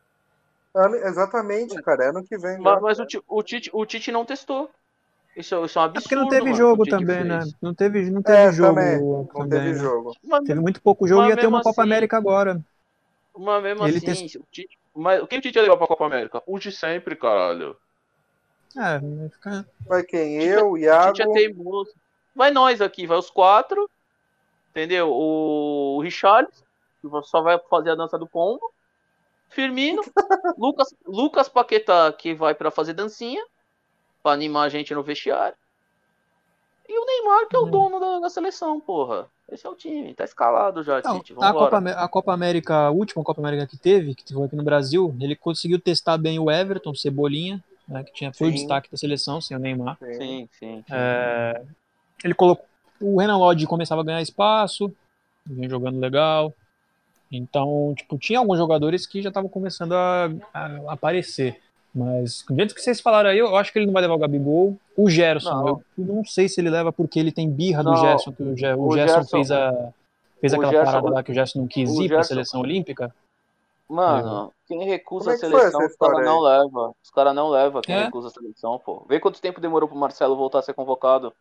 Ano- 0.74 0.96
Exatamente, 0.96 1.76
cara. 1.82 2.06
É 2.06 2.10
ano 2.10 2.24
que 2.24 2.38
vem. 2.38 2.58
Mas, 2.60 2.82
mas 2.82 3.00
o, 3.00 3.06
o, 3.28 3.44
Tite, 3.44 3.70
o 3.74 3.86
Tite 3.86 4.12
não 4.12 4.24
testou. 4.24 4.70
Isso, 5.36 5.56
é- 5.56 5.66
isso 5.66 5.78
é 5.78 5.82
um 5.82 5.86
É 5.86 5.88
absurdo. 5.88 6.04
porque 6.04 6.16
não 6.16 6.28
teve 6.30 6.44
mano, 6.46 6.56
jogo 6.56 6.86
também, 6.86 7.24
né? 7.26 7.40
Não 7.62 7.74
teve, 7.74 8.10
não 8.10 8.22
teve 8.22 8.38
É, 8.38 8.52
jogo 8.54 8.76
também. 8.76 8.98
também. 8.98 9.28
Não 9.36 9.50
teve 9.50 9.68
né? 9.74 9.74
jogo. 9.74 10.16
Mas, 10.24 10.44
Teve 10.46 10.60
muito 10.62 10.82
pouco 10.82 11.06
jogo 11.08 11.26
e 11.26 11.30
ia 11.30 11.36
ter 11.36 11.48
uma 11.48 11.58
mesmo 11.58 11.64
Copa 11.64 11.82
assim- 11.82 11.90
América 11.92 12.16
agora. 12.18 12.62
mas 13.38 13.64
mesmo 13.64 13.88
Ele 13.88 13.98
assim, 13.98 14.26
o 14.38 14.46
Tite. 14.52 14.78
Mas 14.96 15.26
quem 15.28 15.40
o 15.40 15.42
ia 15.56 15.62
levar 15.62 15.78
pra 15.78 15.88
Copa 15.88 16.06
América? 16.06 16.44
O 16.46 16.60
de 16.60 16.72
sempre, 16.72 17.16
caralho. 17.16 17.78
É, 18.76 19.00
vai 19.00 19.30
ficar. 19.30 19.66
Vai 19.88 20.04
quem? 20.04 20.36
Eu, 20.44 20.72
O 20.72 20.78
Iago. 20.78 21.22
É 21.22 21.28
teimoso. 21.32 21.94
Vai 22.36 22.52
nós 22.52 22.82
aqui, 22.82 23.08
vai 23.08 23.18
os 23.18 23.30
quatro. 23.30 23.90
Entendeu? 24.70 25.12
O 25.12 26.00
Richarlison, 26.02 26.64
que 27.02 27.08
só 27.24 27.42
vai 27.42 27.60
fazer 27.70 27.92
a 27.92 27.96
dança 27.96 28.18
do 28.18 28.28
pombo. 28.28 28.72
Firmino, 29.50 30.02
Lucas, 30.58 30.96
Lucas 31.06 31.50
Paquetá, 31.50 32.14
que 32.14 32.36
vai 32.36 32.54
pra 32.54 32.70
fazer 32.70 32.94
dancinha, 32.94 33.44
pra 34.22 34.34
animar 34.34 34.66
a 34.66 34.70
gente 34.70 34.94
no 34.94 35.02
vestiário. 35.02 35.58
E 36.88 37.00
o 37.00 37.06
Neymar, 37.06 37.48
que 37.48 37.56
é 37.56 37.60
o 37.60 37.66
Hum. 37.66 37.72
dono 37.72 38.00
da, 38.00 38.20
da 38.20 38.30
seleção, 38.30 38.80
porra. 38.80 39.28
Esse 39.52 39.66
é 39.66 39.70
o 39.70 39.76
time, 39.76 40.14
tá 40.14 40.24
escalado 40.24 40.84
já, 40.84 41.02
Não, 41.02 41.20
Tite. 41.20 41.34
a, 41.40 41.54
Copa, 41.54 41.78
a 41.78 42.08
Copa 42.08 42.34
América, 42.34 42.76
a 42.76 42.92
última 42.92 43.24
Copa 43.24 43.42
América 43.42 43.66
que 43.66 43.78
teve, 43.78 44.14
que 44.14 44.34
foi 44.34 44.46
aqui 44.46 44.56
no 44.56 44.64
Brasil, 44.64 45.16
ele 45.20 45.36
conseguiu 45.36 45.80
testar 45.80 46.18
bem 46.18 46.38
o 46.40 46.52
Everton, 46.52 46.94
Cebolinha, 46.94 47.64
né, 47.88 48.04
que 48.04 48.14
tinha, 48.14 48.32
foi 48.32 48.50
o 48.50 48.54
destaque 48.54 48.92
da 48.92 48.98
seleção, 48.98 49.42
sem 49.42 49.58
o 49.58 49.60
Neymar. 49.60 49.98
Sim. 50.00 50.14
Sim, 50.14 50.50
sim. 50.60 50.86
É, 50.92 51.64
ele 52.24 52.34
colocou. 52.34 52.66
O 53.02 53.20
Renan 53.20 53.38
Lodge 53.38 53.66
começava 53.66 54.02
a 54.02 54.04
ganhar 54.04 54.22
espaço, 54.22 54.94
vinha 55.46 55.70
jogando 55.70 56.00
legal. 56.00 56.54
Então, 57.32 57.94
tipo, 57.96 58.18
tinha 58.18 58.40
alguns 58.40 58.58
jogadores 58.58 59.06
que 59.06 59.22
já 59.22 59.30
estavam 59.30 59.50
começando 59.50 59.94
a, 59.94 60.30
a 60.54 60.94
aparecer. 60.94 61.62
Mas, 61.94 62.44
do 62.48 62.56
jeito 62.56 62.76
que 62.76 62.82
vocês 62.82 63.02
falaram 63.02 63.30
aí, 63.32 63.40
eu 63.40 63.56
acho 63.56 63.74
que 63.74 63.80
ele 63.80 63.88
não 63.88 63.94
vai 63.94 64.02
levar 64.04 64.14
o 64.14 64.20
Gabigol. 64.20 64.78
O 64.96 65.10
Gerson, 65.10 65.50
Não. 65.50 65.68
eu 65.98 66.06
não 66.16 66.24
sei 66.26 66.48
se 66.48 66.62
ele 66.62 66.70
leva 66.70 66.92
porque 66.92 67.20
ele 67.20 67.32
tem 67.32 67.50
birra 67.50 67.84
do 67.84 67.92
Não. 67.92 67.98
Gerson, 67.98 68.32
que 68.32 68.44
o, 68.44 68.56
Ge- 68.56 68.74
o 68.74 68.88
O 68.88 68.94
Gerson, 68.94 69.16
Gerson- 69.16 69.30
fez, 69.38 69.52
a, 69.52 69.90
fez 70.40 70.54
aquela 70.54 70.72
Gerson- 70.72 70.86
parada 70.92 71.10
lá 71.10 71.24
que 71.24 71.32
o 71.32 71.34
Gerson 71.34 71.60
não 71.60 71.68
quis 71.68 71.90
ir 71.92 72.08
pra 72.08 72.18
Gerson- 72.18 72.28
seleção 72.30 72.62
olímpica. 72.62 73.14
Mano, 73.88 74.54
quem 74.68 74.84
recusa 74.86 75.32
é 75.32 75.34
a 75.34 75.38
seleção, 75.38 75.84
os 75.84 75.96
caras 75.96 76.24
não 76.24 76.40
leva. 76.42 76.94
Os 77.04 77.10
caras 77.10 77.34
não 77.34 77.50
levam 77.50 77.82
quem 77.82 77.96
É? 77.96 78.04
recusa 78.06 78.28
a 78.28 78.32
seleção, 78.32 78.78
pô. 78.78 79.04
Vê 79.10 79.20
quanto 79.20 79.42
tempo 79.42 79.60
demorou 79.60 79.90
pro 79.90 79.98
Marcelo 79.98 80.36
voltar 80.36 80.60
a 80.60 80.62
ser 80.62 80.74
convocado. 80.76 81.34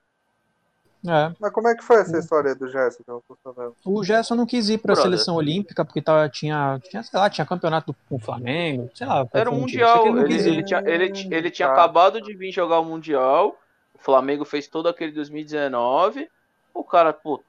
É. 1.06 1.32
Mas 1.38 1.52
como 1.52 1.68
é 1.68 1.74
que 1.76 1.84
foi 1.84 1.96
essa 2.00 2.18
história 2.18 2.50
aí 2.52 2.58
do 2.58 2.66
Gerson 2.68 3.02
sabendo? 3.44 3.76
O 3.84 4.02
Gerson 4.02 4.34
não 4.34 4.46
quis 4.46 4.68
ir 4.68 4.78
pra 4.78 4.94
Brother. 4.94 5.02
seleção 5.12 5.36
olímpica 5.36 5.84
porque 5.84 6.02
tava, 6.02 6.28
tinha, 6.28 6.78
tinha, 6.82 7.02
sei 7.02 7.18
lá, 7.18 7.30
tinha 7.30 7.46
campeonato 7.46 7.94
com 8.08 8.16
o 8.16 8.20
Flamengo, 8.20 8.90
sei 8.94 9.06
lá. 9.06 9.26
Era 9.32 9.50
o 9.50 9.54
Mundial. 9.54 10.06
ele 10.08 10.34
Ele, 10.34 10.48
ele 10.48 10.62
tinha, 10.64 10.82
ele, 10.84 11.10
ti- 11.12 11.28
ele 11.32 11.50
tinha 11.50 11.68
Tá. 11.68 11.74
acabado 11.74 12.20
de 12.20 12.34
vir 12.36 12.50
jogar 12.50 12.80
o 12.80 12.84
Mundial. 12.84 13.56
O 13.94 13.98
Flamengo 13.98 14.44
fez 14.44 14.66
todo 14.66 14.88
aquele 14.88 15.12
2019. 15.12 16.28
O 16.74 16.82
cara, 16.84 17.12
pô, 17.12 17.42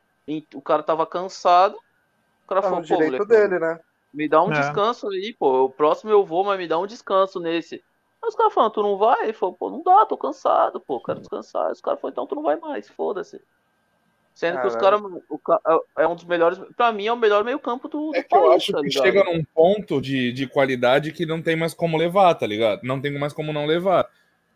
o 0.53 0.61
cara 0.61 0.83
tava 0.83 1.05
cansado. 1.07 1.75
O 1.75 2.47
cara 2.49 2.61
Tá 2.61 2.69
falou, 2.69 2.81
pô, 2.81 2.87
direito 2.87 3.11
moleque, 3.13 3.27
dele, 3.27 3.59
né? 3.59 3.79
me 4.13 4.27
dá 4.27 4.43
um 4.43 4.51
É. 4.51 4.59
descanso 4.59 5.07
aí, 5.09 5.35
pô. 5.39 5.65
O 5.65 5.69
próximo 5.69 6.11
eu 6.11 6.25
vou, 6.25 6.43
mas 6.43 6.57
me 6.57 6.67
dá 6.67 6.77
um 6.79 6.87
descanso 6.87 7.39
nesse. 7.39 7.83
Aí 8.21 8.27
os 8.29 8.35
caras 8.35 8.53
falaram, 8.53 8.73
tu 8.73 8.81
não 8.83 8.97
vai? 8.97 9.23
Ele 9.23 9.33
falou, 9.33 9.55
pô, 9.55 9.69
não 9.69 9.81
dá, 9.81 10.05
tô 10.05 10.17
cansado, 10.17 10.79
pô, 10.79 10.99
quero 11.01 11.19
descansar. 11.19 11.67
Aí 11.67 11.71
os 11.71 11.81
caras 11.81 11.99
falaram, 11.99 12.13
então 12.13 12.27
tu 12.27 12.35
não 12.35 12.43
vai 12.43 12.57
mais, 12.59 12.89
foda-se. 12.89 13.41
Sendo 14.35 14.61
que 14.61 14.67
os 14.67 14.75
caras, 14.75 15.01
Caralho. 15.01 15.23
o 15.29 15.37
ca- 15.37 15.61
é 15.97 16.07
um 16.07 16.15
dos 16.15 16.23
melhores, 16.23 16.57
pra 16.77 16.93
mim 16.93 17.07
é 17.07 17.11
o 17.13 17.17
melhor 17.17 17.43
meio 17.43 17.59
campo 17.59 17.89
do, 17.89 18.11
do 18.11 18.15
É 18.15 18.23
que 18.23 18.33
eu 18.33 18.41
país, 18.41 18.55
acho 18.55 18.71
tá 18.71 18.79
que 18.79 18.87
ligado? 18.87 19.03
chega 19.03 19.23
num 19.25 19.43
ponto 19.53 20.01
de, 20.01 20.31
de 20.31 20.47
qualidade 20.47 21.11
que 21.11 21.25
não 21.25 21.41
tem 21.41 21.55
mais 21.57 21.73
como 21.73 21.97
levar, 21.97 22.33
tá 22.35 22.47
ligado? 22.47 22.81
Não 22.83 23.01
tem 23.01 23.11
mais 23.19 23.33
como 23.33 23.51
não 23.51 23.65
levar. 23.65 24.07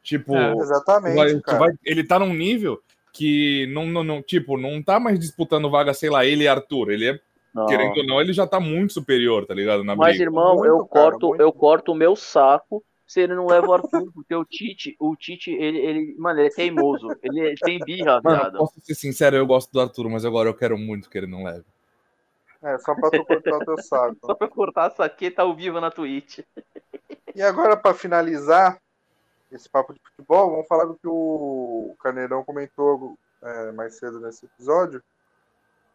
Tipo, 0.01 0.35
É. 0.35 0.53
Exatamente, 0.53 1.15
vai- 1.15 1.41
cara. 1.41 1.59
vai- 1.59 1.73
ele 1.85 2.03
tá 2.05 2.17
num 2.19 2.33
nível 2.33 2.81
que 3.11 3.67
não, 3.73 3.85
não, 3.85 4.03
não- 4.03 4.21
tipo, 4.21 4.57
não 4.57 4.81
tá 4.81 4.99
mais 4.99 5.19
disputando 5.19 5.69
vaga, 5.69 5.93
sei 5.93 6.09
lá, 6.09 6.25
ele 6.25 6.45
e 6.45 6.47
Arthur. 6.47 6.89
Ele 6.91 7.09
é, 7.09 7.19
Não. 7.53 7.65
querendo 7.65 7.97
ou 7.97 8.05
não, 8.05 8.21
ele 8.21 8.31
já 8.31 8.47
tá 8.47 8.59
muito 8.61 8.93
superior, 8.93 9.45
tá 9.45 9.53
ligado? 9.53 9.83
Na 9.83 9.95
Mas, 9.97 10.11
briga. 10.15 10.23
irmão, 10.23 10.55
Muito, 10.55 10.65
eu 10.67 10.85
cara, 10.85 11.11
corto, 11.11 11.27
muito. 11.29 11.41
eu 11.41 11.51
corto 11.51 11.91
o 11.91 11.95
meu 11.95 12.15
saco 12.15 12.81
se 13.05 13.21
ele 13.21 13.35
não 13.35 13.45
leva 13.45 13.67
o 13.67 13.73
Arthur, 13.73 14.11
porque 14.13 14.33
o 14.33 14.45
Tite, 14.45 14.95
o 14.99 15.15
Tite, 15.15 15.51
ele, 15.51 15.77
ele, 15.77 16.15
mano, 16.17 16.39
ele 16.39 16.47
é 16.47 16.51
teimoso. 16.51 17.07
Ele, 17.21 17.39
ele 17.39 17.57
tem 17.57 17.79
birra, 17.79 18.21
Mano, 18.23 18.37
viado. 18.37 18.57
posso 18.57 18.79
ser 18.81 18.95
sincero, 18.95 19.35
eu 19.35 19.45
gosto 19.45 19.71
do 19.71 19.81
Arthur, 19.81 20.09
mas 20.09 20.25
agora 20.25 20.49
eu 20.49 20.53
quero 20.53 20.77
muito 20.77 21.09
que 21.09 21.17
ele 21.17 21.27
não 21.27 21.43
leve. 21.43 21.65
É, 22.61 22.77
só 22.79 22.95
pra 22.95 23.09
tu 23.09 23.25
cortar 23.25 23.57
o 23.57 23.65
teu 23.65 23.77
saco. 23.83 24.17
Só 24.25 24.33
pra 24.33 24.47
cortar 24.47 24.87
essa 24.87 25.03
aqui, 25.03 25.29
tá 25.29 25.43
ao 25.43 25.53
vivo 25.53 25.81
na 25.81 25.91
Twitch. 25.91 26.39
E 27.35 27.41
agora, 27.41 27.75
pra 27.75 27.93
finalizar 27.93 28.79
esse 29.51 29.69
papo 29.69 29.93
de 29.93 29.99
futebol, 29.99 30.51
vamos 30.51 30.67
falar 30.67 30.85
do 30.85 30.95
que 30.95 31.07
o 31.07 31.93
Carneirão 32.01 32.41
comentou 32.43 33.17
é, 33.41 33.71
mais 33.73 33.95
cedo 33.95 34.21
nesse 34.21 34.45
episódio 34.45 35.03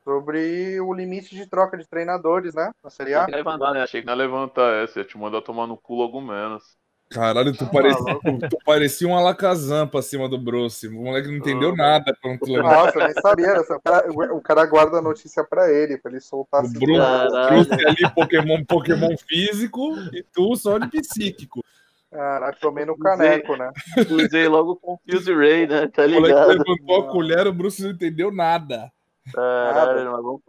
sobre 0.04 0.80
o 0.80 0.92
limite 0.92 1.34
de 1.34 1.46
troca 1.46 1.76
de 1.76 1.86
treinadores, 1.86 2.54
né? 2.54 2.70
Na 2.82 2.90
Série 2.90 3.14
A. 3.14 3.26
Levantar, 3.26 3.72
né? 3.72 3.82
Achei 3.82 4.00
que 4.00 4.06
não 4.06 4.14
ia 4.14 4.18
levantar 4.18 4.82
essa, 4.82 5.00
ia 5.00 5.04
te 5.04 5.18
mandar 5.18 5.42
tomar 5.42 5.66
no 5.66 5.76
cu 5.76 5.94
logo 5.94 6.20
menos. 6.20 6.76
Caralho, 7.10 7.52
tu, 7.52 7.64
Tá 7.64 7.70
parecia, 7.72 8.18
tu 8.50 8.58
parecia 8.64 9.08
um 9.08 9.16
Alakazam 9.16 9.88
pra 9.88 10.02
cima 10.02 10.28
do 10.28 10.36
Bruce. 10.36 10.86
O 10.88 10.92
moleque 10.92 11.28
não 11.28 11.36
entendeu 11.36 11.70
Ah. 11.70 11.76
nada 11.76 12.16
quando 12.22 12.38
tu 12.40 12.52
levantou. 12.52 12.70
Nossa, 12.84 12.98
eu 12.98 13.04
nem 13.04 13.14
sabia. 13.14 13.54
dessa- 13.54 13.76
O 13.76 13.80
cara, 13.80 14.34
o 14.34 14.40
cara 14.42 14.66
guarda 14.66 14.98
a 14.98 15.02
notícia 15.02 15.42
pra 15.42 15.72
ele, 15.72 15.96
pra 15.96 16.10
ele 16.10 16.20
soltar 16.20 16.62
O 16.62 16.66
assim. 16.66 16.78
Bruce. 16.78 17.48
Bruce 17.48 17.86
ali, 17.86 18.14
Pokémon, 18.14 18.64
Pokémon 18.64 19.16
físico, 19.26 19.94
e 20.12 20.22
tu 20.22 20.54
só 20.56 20.76
de 20.78 20.88
psíquico. 20.90 21.64
Caraca, 22.10 22.58
tomei 22.60 22.84
no 22.84 22.96
caneco, 22.98 23.56
né? 23.56 23.70
Usei 24.10 24.48
logo 24.48 24.72
o 24.72 24.76
Confuse 24.76 25.34
Ray, 25.34 25.66
né? 25.66 25.88
Tá 25.88 26.04
O 26.04 26.08
moleque 26.10 26.26
ligado? 26.28 26.48
levantou 26.48 26.96
a 27.00 27.10
colher, 27.10 27.46
o 27.46 27.52
Bruce 27.52 27.82
não 27.82 27.90
entendeu 27.90 28.30
nada. 28.30 28.90
Caralho, 29.34 30.12
mas 30.12 30.22
vamos, 30.22 30.40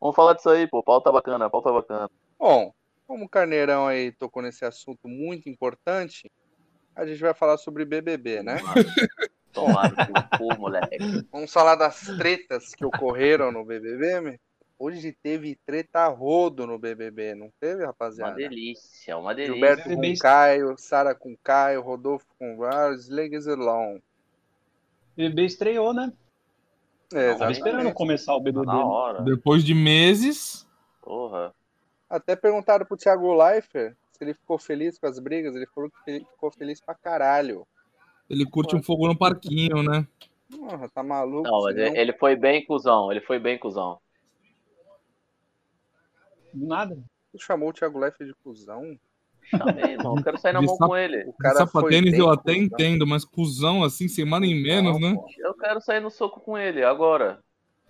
vamos 0.00 0.16
falar 0.16 0.34
disso 0.34 0.48
aí, 0.50 0.66
pô. 0.66 0.82
Pauta 0.82 1.12
bacana, 1.12 1.50
pauta 1.50 1.70
bacana. 1.72 2.10
Bom, 2.38 2.72
como 3.06 3.24
o 3.24 3.28
Carneirão 3.28 3.86
aí 3.86 4.12
tocou 4.12 4.42
nesse 4.42 4.64
assunto 4.64 5.06
muito 5.08 5.48
importante, 5.48 6.30
a 6.94 7.04
gente 7.06 7.20
vai 7.20 7.34
falar 7.34 7.56
sobre 7.58 7.84
BBB, 7.84 8.42
né? 8.42 8.56
Toma 9.52 9.82
no 9.88 10.38
cu, 10.38 10.58
moleque. 10.60 10.96
Vamos 11.30 11.52
falar 11.52 11.74
das 11.74 12.00
tretas 12.18 12.74
que 12.74 12.84
ocorreram 12.84 13.52
no 13.52 13.64
BBB, 13.64 14.20
meu? 14.20 14.38
Hoje 14.78 15.12
teve 15.22 15.54
treta 15.64 16.08
rodo 16.08 16.66
no 16.66 16.76
BBB, 16.78 17.34
não 17.36 17.52
teve, 17.60 17.82
Uma 17.82 17.86
rapaziada? 17.88 18.34
delícia, 18.34 19.16
uma 19.16 19.32
delícia. 19.34 19.54
Gilberto 19.54 19.88
com. 19.94 20.14
Caio, 20.18 20.74
Sara 20.76 21.14
com 21.14 21.36
Caio, 21.36 21.82
Rodolfo 21.82 22.26
com 22.38 22.56
Vários, 22.56 23.08
Leguizilon. 23.08 23.98
BBB 25.16 25.44
estreou, 25.44 25.94
né? 25.94 26.12
É, 27.14 27.34
Tava 27.34 27.52
esperando 27.52 27.92
começar 27.92 28.34
o 28.34 28.38
Tá 28.38 28.44
BBB. 28.44 28.66
na 28.66 28.84
hora. 28.84 29.22
Depois 29.22 29.62
de 29.62 29.74
meses, 29.74 30.66
Porra. 31.00 31.54
Até 32.14 32.36
perguntaram 32.36 32.84
pro 32.84 32.96
Thiago 32.96 33.32
Leifert 33.34 33.94
se 34.10 34.22
ele 34.22 34.34
ficou 34.34 34.58
feliz 34.58 34.98
com 34.98 35.06
as 35.06 35.18
brigas. 35.18 35.56
Ele 35.56 35.66
falou 35.74 35.88
que 35.90 35.96
ele 36.10 36.26
ficou 36.30 36.50
feliz 36.50 36.78
pra 36.80 36.94
caralho. 36.94 37.66
Ele 38.28 38.44
curte 38.44 38.76
um 38.76 38.82
fogo 38.82 39.06
no 39.08 39.16
parquinho, 39.16 39.82
né? 39.82 40.06
Porra, 40.50 40.88
tá 40.90 41.02
maluco? 41.02 41.48
Não, 41.48 41.62
mas 41.62 41.74
senão- 41.74 41.96
ele 41.96 42.12
foi 42.12 42.36
bem 42.36 42.64
cuzão, 42.66 43.10
ele 43.10 43.22
foi 43.22 43.38
bem 43.38 43.58
cuzão. 43.58 43.98
Do 46.52 46.66
nada. 46.66 46.98
Tu 47.32 47.42
chamou 47.42 47.70
o 47.70 47.72
Thiago 47.72 47.98
Leifert 47.98 48.28
de 48.28 48.34
cuzão? 48.44 48.98
Chamei, 49.44 49.92
irmão. 49.96 50.16
Eu 50.18 50.22
quero 50.22 50.38
sair 50.38 50.52
na 50.52 50.60
De 50.60 50.66
mão 50.66 50.76
sap- 50.76 50.88
com 50.88 50.96
ele. 50.96 51.24
O 51.26 51.32
cara 51.32 51.66
foi 51.66 51.80
sapatênis 51.82 52.14
eu 52.18 52.28
até 52.30 52.52
cuzão. 52.52 52.64
entendo, 52.66 53.06
mas 53.06 53.24
cuzão 53.24 53.82
assim, 53.82 54.06
sem 54.06 54.24
mais 54.26 54.42
nem 54.42 54.62
menos, 54.62 55.00
né? 55.00 55.14
pô. 55.14 55.26
Eu 55.38 55.54
quero 55.54 55.80
sair 55.80 56.00
no 56.00 56.10
soco 56.10 56.40
com 56.40 56.58
ele, 56.58 56.84
agora. 56.84 57.38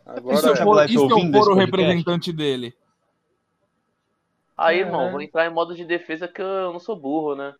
Agora 0.06 0.36
E 0.36 0.38
se 0.38 0.46
eu 0.48 0.52
é. 0.54 0.56
For, 0.56 0.84
e 0.84 0.88
se 0.88 0.94
eu 0.96 1.08
for 1.08 1.50
o 1.50 1.54
representante 1.54 2.32
dele? 2.32 2.72
Aí, 4.56 4.78
É. 4.78 4.80
irmão, 4.80 5.10
vou 5.10 5.20
entrar 5.20 5.46
em 5.46 5.52
modo 5.52 5.74
de 5.74 5.84
defesa 5.84 6.28
que 6.28 6.40
eu 6.42 6.72
não 6.72 6.80
sou 6.80 6.96
burro, 6.96 7.34
né? 7.34 7.54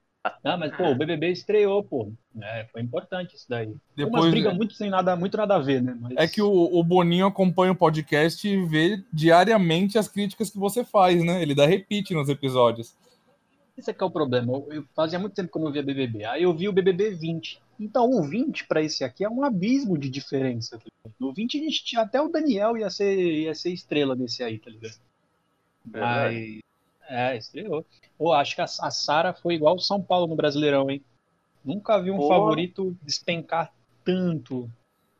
Não, 0.44 0.56
mas, 0.56 0.74
pô, 0.76 0.84
o 0.84 0.94
BBB 0.94 1.32
estreou, 1.32 1.82
pô. 1.82 2.12
É, 2.40 2.64
foi 2.70 2.80
importante 2.80 3.34
isso 3.34 3.46
daí. 3.48 3.74
Depois, 3.96 4.30
brigas 4.30 4.54
muito 4.54 4.72
sem 4.74 4.88
nada, 4.88 5.16
muito 5.16 5.36
nada 5.36 5.56
a 5.56 5.58
ver, 5.58 5.82
né? 5.82 5.96
Mas... 6.00 6.12
É 6.16 6.28
que 6.28 6.40
o, 6.40 6.48
o 6.48 6.84
Boninho 6.84 7.26
acompanha 7.26 7.72
o 7.72 7.76
podcast 7.76 8.46
e 8.46 8.64
vê 8.64 9.02
diariamente 9.12 9.98
as 9.98 10.06
críticas 10.06 10.48
que 10.48 10.58
você 10.58 10.84
faz, 10.84 11.24
né? 11.24 11.42
Ele 11.42 11.56
dá 11.56 11.66
repeat 11.66 12.14
nos 12.14 12.28
episódios. 12.28 12.94
Esse 13.76 13.90
é 13.90 13.94
que 13.94 14.02
é 14.02 14.06
o 14.06 14.10
problema. 14.10 14.52
Eu, 14.52 14.68
eu 14.70 14.84
fazia 14.94 15.18
muito 15.18 15.34
tempo 15.34 15.50
que 15.50 15.58
eu 15.58 15.62
não 15.64 15.72
via 15.72 15.82
BBB. 15.82 16.24
Aí 16.24 16.44
eu 16.44 16.54
vi 16.54 16.68
o 16.68 16.72
BBB 16.72 17.10
20. 17.10 17.60
Então 17.80 18.08
o 18.08 18.22
20 18.22 18.68
pra 18.68 18.80
esse 18.80 19.02
aqui 19.02 19.24
é 19.24 19.28
um 19.28 19.42
abismo 19.42 19.98
de 19.98 20.08
diferença. 20.08 20.78
tá? 20.78 21.10
No 21.18 21.32
20 21.32 21.58
a 21.58 21.62
gente 21.64 21.84
tinha 21.84 22.02
até 22.02 22.20
o 22.20 22.28
Daniel 22.28 22.76
ia 22.76 22.90
ser, 22.90 23.12
ia 23.16 23.54
ser 23.56 23.72
estrela 23.72 24.14
desse 24.14 24.44
aí, 24.44 24.58
tá 24.60 24.70
ligado? 24.70 24.94
Verdade. 25.84 26.36
Mas, 26.36 26.61
é, 27.08 27.36
estreou. 27.36 27.84
Pô, 28.18 28.32
acho 28.32 28.54
que 28.54 28.60
a, 28.60 28.64
a 28.64 28.90
Sara 28.90 29.32
foi 29.32 29.54
igual 29.54 29.76
o 29.76 29.80
São 29.80 30.00
Paulo 30.02 30.26
no 30.26 30.36
Brasileirão, 30.36 30.90
hein? 30.90 31.02
Nunca 31.64 32.00
vi 32.00 32.10
um 32.10 32.16
Porra. 32.16 32.36
favorito 32.36 32.96
despencar 33.02 33.72
tanto. 34.04 34.70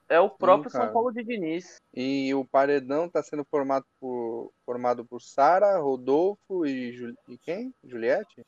É 0.09 0.20
o 0.20 0.28
próprio 0.28 0.70
cara. 0.70 0.85
São 0.87 0.93
Paulo 0.93 1.11
de 1.12 1.22
Diniz. 1.24 1.76
E 1.95 2.35
o 2.35 2.45
paredão 2.45 3.09
tá 3.09 3.22
sendo 3.22 3.45
formado 3.45 3.87
por, 4.01 4.53
formado 4.66 5.05
por 5.05 5.20
Sara, 5.22 5.78
Rodolfo 5.78 6.66
e, 6.66 6.93
Ju- 6.93 7.14
e 7.28 7.39
quem? 7.39 7.72
Juliette? 7.85 8.45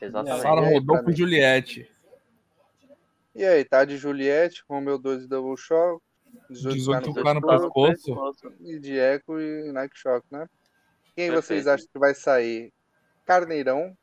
Exatamente. 0.00 0.42
Sara 0.42 0.60
e 0.70 0.74
Rodolfo 0.74 1.10
e? 1.10 1.14
Juliette. 1.16 1.90
E 3.34 3.44
aí, 3.44 3.64
tá 3.64 3.84
de 3.84 3.96
Juliette, 3.96 4.62
Romeu 4.68 4.98
12 4.98 5.26
Double 5.26 5.56
Shock, 5.56 6.02
18, 6.50 6.74
18 6.76 7.14
K 7.14 7.34
no 7.34 7.40
pescoço, 7.46 8.04
pescoço. 8.04 8.52
e 8.60 8.78
de 8.78 8.98
Eco 8.98 9.40
e 9.40 9.72
Nike 9.72 9.96
Shock, 9.98 10.24
né? 10.30 10.46
Quem 11.16 11.30
Perfeito. 11.30 11.42
vocês 11.46 11.66
acham 11.66 11.86
que 11.92 11.98
vai 11.98 12.14
sair? 12.14 12.72
Carneirão, 13.24 13.96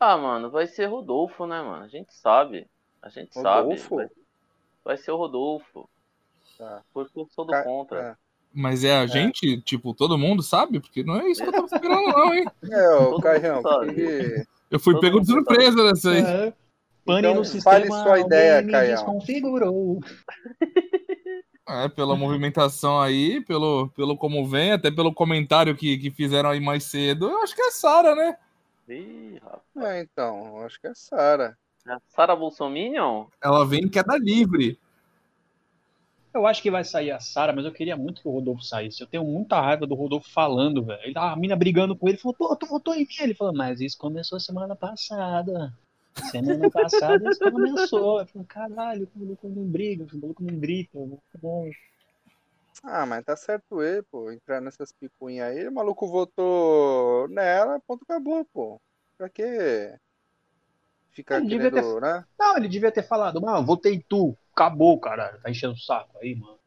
Ah, 0.00 0.16
mano, 0.16 0.50
vai 0.50 0.66
ser 0.66 0.86
Rodolfo, 0.86 1.46
né, 1.46 1.60
mano? 1.62 1.84
A 1.84 1.88
gente 1.88 2.12
sabe. 2.14 2.66
A 3.02 3.08
gente 3.08 3.34
Rodolfo? 3.36 3.96
sabe. 3.96 3.96
Vai, 3.96 4.08
vai 4.84 4.96
ser 4.96 5.10
o 5.12 5.16
Rodolfo. 5.16 5.88
Tá. 6.56 6.82
Por 6.92 7.08
que 7.10 7.18
eu 7.20 7.28
sou 7.34 7.44
do 7.44 7.52
Ca- 7.52 7.62
contra. 7.64 8.18
Mas 8.52 8.82
é 8.82 8.96
a 8.96 9.06
gente, 9.06 9.60
tipo, 9.60 9.92
todo 9.94 10.16
mundo 10.18 10.42
sabe? 10.42 10.80
Porque 10.80 11.04
não 11.04 11.16
é 11.20 11.28
isso 11.28 11.42
que 11.42 11.48
eu 11.48 11.52
tava 11.52 11.66
esperando, 11.66 12.08
não, 12.08 12.34
hein? 12.34 12.44
É, 12.72 13.62
sabe. 13.62 13.94
que... 13.94 14.46
Eu 14.70 14.80
fui 14.80 14.94
Todo 14.94 15.00
pego 15.02 15.20
de 15.20 15.26
surpresa 15.26 15.84
nessa 15.84 16.10
aí. 16.10 16.20
É, 16.22 16.52
pane 17.04 17.18
Então, 17.28 17.34
no 17.34 17.44
fale 17.62 17.84
sistema, 17.84 18.02
sua 18.02 18.20
ideia, 18.20 18.66
Caião. 18.66 18.94
desconfigurou. 18.94 20.00
É, 21.68 21.86
pela 21.86 22.16
movimentação 22.16 22.98
aí, 22.98 23.42
pelo, 23.42 23.88
pelo 23.90 24.16
como 24.16 24.46
vem, 24.48 24.72
até 24.72 24.90
pelo 24.90 25.12
comentário 25.12 25.76
que, 25.76 25.98
que 25.98 26.10
fizeram 26.10 26.48
aí 26.48 26.60
mais 26.60 26.84
cedo, 26.84 27.28
eu 27.28 27.42
acho 27.42 27.54
que 27.54 27.60
é 27.60 27.70
Sara, 27.70 28.14
né? 28.14 28.38
Ih, 28.88 29.38
rapaz. 29.42 29.86
É, 29.86 30.00
então, 30.00 30.62
acho 30.64 30.80
que 30.80 30.86
é 30.86 30.94
Sara. 30.94 31.58
Sara 32.08 32.34
Bolsominion? 32.34 33.26
Ela 33.42 33.66
vem 33.66 33.84
em 33.84 33.88
queda 33.88 34.16
livre. 34.16 34.78
Eu 36.32 36.46
acho 36.46 36.62
que 36.62 36.70
vai 36.70 36.84
sair 36.84 37.10
a 37.10 37.20
Sara, 37.20 37.52
mas 37.52 37.64
eu 37.64 37.72
queria 37.72 37.96
muito 37.96 38.22
que 38.22 38.28
o 38.28 38.30
Rodolfo 38.30 38.62
saísse. 38.62 39.02
Eu 39.02 39.06
tenho 39.06 39.24
muita 39.24 39.60
raiva 39.60 39.86
do 39.86 39.94
Rodolfo 39.94 40.30
falando, 40.30 40.82
velho. 40.82 41.00
Ele 41.02 41.14
tava 41.14 41.32
a 41.32 41.36
mina 41.36 41.56
brigando 41.56 41.96
com 41.96 42.08
ele, 42.08 42.16
falou, 42.16 42.34
pô, 42.34 42.56
tu 42.56 42.66
votou 42.66 42.94
em 42.94 43.00
mim. 43.00 43.06
Ele 43.20 43.34
falou, 43.34 43.54
mas 43.54 43.80
isso 43.80 43.98
começou 43.98 44.40
semana 44.40 44.74
passada. 44.74 45.74
Semana 46.30 46.70
passada 46.70 47.30
isso 47.30 47.50
começou. 47.50 48.20
Eu 48.20 48.26
falei, 48.26 48.46
caralho, 48.46 49.08
o 49.14 49.18
maluco 49.18 49.48
não 49.48 49.64
briga, 49.64 50.04
o 50.04 50.18
maluco 50.20 50.42
não 50.42 50.58
grita. 50.58 50.98
Muito 50.98 51.22
bom. 51.40 51.70
Ah, 52.82 53.04
mas 53.06 53.24
tá 53.24 53.36
certo 53.36 53.82
ele, 53.82 54.02
pô. 54.02 54.30
Entrar 54.30 54.60
nessas 54.60 54.92
picuinhas 54.92 55.48
aí, 55.48 55.66
o 55.66 55.72
maluco 55.72 56.06
votou 56.06 57.28
nela, 57.28 57.80
ponto 57.86 58.02
acabou, 58.02 58.44
pô. 58.52 58.80
Pra 59.16 59.28
que 59.28 59.94
ficar 61.10 61.40
Ele 61.40 61.58
querendo, 61.58 62.00
né? 62.00 62.24
Não, 62.38 62.56
ele 62.56 62.68
devia 62.68 62.92
ter 62.92 63.02
falado, 63.02 63.40
mano, 63.40 63.66
votei 63.66 64.04
tu. 64.08 64.36
Acabou, 64.52 64.98
caralho. 64.98 65.40
Tá 65.40 65.50
enchendo 65.50 65.74
o 65.74 65.78
saco 65.78 66.16
aí, 66.20 66.34
mano. 66.36 66.58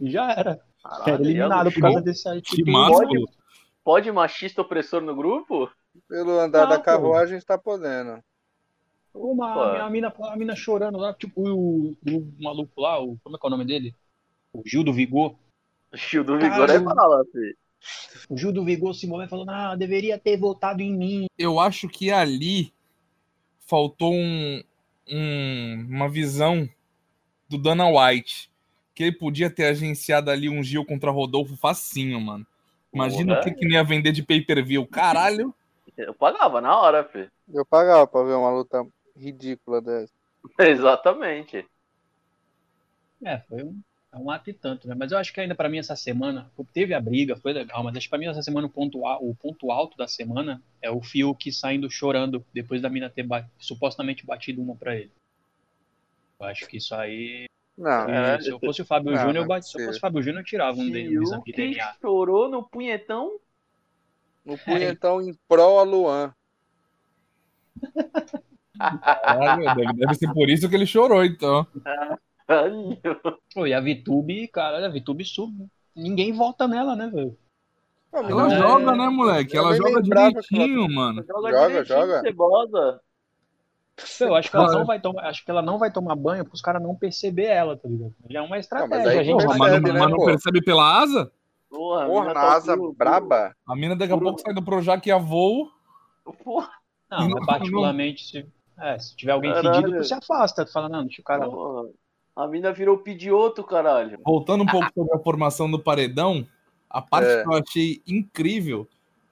E 0.00 0.10
já 0.10 0.30
era. 0.30 0.60
Caralho, 0.82 1.12
Era 1.12 1.22
eliminado 1.22 1.72
por 1.72 1.80
causa 1.80 2.00
desse 2.00 2.22
Que 2.24 2.30
atitude. 2.30 2.70
másculo. 2.72 3.28
Pode 3.84 4.10
machista 4.12 4.62
opressor 4.62 5.00
no 5.02 5.14
grupo? 5.14 5.70
Pelo 6.08 6.38
andar 6.38 6.62
Não, 6.62 6.68
da 6.70 6.78
carruagem 6.78 7.36
está 7.36 7.58
podendo. 7.58 8.22
Uma, 9.14 9.82
a, 9.84 9.90
mina, 9.90 10.12
a 10.18 10.36
mina 10.36 10.54
chorando 10.54 10.98
lá, 10.98 11.12
tipo 11.14 11.40
o, 11.40 11.90
o 12.06 12.32
maluco 12.40 12.80
lá, 12.80 13.00
o, 13.02 13.16
como 13.22 13.36
é 13.36 13.38
que 13.38 13.46
é 13.46 13.48
o 13.48 13.50
nome 13.50 13.64
dele? 13.64 13.94
O 14.52 14.62
Gil 14.64 14.84
do 14.84 14.92
Vigor. 14.92 15.34
O 15.92 15.96
Gil 15.96 16.22
do 16.24 16.38
Cara, 16.38 16.50
Vigor 16.66 16.70
é 16.70 16.94
fala, 16.94 17.24
filho. 17.32 17.56
O 18.28 18.36
Gil 18.36 18.52
do 18.52 18.64
Vigor 18.64 18.94
se 18.94 19.06
moveu 19.06 19.26
e 19.26 19.28
falou, 19.28 19.46
ah, 19.48 19.74
deveria 19.74 20.18
ter 20.18 20.36
votado 20.36 20.80
em 20.82 20.92
mim. 20.96 21.26
Eu 21.38 21.58
acho 21.58 21.88
que 21.88 22.10
ali 22.10 22.72
faltou 23.66 24.12
um, 24.12 24.62
um- 25.08 25.86
uma 25.88 26.08
visão 26.08 26.68
do 27.48 27.58
Dana 27.58 27.86
White. 27.88 28.50
Que 28.94 29.04
ele 29.04 29.12
podia 29.16 29.48
ter 29.48 29.66
agenciado 29.66 30.30
ali 30.30 30.48
um 30.48 30.62
Gil 30.62 30.84
contra 30.84 31.10
Rodolfo 31.10 31.56
facinho, 31.56 32.20
mano. 32.20 32.46
Imagina 32.92 33.36
Porra. 33.36 33.40
o 33.40 33.44
que, 33.44 33.58
que 33.60 33.64
não 33.64 33.72
ia 33.72 33.84
vender 33.84 34.12
de 34.12 34.22
pay-per-view. 34.22 34.86
Caralho! 34.86 35.54
Eu 35.96 36.12
pagava 36.14 36.60
na 36.60 36.76
hora, 36.78 37.04
filho. 37.04 37.30
Eu 37.52 37.64
pagava 37.64 38.06
pra 38.06 38.22
ver 38.24 38.34
uma 38.34 38.50
luta 38.50 38.86
ridícula 39.20 39.80
dessa. 39.80 40.12
Exatamente. 40.58 41.66
É, 43.22 43.38
foi 43.40 43.62
um, 43.62 43.80
é 44.12 44.16
um 44.16 44.30
ato 44.30 44.48
e 44.48 44.54
tanto, 44.54 44.88
né? 44.88 44.94
Mas 44.96 45.12
eu 45.12 45.18
acho 45.18 45.32
que 45.32 45.40
ainda 45.40 45.54
pra 45.54 45.68
mim 45.68 45.78
essa 45.78 45.94
semana, 45.94 46.50
teve 46.72 46.94
a 46.94 47.00
briga, 47.00 47.36
foi 47.36 47.52
legal, 47.52 47.84
mas 47.84 47.94
acho 47.96 48.06
que 48.06 48.10
pra 48.10 48.18
mim 48.18 48.26
essa 48.26 48.42
semana 48.42 48.66
o 48.66 48.70
ponto, 48.70 49.04
a- 49.06 49.18
o 49.18 49.34
ponto 49.34 49.70
alto 49.70 49.96
da 49.96 50.08
semana 50.08 50.62
é 50.80 50.90
o 50.90 51.02
Fiuk 51.02 51.52
saindo 51.52 51.90
chorando 51.90 52.44
depois 52.52 52.80
da 52.80 52.88
mina 52.88 53.10
ter 53.10 53.22
ba- 53.22 53.46
supostamente 53.58 54.24
batido 54.24 54.62
uma 54.62 54.74
pra 54.74 54.96
ele. 54.96 55.10
Eu 56.40 56.46
acho 56.46 56.66
que 56.66 56.78
isso 56.78 56.94
aí. 56.94 57.44
Não, 57.76 58.08
É, 58.08 58.40
se 58.40 58.48
eu 58.50 58.58
fosse 58.58 58.80
o 58.82 58.84
Fábio 58.86 59.12
não, 59.12 59.18
Júnior, 59.22 59.44
eu 59.44 59.48
bati- 59.48 59.68
se 59.68 59.78
eu 59.80 59.84
fosse 59.86 59.98
o 59.98 60.00
Fábio 60.00 60.22
Júnior, 60.22 60.40
eu 60.40 60.46
tirava 60.46 60.78
um 60.80 60.90
dele 60.90 61.10
no 61.14 61.22
exame 61.22 61.44
de 61.44 61.52
Fiuk 61.52 61.56
DNA. 61.74 61.94
chorou 62.00 62.48
no 62.48 62.62
punhetão. 62.68 63.38
no 64.44 64.56
punhetão 64.58 65.20
em 65.20 65.34
pró 65.46 65.78
a 65.78 65.82
Luan. 65.82 66.34
Deve, 69.74 69.92
deve 69.94 70.14
ser 70.14 70.32
por 70.32 70.48
isso 70.48 70.68
que 70.68 70.74
ele 70.74 70.86
chorou, 70.86 71.24
então. 71.24 71.66
Pô, 73.54 73.66
e 73.66 73.74
a 73.74 73.80
Vitube, 73.80 74.48
cara, 74.48 74.84
a 74.84 74.88
Vitube 74.88 75.24
sub. 75.24 75.52
Ninguém 75.94 76.32
vota 76.32 76.66
nela, 76.66 76.96
né, 76.96 77.08
velho? 77.08 77.36
Ela 78.12 78.52
É. 78.52 78.58
joga, 78.58 78.92
né, 78.92 79.08
moleque? 79.08 79.56
Ela 79.56 79.76
joga 79.76 80.02
direitinho, 80.02 80.88
mano. 80.92 81.24
Joga, 81.26 81.50
Joga, 81.50 81.84
joga. 81.84 82.20
Cebosa. 82.20 83.00
Eu 84.20 84.34
acho 84.34 84.50
que 84.50 84.56
ela 84.56 84.72
não 84.72 84.86
vai 84.86 84.98
tomar, 84.98 85.22
acho 85.26 85.44
que 85.44 85.50
ela 85.50 85.60
não 85.62 85.78
vai 85.78 85.92
tomar 85.92 86.16
banho 86.16 86.44
pros 86.44 86.62
caras 86.62 86.82
não 86.82 86.94
perceber 86.96 87.44
ela, 87.44 87.76
tá 87.76 87.86
ligado? 87.86 88.14
Já 88.30 88.38
é 88.38 88.42
uma 88.42 88.48
mas 88.50 88.64
estratégia, 88.64 89.10
aí 89.10 89.24
gente 89.24 89.42
Porra, 89.44 89.46
vai 89.48 89.58
mas, 89.58 89.82
não, 89.82 89.92
né, 89.92 90.00
mas 90.00 90.10
não 90.10 90.24
percebe 90.24 90.62
pela 90.64 91.00
asa? 91.02 91.30
Porra, 91.68 92.04
a 92.04 92.06
Porra, 92.06 92.24
na 92.28 92.32
tá 92.34 92.52
asa 92.54 92.76
puro- 92.76 92.92
braba. 92.94 93.54
A 93.68 93.76
mina 93.76 93.94
daqui 93.94 94.12
a 94.12 94.16
Puro- 94.16 94.28
pouco 94.30 94.40
sai 94.40 94.54
do 94.54 94.62
Projac 94.62 95.06
e 95.06 95.12
a 95.12 95.18
voo. 95.18 95.70
Porra, 96.42 96.70
Não, 97.10 97.28
Não, 97.28 97.36
mas 97.40 97.46
particularmente, 97.46 98.24
se, 98.26 98.46
é, 98.80 98.98
se 98.98 99.14
tiver 99.16 99.32
alguém 99.32 99.52
Caralho. 99.52 99.76
fedido, 99.82 99.98
tu 99.98 100.04
se 100.04 100.14
afasta. 100.14 100.64
Tu 100.64 100.72
fala, 100.72 100.88
não, 100.88 101.04
deixa 101.04 101.20
o 101.20 101.24
cara. 101.24 101.44
porra. 101.48 101.88
A 102.36 102.46
mina 102.46 102.72
virou 102.72 102.98
pedioto, 102.98 103.62
caralho. 103.62 104.18
Voltando 104.24 104.62
um 104.62 104.66
pouco 104.66 104.86
sobre 104.94 105.14
a 105.14 105.18
formação 105.18 105.70
do 105.70 105.78
paredão, 105.78 106.46
a 106.88 107.02
parte 107.02 107.28
É. 107.28 107.42
que 107.42 107.48
eu 107.48 107.54
achei 107.54 108.02
incrível 108.06 108.88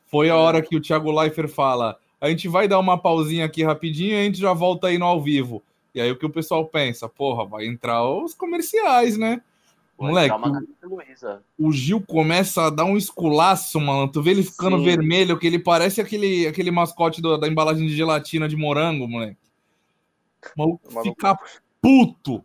foi 0.07 0.29
a 0.31 0.37
hora 0.37 0.61
que 0.63 0.77
o 0.77 0.81
Thiago 0.81 1.11
Leifert 1.11 1.49
fala: 1.49 1.97
a 2.21 2.29
gente 2.29 2.49
vai 2.49 2.67
dar 2.69 2.79
uma 2.79 2.99
pausinha 2.99 3.45
aqui 3.47 3.63
rapidinho 3.63 4.13
e 4.13 4.21
a 4.21 4.25
gente 4.25 4.39
já 4.39 4.53
volta 4.53 4.89
aí 4.89 4.99
no 4.99 5.07
ao 5.07 5.21
vivo. 5.21 5.63
E 5.95 6.01
aí 6.01 6.11
o 6.11 6.19
que 6.19 6.27
o 6.27 6.31
pessoal 6.31 6.67
pensa? 6.67 7.09
Porra, 7.09 7.47
vai 7.47 7.67
entrar 7.67 8.05
os 8.09 8.35
comerciais, 8.35 9.17
né? 9.17 9.41
Moleque, 9.99 10.35
Luiza. 10.83 11.43
o 11.59 11.73
Gil 11.73 12.01
começa 12.01 12.67
a 12.67 12.71
dar 12.71 12.85
um 12.85 12.97
esculaço, 12.97 13.81
mano. 13.81 14.07
Tu 14.11 14.23
vê 14.23 14.31
ele 14.31 14.43
ficando 14.45 14.79
Sim. 14.79 14.85
vermelho, 14.85 15.39
que 15.39 15.47
ele 15.47 15.59
parece 15.59 16.01
aquele, 16.01 16.47
aquele 16.47 16.71
mascote 16.71 17.21
do- 17.21 17.37
da 17.37 17.49
embalagem 17.49 17.87
de 17.87 17.97
gelatina 17.97 18.49
de 18.49 18.57
morango, 18.57 19.09
moleque. 19.09 19.37
O 20.57 20.61
maluco 20.61 20.89
O 20.89 20.95
maluco- 20.95 21.15
fica 21.17 21.39
puto. 21.83 22.45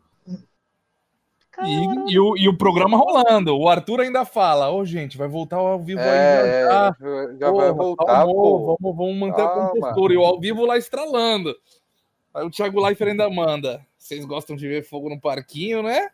E, 1.63 2.13
e 2.13 2.19
o, 2.19 2.35
e 2.35 2.49
o 2.49 2.57
programa 2.57 2.97
rolando. 2.97 3.55
O 3.55 3.69
Arthur 3.69 4.01
ainda 4.01 4.25
fala: 4.25 4.71
Ô, 4.71 4.83
gente, 4.83 5.15
vai 5.19 5.27
voltar 5.27 5.57
ao 5.57 5.79
vivo 5.79 6.01
aí. 6.01 6.07
É, 6.07 6.65
já, 6.67 6.87
é, 6.99 7.37
já 7.39 7.51
Porra, 7.51 7.65
vai 7.65 7.73
voltar, 7.73 8.05
calma, 8.05 8.33
pô. 8.33 8.77
Vamos, 8.81 8.97
vamos 8.97 9.15
manter 9.17 9.43
Calma. 9.43 9.65
a 9.65 9.69
compostura. 9.69 10.13
E 10.13 10.17
o 10.17 10.23
ao 10.25 10.39
vivo 10.39 10.65
lá 10.65 10.77
estralando. 10.79 11.55
Aí 12.33 12.43
o 12.43 12.49
Thiago 12.49 12.83
Leifert 12.83 13.11
ainda 13.11 13.29
manda. 13.29 13.85
Vocês 13.99 14.25
gostam 14.25 14.55
de 14.55 14.67
ver 14.67 14.83
fogo 14.83 15.07
no 15.09 15.21
parquinho, 15.21 15.83
né? 15.83 16.09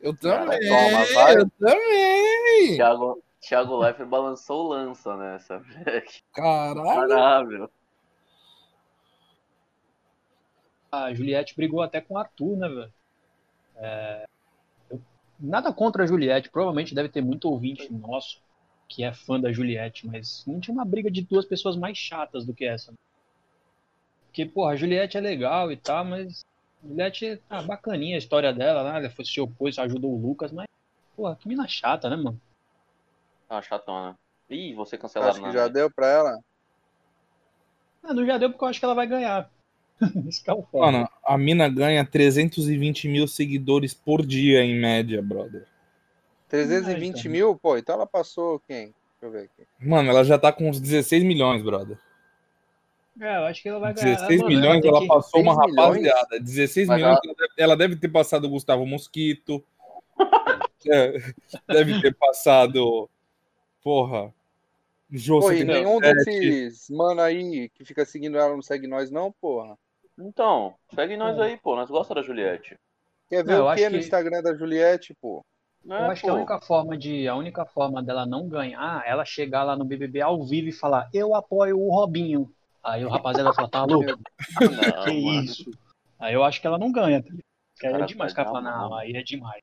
Eu 0.00 0.16
também. 0.16 0.60
toma, 0.68 1.04
vai. 1.14 1.36
eu 1.36 1.50
também. 1.58 2.76
Thiago, 2.76 3.22
Thiago 3.40 3.76
Leifert 3.78 4.08
balançou 4.08 4.66
o 4.66 4.68
lança 4.68 5.16
nessa. 5.16 5.62
Caralho. 6.32 7.08
Caralho. 7.08 7.70
A 10.90 11.12
Juliette 11.12 11.54
brigou 11.54 11.82
até 11.82 12.00
com 12.00 12.14
o 12.14 12.18
Arthur, 12.18 12.56
né, 12.56 12.68
velho? 12.68 12.92
É, 13.76 14.26
eu- 14.90 15.00
Nada 15.38 15.72
contra 15.72 16.04
a 16.04 16.06
Juliette, 16.06 16.50
provavelmente 16.50 16.94
deve 16.94 17.08
ter 17.08 17.20
muito 17.22 17.48
ouvinte 17.50 17.92
nosso 17.92 18.40
que 18.88 19.04
é 19.04 19.12
fã 19.12 19.38
da 19.38 19.52
Juliette, 19.52 20.06
mas 20.06 20.42
não 20.46 20.58
tinha 20.60 20.72
uma 20.72 20.84
briga 20.84 21.10
de 21.10 21.20
duas 21.20 21.44
pessoas 21.44 21.76
mais 21.76 21.98
chatas 21.98 22.46
do 22.46 22.54
que 22.54 22.64
essa. 22.64 22.94
Porque, 24.24 24.46
porra, 24.46 24.72
a 24.72 24.76
Juliette 24.76 25.18
é 25.18 25.20
legal 25.20 25.70
e 25.70 25.76
tal, 25.76 26.06
mas 26.06 26.42
a 26.42 26.57
Juliette 26.82 27.42
tá 27.48 27.62
bacaninha 27.62 28.16
a 28.16 28.18
história 28.18 28.52
dela, 28.52 28.84
né? 28.84 28.98
Ela 28.98 29.10
foi 29.10 29.24
se 29.24 29.40
opôs, 29.40 29.78
ajudou 29.78 30.12
o 30.12 30.20
Lucas, 30.20 30.52
mas, 30.52 30.66
porra, 31.16 31.36
que 31.36 31.48
mina 31.48 31.66
chata, 31.66 32.08
né, 32.08 32.16
mano? 32.16 32.40
Ah, 33.48 33.62
chatona. 33.62 34.18
Ih, 34.48 34.74
você 34.74 34.96
cancelado 34.96 35.30
Acho 35.30 35.40
que 35.40 35.46
na 35.46 35.52
já 35.52 35.64
net. 35.64 35.72
deu 35.72 35.90
pra 35.90 36.06
ela. 36.06 36.38
Ah, 38.02 38.14
não 38.14 38.24
já 38.24 38.38
deu 38.38 38.50
porque 38.50 38.64
eu 38.64 38.68
acho 38.68 38.78
que 38.78 38.84
ela 38.84 38.94
vai 38.94 39.06
ganhar. 39.06 39.50
É. 40.00 40.78
Mano, 40.78 41.08
a 41.24 41.36
mina 41.36 41.68
ganha 41.68 42.04
320 42.04 43.08
mil 43.08 43.26
seguidores 43.26 43.92
por 43.92 44.24
dia, 44.24 44.62
em 44.62 44.78
média, 44.78 45.20
brother. 45.20 45.66
320 46.48 47.18
então. 47.18 47.32
mil? 47.32 47.56
Pô, 47.56 47.76
então 47.76 47.96
ela 47.96 48.06
passou 48.06 48.60
quem? 48.60 48.94
Deixa 49.20 49.22
eu 49.22 49.30
ver 49.32 49.44
aqui. 49.46 49.66
Mano, 49.80 50.08
ela 50.10 50.22
já 50.22 50.38
tá 50.38 50.52
com 50.52 50.70
uns 50.70 50.80
16 50.80 51.24
milhões, 51.24 51.62
brother. 51.62 51.98
É, 53.20 53.36
eu 53.36 53.44
acho 53.46 53.62
que 53.62 53.68
ela 53.68 53.78
vai 53.80 53.92
ganhar. 53.94 54.04
16 54.16 54.40
Mano, 54.42 54.54
milhões, 54.54 54.84
ela 54.84 55.00
que- 55.00 55.06
passou 55.08 55.40
uma 55.40 55.52
16 55.54 55.72
milhões? 55.74 56.06
rapaziada. 56.06 56.40
16 56.40 56.88
Mas 56.88 56.96
milhões, 56.96 57.18
ela- 57.18 57.26
ela 57.26 57.34
deve, 57.36 57.52
ela 57.58 57.76
deve 57.76 57.96
ter 57.96 58.08
passado 58.08 58.44
o 58.46 58.50
Gustavo 58.50 58.86
Mosquito. 58.86 59.64
É, 60.90 61.12
deve 61.66 62.00
ter 62.00 62.14
passado. 62.14 63.10
Porra. 63.82 64.32
Jô 65.10 65.40
Pô, 65.40 65.50
e 65.52 65.64
nenhum 65.64 65.98
77. 65.98 66.40
desses 66.40 66.88
mano 66.90 67.20
aí 67.20 67.68
que 67.70 67.84
fica 67.84 68.04
seguindo 68.04 68.38
ela 68.38 68.54
não 68.54 68.62
segue 68.62 68.86
nós, 68.86 69.10
não, 69.10 69.32
porra. 69.32 69.76
Então, 70.18 70.74
segue 70.94 71.16
nós 71.16 71.38
aí, 71.40 71.56
pô. 71.56 71.74
Nós 71.74 71.90
gostamos 71.90 72.22
da 72.22 72.26
Juliette. 72.26 72.76
Quer 73.28 73.44
ver 73.44 73.52
Não, 73.56 73.64
o 73.64 73.68
acho 73.68 73.82
que 73.82 73.90
no 73.90 73.96
Instagram 73.98 74.42
da 74.42 74.54
Juliette, 74.54 75.14
pô? 75.20 75.44
Eu 75.84 75.92
É, 75.94 76.06
acho 76.08 76.22
que 76.22 76.28
a 76.28 76.32
pô. 76.32 76.36
única 76.38 76.60
forma 76.60 76.96
de 76.96 77.26
a 77.26 77.34
única 77.34 77.66
forma 77.66 78.02
dela 78.02 78.24
não 78.24 78.48
ganhar 78.48 79.02
é 79.04 79.10
ela 79.10 79.24
chegar 79.24 79.64
lá 79.64 79.76
no 79.76 79.84
BBB 79.84 80.20
ao 80.20 80.42
vivo 80.44 80.68
e 80.68 80.72
falar 80.72 81.08
eu 81.12 81.34
apoio 81.34 81.78
o 81.78 81.90
Robinho. 81.90 82.50
Aí 82.90 83.04
o 83.04 83.08
rapaziada 83.08 83.50
vai 83.50 83.54
falar 83.54 83.68
tá 83.68 83.84
louco? 83.86 84.18
Não, 84.60 85.04
que 85.04 85.20
mano. 85.22 85.42
isso? 85.44 85.70
Aí 86.18 86.34
eu 86.34 86.42
acho 86.44 86.60
que 86.60 86.66
ela 86.66 86.78
não 86.78 86.90
ganha. 86.90 87.22
Tá 87.22 87.28
ligado? 87.30 87.44
Porque 87.74 87.86
aí 87.86 88.02
é 88.02 88.06
demais. 88.06 88.32
Cara 88.32 88.48
dar 88.48 88.52
fala 88.62 88.88
não, 88.88 88.94
aí 88.94 89.12
é 89.12 89.22
demais. 89.22 89.62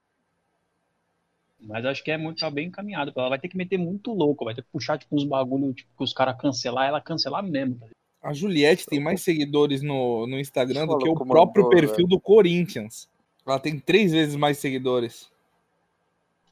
Mas 1.60 1.86
acho 1.86 2.04
que 2.04 2.12
é 2.12 2.18
muito 2.18 2.40
tá 2.40 2.50
bem 2.50 2.68
encaminhado. 2.68 3.12
Ela 3.16 3.30
vai 3.30 3.40
ter 3.40 3.50
que 3.50 3.58
meter 3.58 3.78
muito 3.78 4.14
louco, 4.14 4.46
vai 4.46 4.54
ter 4.54 4.62
que 4.62 4.70
puxar 4.72 4.98
tipo 4.98 5.16
uns 5.16 5.24
bagulho 5.26 5.74
tipo, 5.74 5.90
que 5.98 6.04
os 6.04 6.14
caras 6.14 6.38
cancelar, 6.40 6.88
ela 6.88 7.02
cancelar 7.02 7.44
mesmo. 7.44 7.76
Tá? 7.80 7.88
A 8.22 8.34
Juliette 8.34 8.86
tem 8.86 9.00
mais 9.00 9.22
seguidores 9.22 9.82
no, 9.82 10.26
no 10.28 10.40
Instagram 10.40 10.88
do 10.88 10.98
que 10.98 11.10
o 11.10 11.16
próprio 11.16 11.64
comandou, 11.66 11.70
perfil 11.70 12.08
do 12.08 12.20
Corinthians. 12.20 13.10
Ela 13.46 13.60
tem 13.60 13.80
três 13.80 14.12
vezes 14.12 14.36
mais 14.36 14.58
seguidores. 14.58 15.30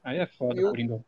Aí 0.03 0.17
é 0.19 0.26
foda, 0.26 0.59
Eu- 0.59 0.69
Coringão. 0.69 1.03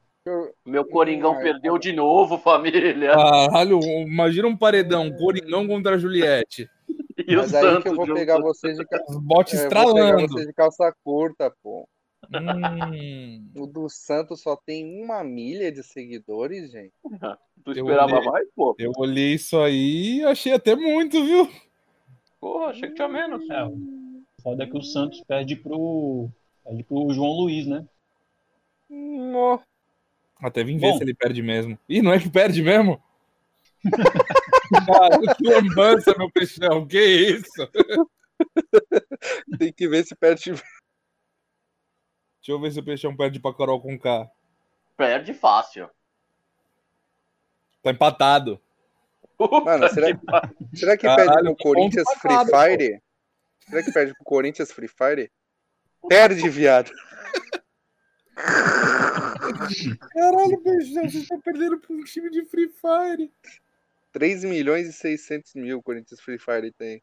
Eu- 0.66 0.72
Meu 0.72 0.86
Coringão 0.86 1.34
Ai, 1.36 1.44
perdeu 1.44 1.78
de 1.78 1.94
novo, 1.94 2.38
família. 2.38 3.12
Caralho, 3.14 3.80
imagina 3.82 4.48
um 4.48 4.58
paredão, 4.58 5.12
Coringão 5.16 5.68
contra 5.68 5.96
a 5.96 5.98
Juliette. 5.98 6.70
E 7.28 7.34
o 7.36 7.40
Mas 7.40 7.54
aí 7.56 7.64
que 7.66 7.72
Santos 7.72 7.86
eu 7.86 7.96
vou 7.96 8.06
junto. 8.06 8.18
pegar 8.20 8.40
vocês 8.42 8.78
de, 8.78 8.86
ca- 8.86 9.02
Os 9.08 9.18
botes 9.18 9.54
é, 9.54 9.58
eu 9.58 9.62
vou 9.62 9.70
pegar 9.70 9.90
estralando. 9.96 10.28
vocês 10.34 10.48
de 10.48 10.54
calça 10.54 10.94
curta, 11.04 11.52
pô. 11.64 11.88
Hum, 12.30 13.48
O 13.56 13.66
do 13.66 13.88
Santos 13.90 14.42
só 14.42 14.56
tem 14.58 15.02
uma 15.02 15.24
milha 15.24 15.72
de 15.72 15.82
seguidores, 15.82 16.72
gente. 16.72 16.92
Tu 17.64 17.72
Eu 17.72 17.86
esperava 17.86 18.16
olhei. 18.18 18.30
mais, 18.30 18.48
pô? 18.56 18.76
eu 18.78 18.92
olhei 18.98 19.34
isso 19.34 19.58
aí 19.60 20.18
e 20.20 20.24
achei 20.26 20.52
até 20.52 20.76
muito, 20.76 21.24
viu? 21.24 21.50
Porra, 22.40 22.68
achei 22.68 22.90
que 22.90 22.96
tinha 22.96 23.08
menos. 23.08 23.50
É, 23.50 23.64
o 23.64 23.78
foda 24.44 24.64
é 24.64 24.68
que 24.68 24.78
o 24.78 24.82
Santos 24.84 25.24
perde 25.26 25.56
pro. 25.56 26.30
Perde 26.66 26.84
pro 26.84 27.12
João 27.14 27.32
Luiz, 27.32 27.66
né? 27.66 27.86
Nó. 28.90 29.60
Até 30.42 30.64
vim 30.64 30.78
ver 30.78 30.92
Bom. 30.92 30.98
se 30.98 31.04
ele 31.04 31.14
perde 31.14 31.42
mesmo. 31.42 31.78
Ih, 31.88 32.02
não 32.02 32.14
é 32.14 32.20
que 32.20 32.30
perde 32.30 32.62
mesmo? 32.62 33.02
Cara, 34.86 35.36
que 35.36 35.48
lambança, 35.48 36.16
meu 36.18 36.30
peixão. 36.32 36.88
Que 36.88 37.00
isso? 37.00 37.70
Tem 39.60 39.72
que 39.72 39.88
ver 39.88 40.06
se 40.06 40.16
perde. 40.16 40.52
Deixa 40.52 40.64
eu 42.48 42.60
ver 42.60 42.72
se 42.72 42.80
o 42.80 42.84
peixão 42.84 43.16
perde 43.16 43.40
pra 43.40 43.54
Carol 43.54 43.82
com 43.82 43.98
K. 43.98 44.30
Perde 44.98 45.34
fácil. 45.34 45.90
Tá 47.82 47.92
empatado. 47.92 48.60
Mano, 49.38 49.90
será, 49.90 50.08
será 50.74 50.98
que 50.98 51.06
Caralho, 51.06 51.30
perde 51.30 51.44
pro 51.44 51.56
que 51.56 51.64
Corinthians 51.64 52.06
ponto 52.06 52.20
Free 52.20 52.34
empatado, 52.34 52.64
Fire? 52.64 53.02
Será 53.68 53.84
que 53.84 53.92
perde 53.92 54.14
pro 54.14 54.24
Corinthians 54.24 54.72
Free 54.72 54.88
Fire? 54.88 55.32
Perde, 56.08 56.50
viado. 56.50 56.92
Caralho, 60.12 60.62
peixão, 60.62 61.04
vocês 61.04 61.16
estão 61.16 61.40
perdendo 61.42 61.80
pra 61.80 61.94
um 61.96 62.04
time 62.04 62.30
de 62.30 62.46
Free 62.46 62.70
Fire. 62.70 63.32
3 64.12 64.44
milhões 64.44 64.88
e 64.88 64.94
600 64.94 65.56
mil 65.56 65.82
Corinthians 65.84 66.22
Free 66.22 66.40
Fire 66.40 66.72
tem. 66.72 67.02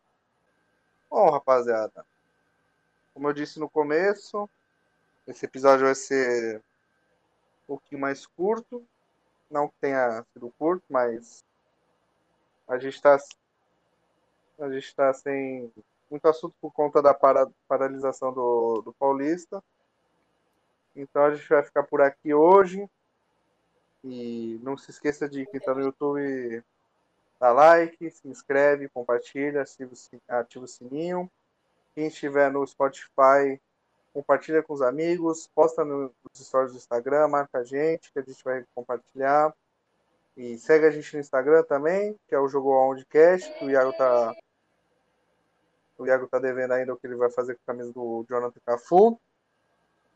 Bom, 1.11 1.31
rapaziada. 1.31 2.05
Como 3.13 3.29
eu 3.29 3.33
disse 3.33 3.61
no 3.61 3.69
começo, 3.69 4.49
esse 5.27 5.45
episódio 5.45 5.85
vai 5.85 5.95
ser 5.95 6.59
um 6.59 7.67
pouquinho 7.67 8.01
mais 8.01 8.27
curto. 8.27 8.83
Não 9.51 9.69
que 9.69 9.75
tenha 9.81 10.25
sido 10.33 10.51
curto, 10.59 10.83
mas 10.89 11.45
a 12.67 12.79
gente 12.79 12.95
está 12.95 13.19
a 14.59 14.71
gente 14.71 14.85
está 14.87 15.13
sem 15.13 15.71
muito 16.11 16.27
assunto 16.27 16.55
por 16.61 16.73
conta 16.73 17.03
da 17.03 17.13
para- 17.13 17.51
paralisação 17.69 18.33
do, 18.33 18.81
do 18.83 18.93
Paulista. 18.95 19.63
Então 20.95 21.25
a 21.25 21.35
gente 21.35 21.49
vai 21.49 21.63
ficar 21.63 21.83
por 21.83 22.01
aqui 22.01 22.35
hoje. 22.35 22.89
E 24.05 24.59
não 24.63 24.77
se 24.77 24.91
esqueça 24.91 25.29
de 25.29 25.47
quem 25.47 25.59
está 25.59 25.75
no 25.75 25.81
YouTube 25.83 26.63
dá 27.39 27.51
like, 27.51 28.09
se 28.11 28.29
inscreve, 28.29 28.89
compartilha, 28.89 29.65
ativa 30.29 30.65
o 30.65 30.69
sininho. 30.69 31.31
Quem 31.93 32.07
estiver 32.07 32.51
no 32.53 32.65
Spotify, 32.65 33.61
compartilha 34.15 34.63
com 34.63 34.73
os 34.73 34.81
amigos, 34.81 35.49
posta 35.53 35.85
no- 35.85 36.15
nos 36.25 36.47
stories 36.47 36.73
do 36.73 36.79
Instagram, 36.79 37.27
marca 37.29 37.59
a 37.59 37.65
gente, 37.65 38.13
que 38.13 38.19
a 38.21 38.23
gente 38.23 38.43
vai 38.45 38.65
compartilhar. 38.75 39.53
E 40.37 40.57
segue 40.57 40.87
a 40.87 40.91
gente 40.91 41.13
no 41.15 41.21
Instagram 41.21 41.65
também, 41.65 42.17
que 42.29 42.35
é 42.35 42.39
o 42.39 42.49
Jogo 42.49 42.73
Aonde 42.73 43.05
Cast, 43.07 43.53
que 43.59 43.65
o 43.65 43.71
Iago 43.71 43.93
tá. 43.93 44.35
O 45.99 46.07
Iago 46.07 46.27
tá 46.29 46.39
devendo 46.39 46.73
ainda 46.73 46.95
o 46.95 46.97
que 46.97 47.07
ele 47.07 47.17
vai 47.17 47.31
fazer 47.31 47.55
com 47.55 47.61
a 47.65 47.67
camisa 47.67 47.93
do 47.93 48.25
Jonathan 48.29 48.61
Cafu. 48.65 49.21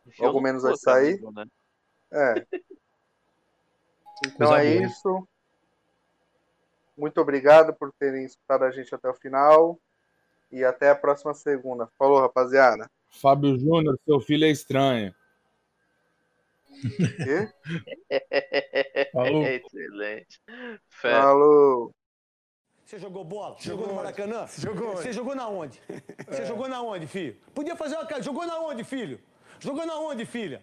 Enfia 0.07 0.27
Logo 0.27 0.39
no 0.39 0.43
menos 0.43 0.63
vai 0.63 0.77
sair. 0.77 1.15
amigo, 1.15 1.33
né? 1.33 1.47
É. 2.13 2.47
Então 4.27 4.49
Coisa 4.49 4.65
é 4.65 4.75
boa. 4.75 4.87
isso. 4.87 5.29
Muito 6.97 7.21
obrigado 7.21 7.75
por 7.75 7.93
terem 7.99 8.25
escutado 8.25 8.65
a 8.65 8.71
gente 8.71 8.95
até 8.95 9.09
o 9.09 9.15
final. 9.15 9.79
E 10.51 10.65
até 10.65 10.91
a 10.91 10.95
próxima 10.95 11.35
segunda. 11.35 11.89
Falou, 11.99 12.21
rapaziada. 12.21 12.89
Fábio 13.11 13.59
Júnior, 13.59 13.99
seu 14.05 14.21
filho 14.21 14.45
é 14.45 14.51
estranho. 14.51 15.15
Quê? 17.17 17.53
Falou. 19.13 19.43
Excelente. 19.47 20.41
Fé. 20.89 21.21
Falou. 21.21 21.95
Você 22.85 23.01
jogou 23.01 23.25
bola? 23.25 23.57
Jogou 23.59 23.89
no 23.89 23.95
Maracanã? 23.95 24.47
Jogou. 24.57 24.93
Você 24.97 25.13
jogou 25.13 25.35
na 25.35 25.49
onde? 25.49 25.83
Você 26.29 26.47
jogou 26.47 26.69
na 26.69 26.81
onde, 26.81 27.09
filho? 27.09 27.37
Podia 27.53 27.75
fazer 27.75 27.97
uma 27.97 28.07
cara. 28.07 28.23
Jogou 28.23 28.47
na 28.47 28.61
onde, 28.61 28.85
filho? 28.85 29.21
Jogou 29.61 29.87
na 29.87 29.97
onde, 29.99 30.25
filha? 30.25 30.63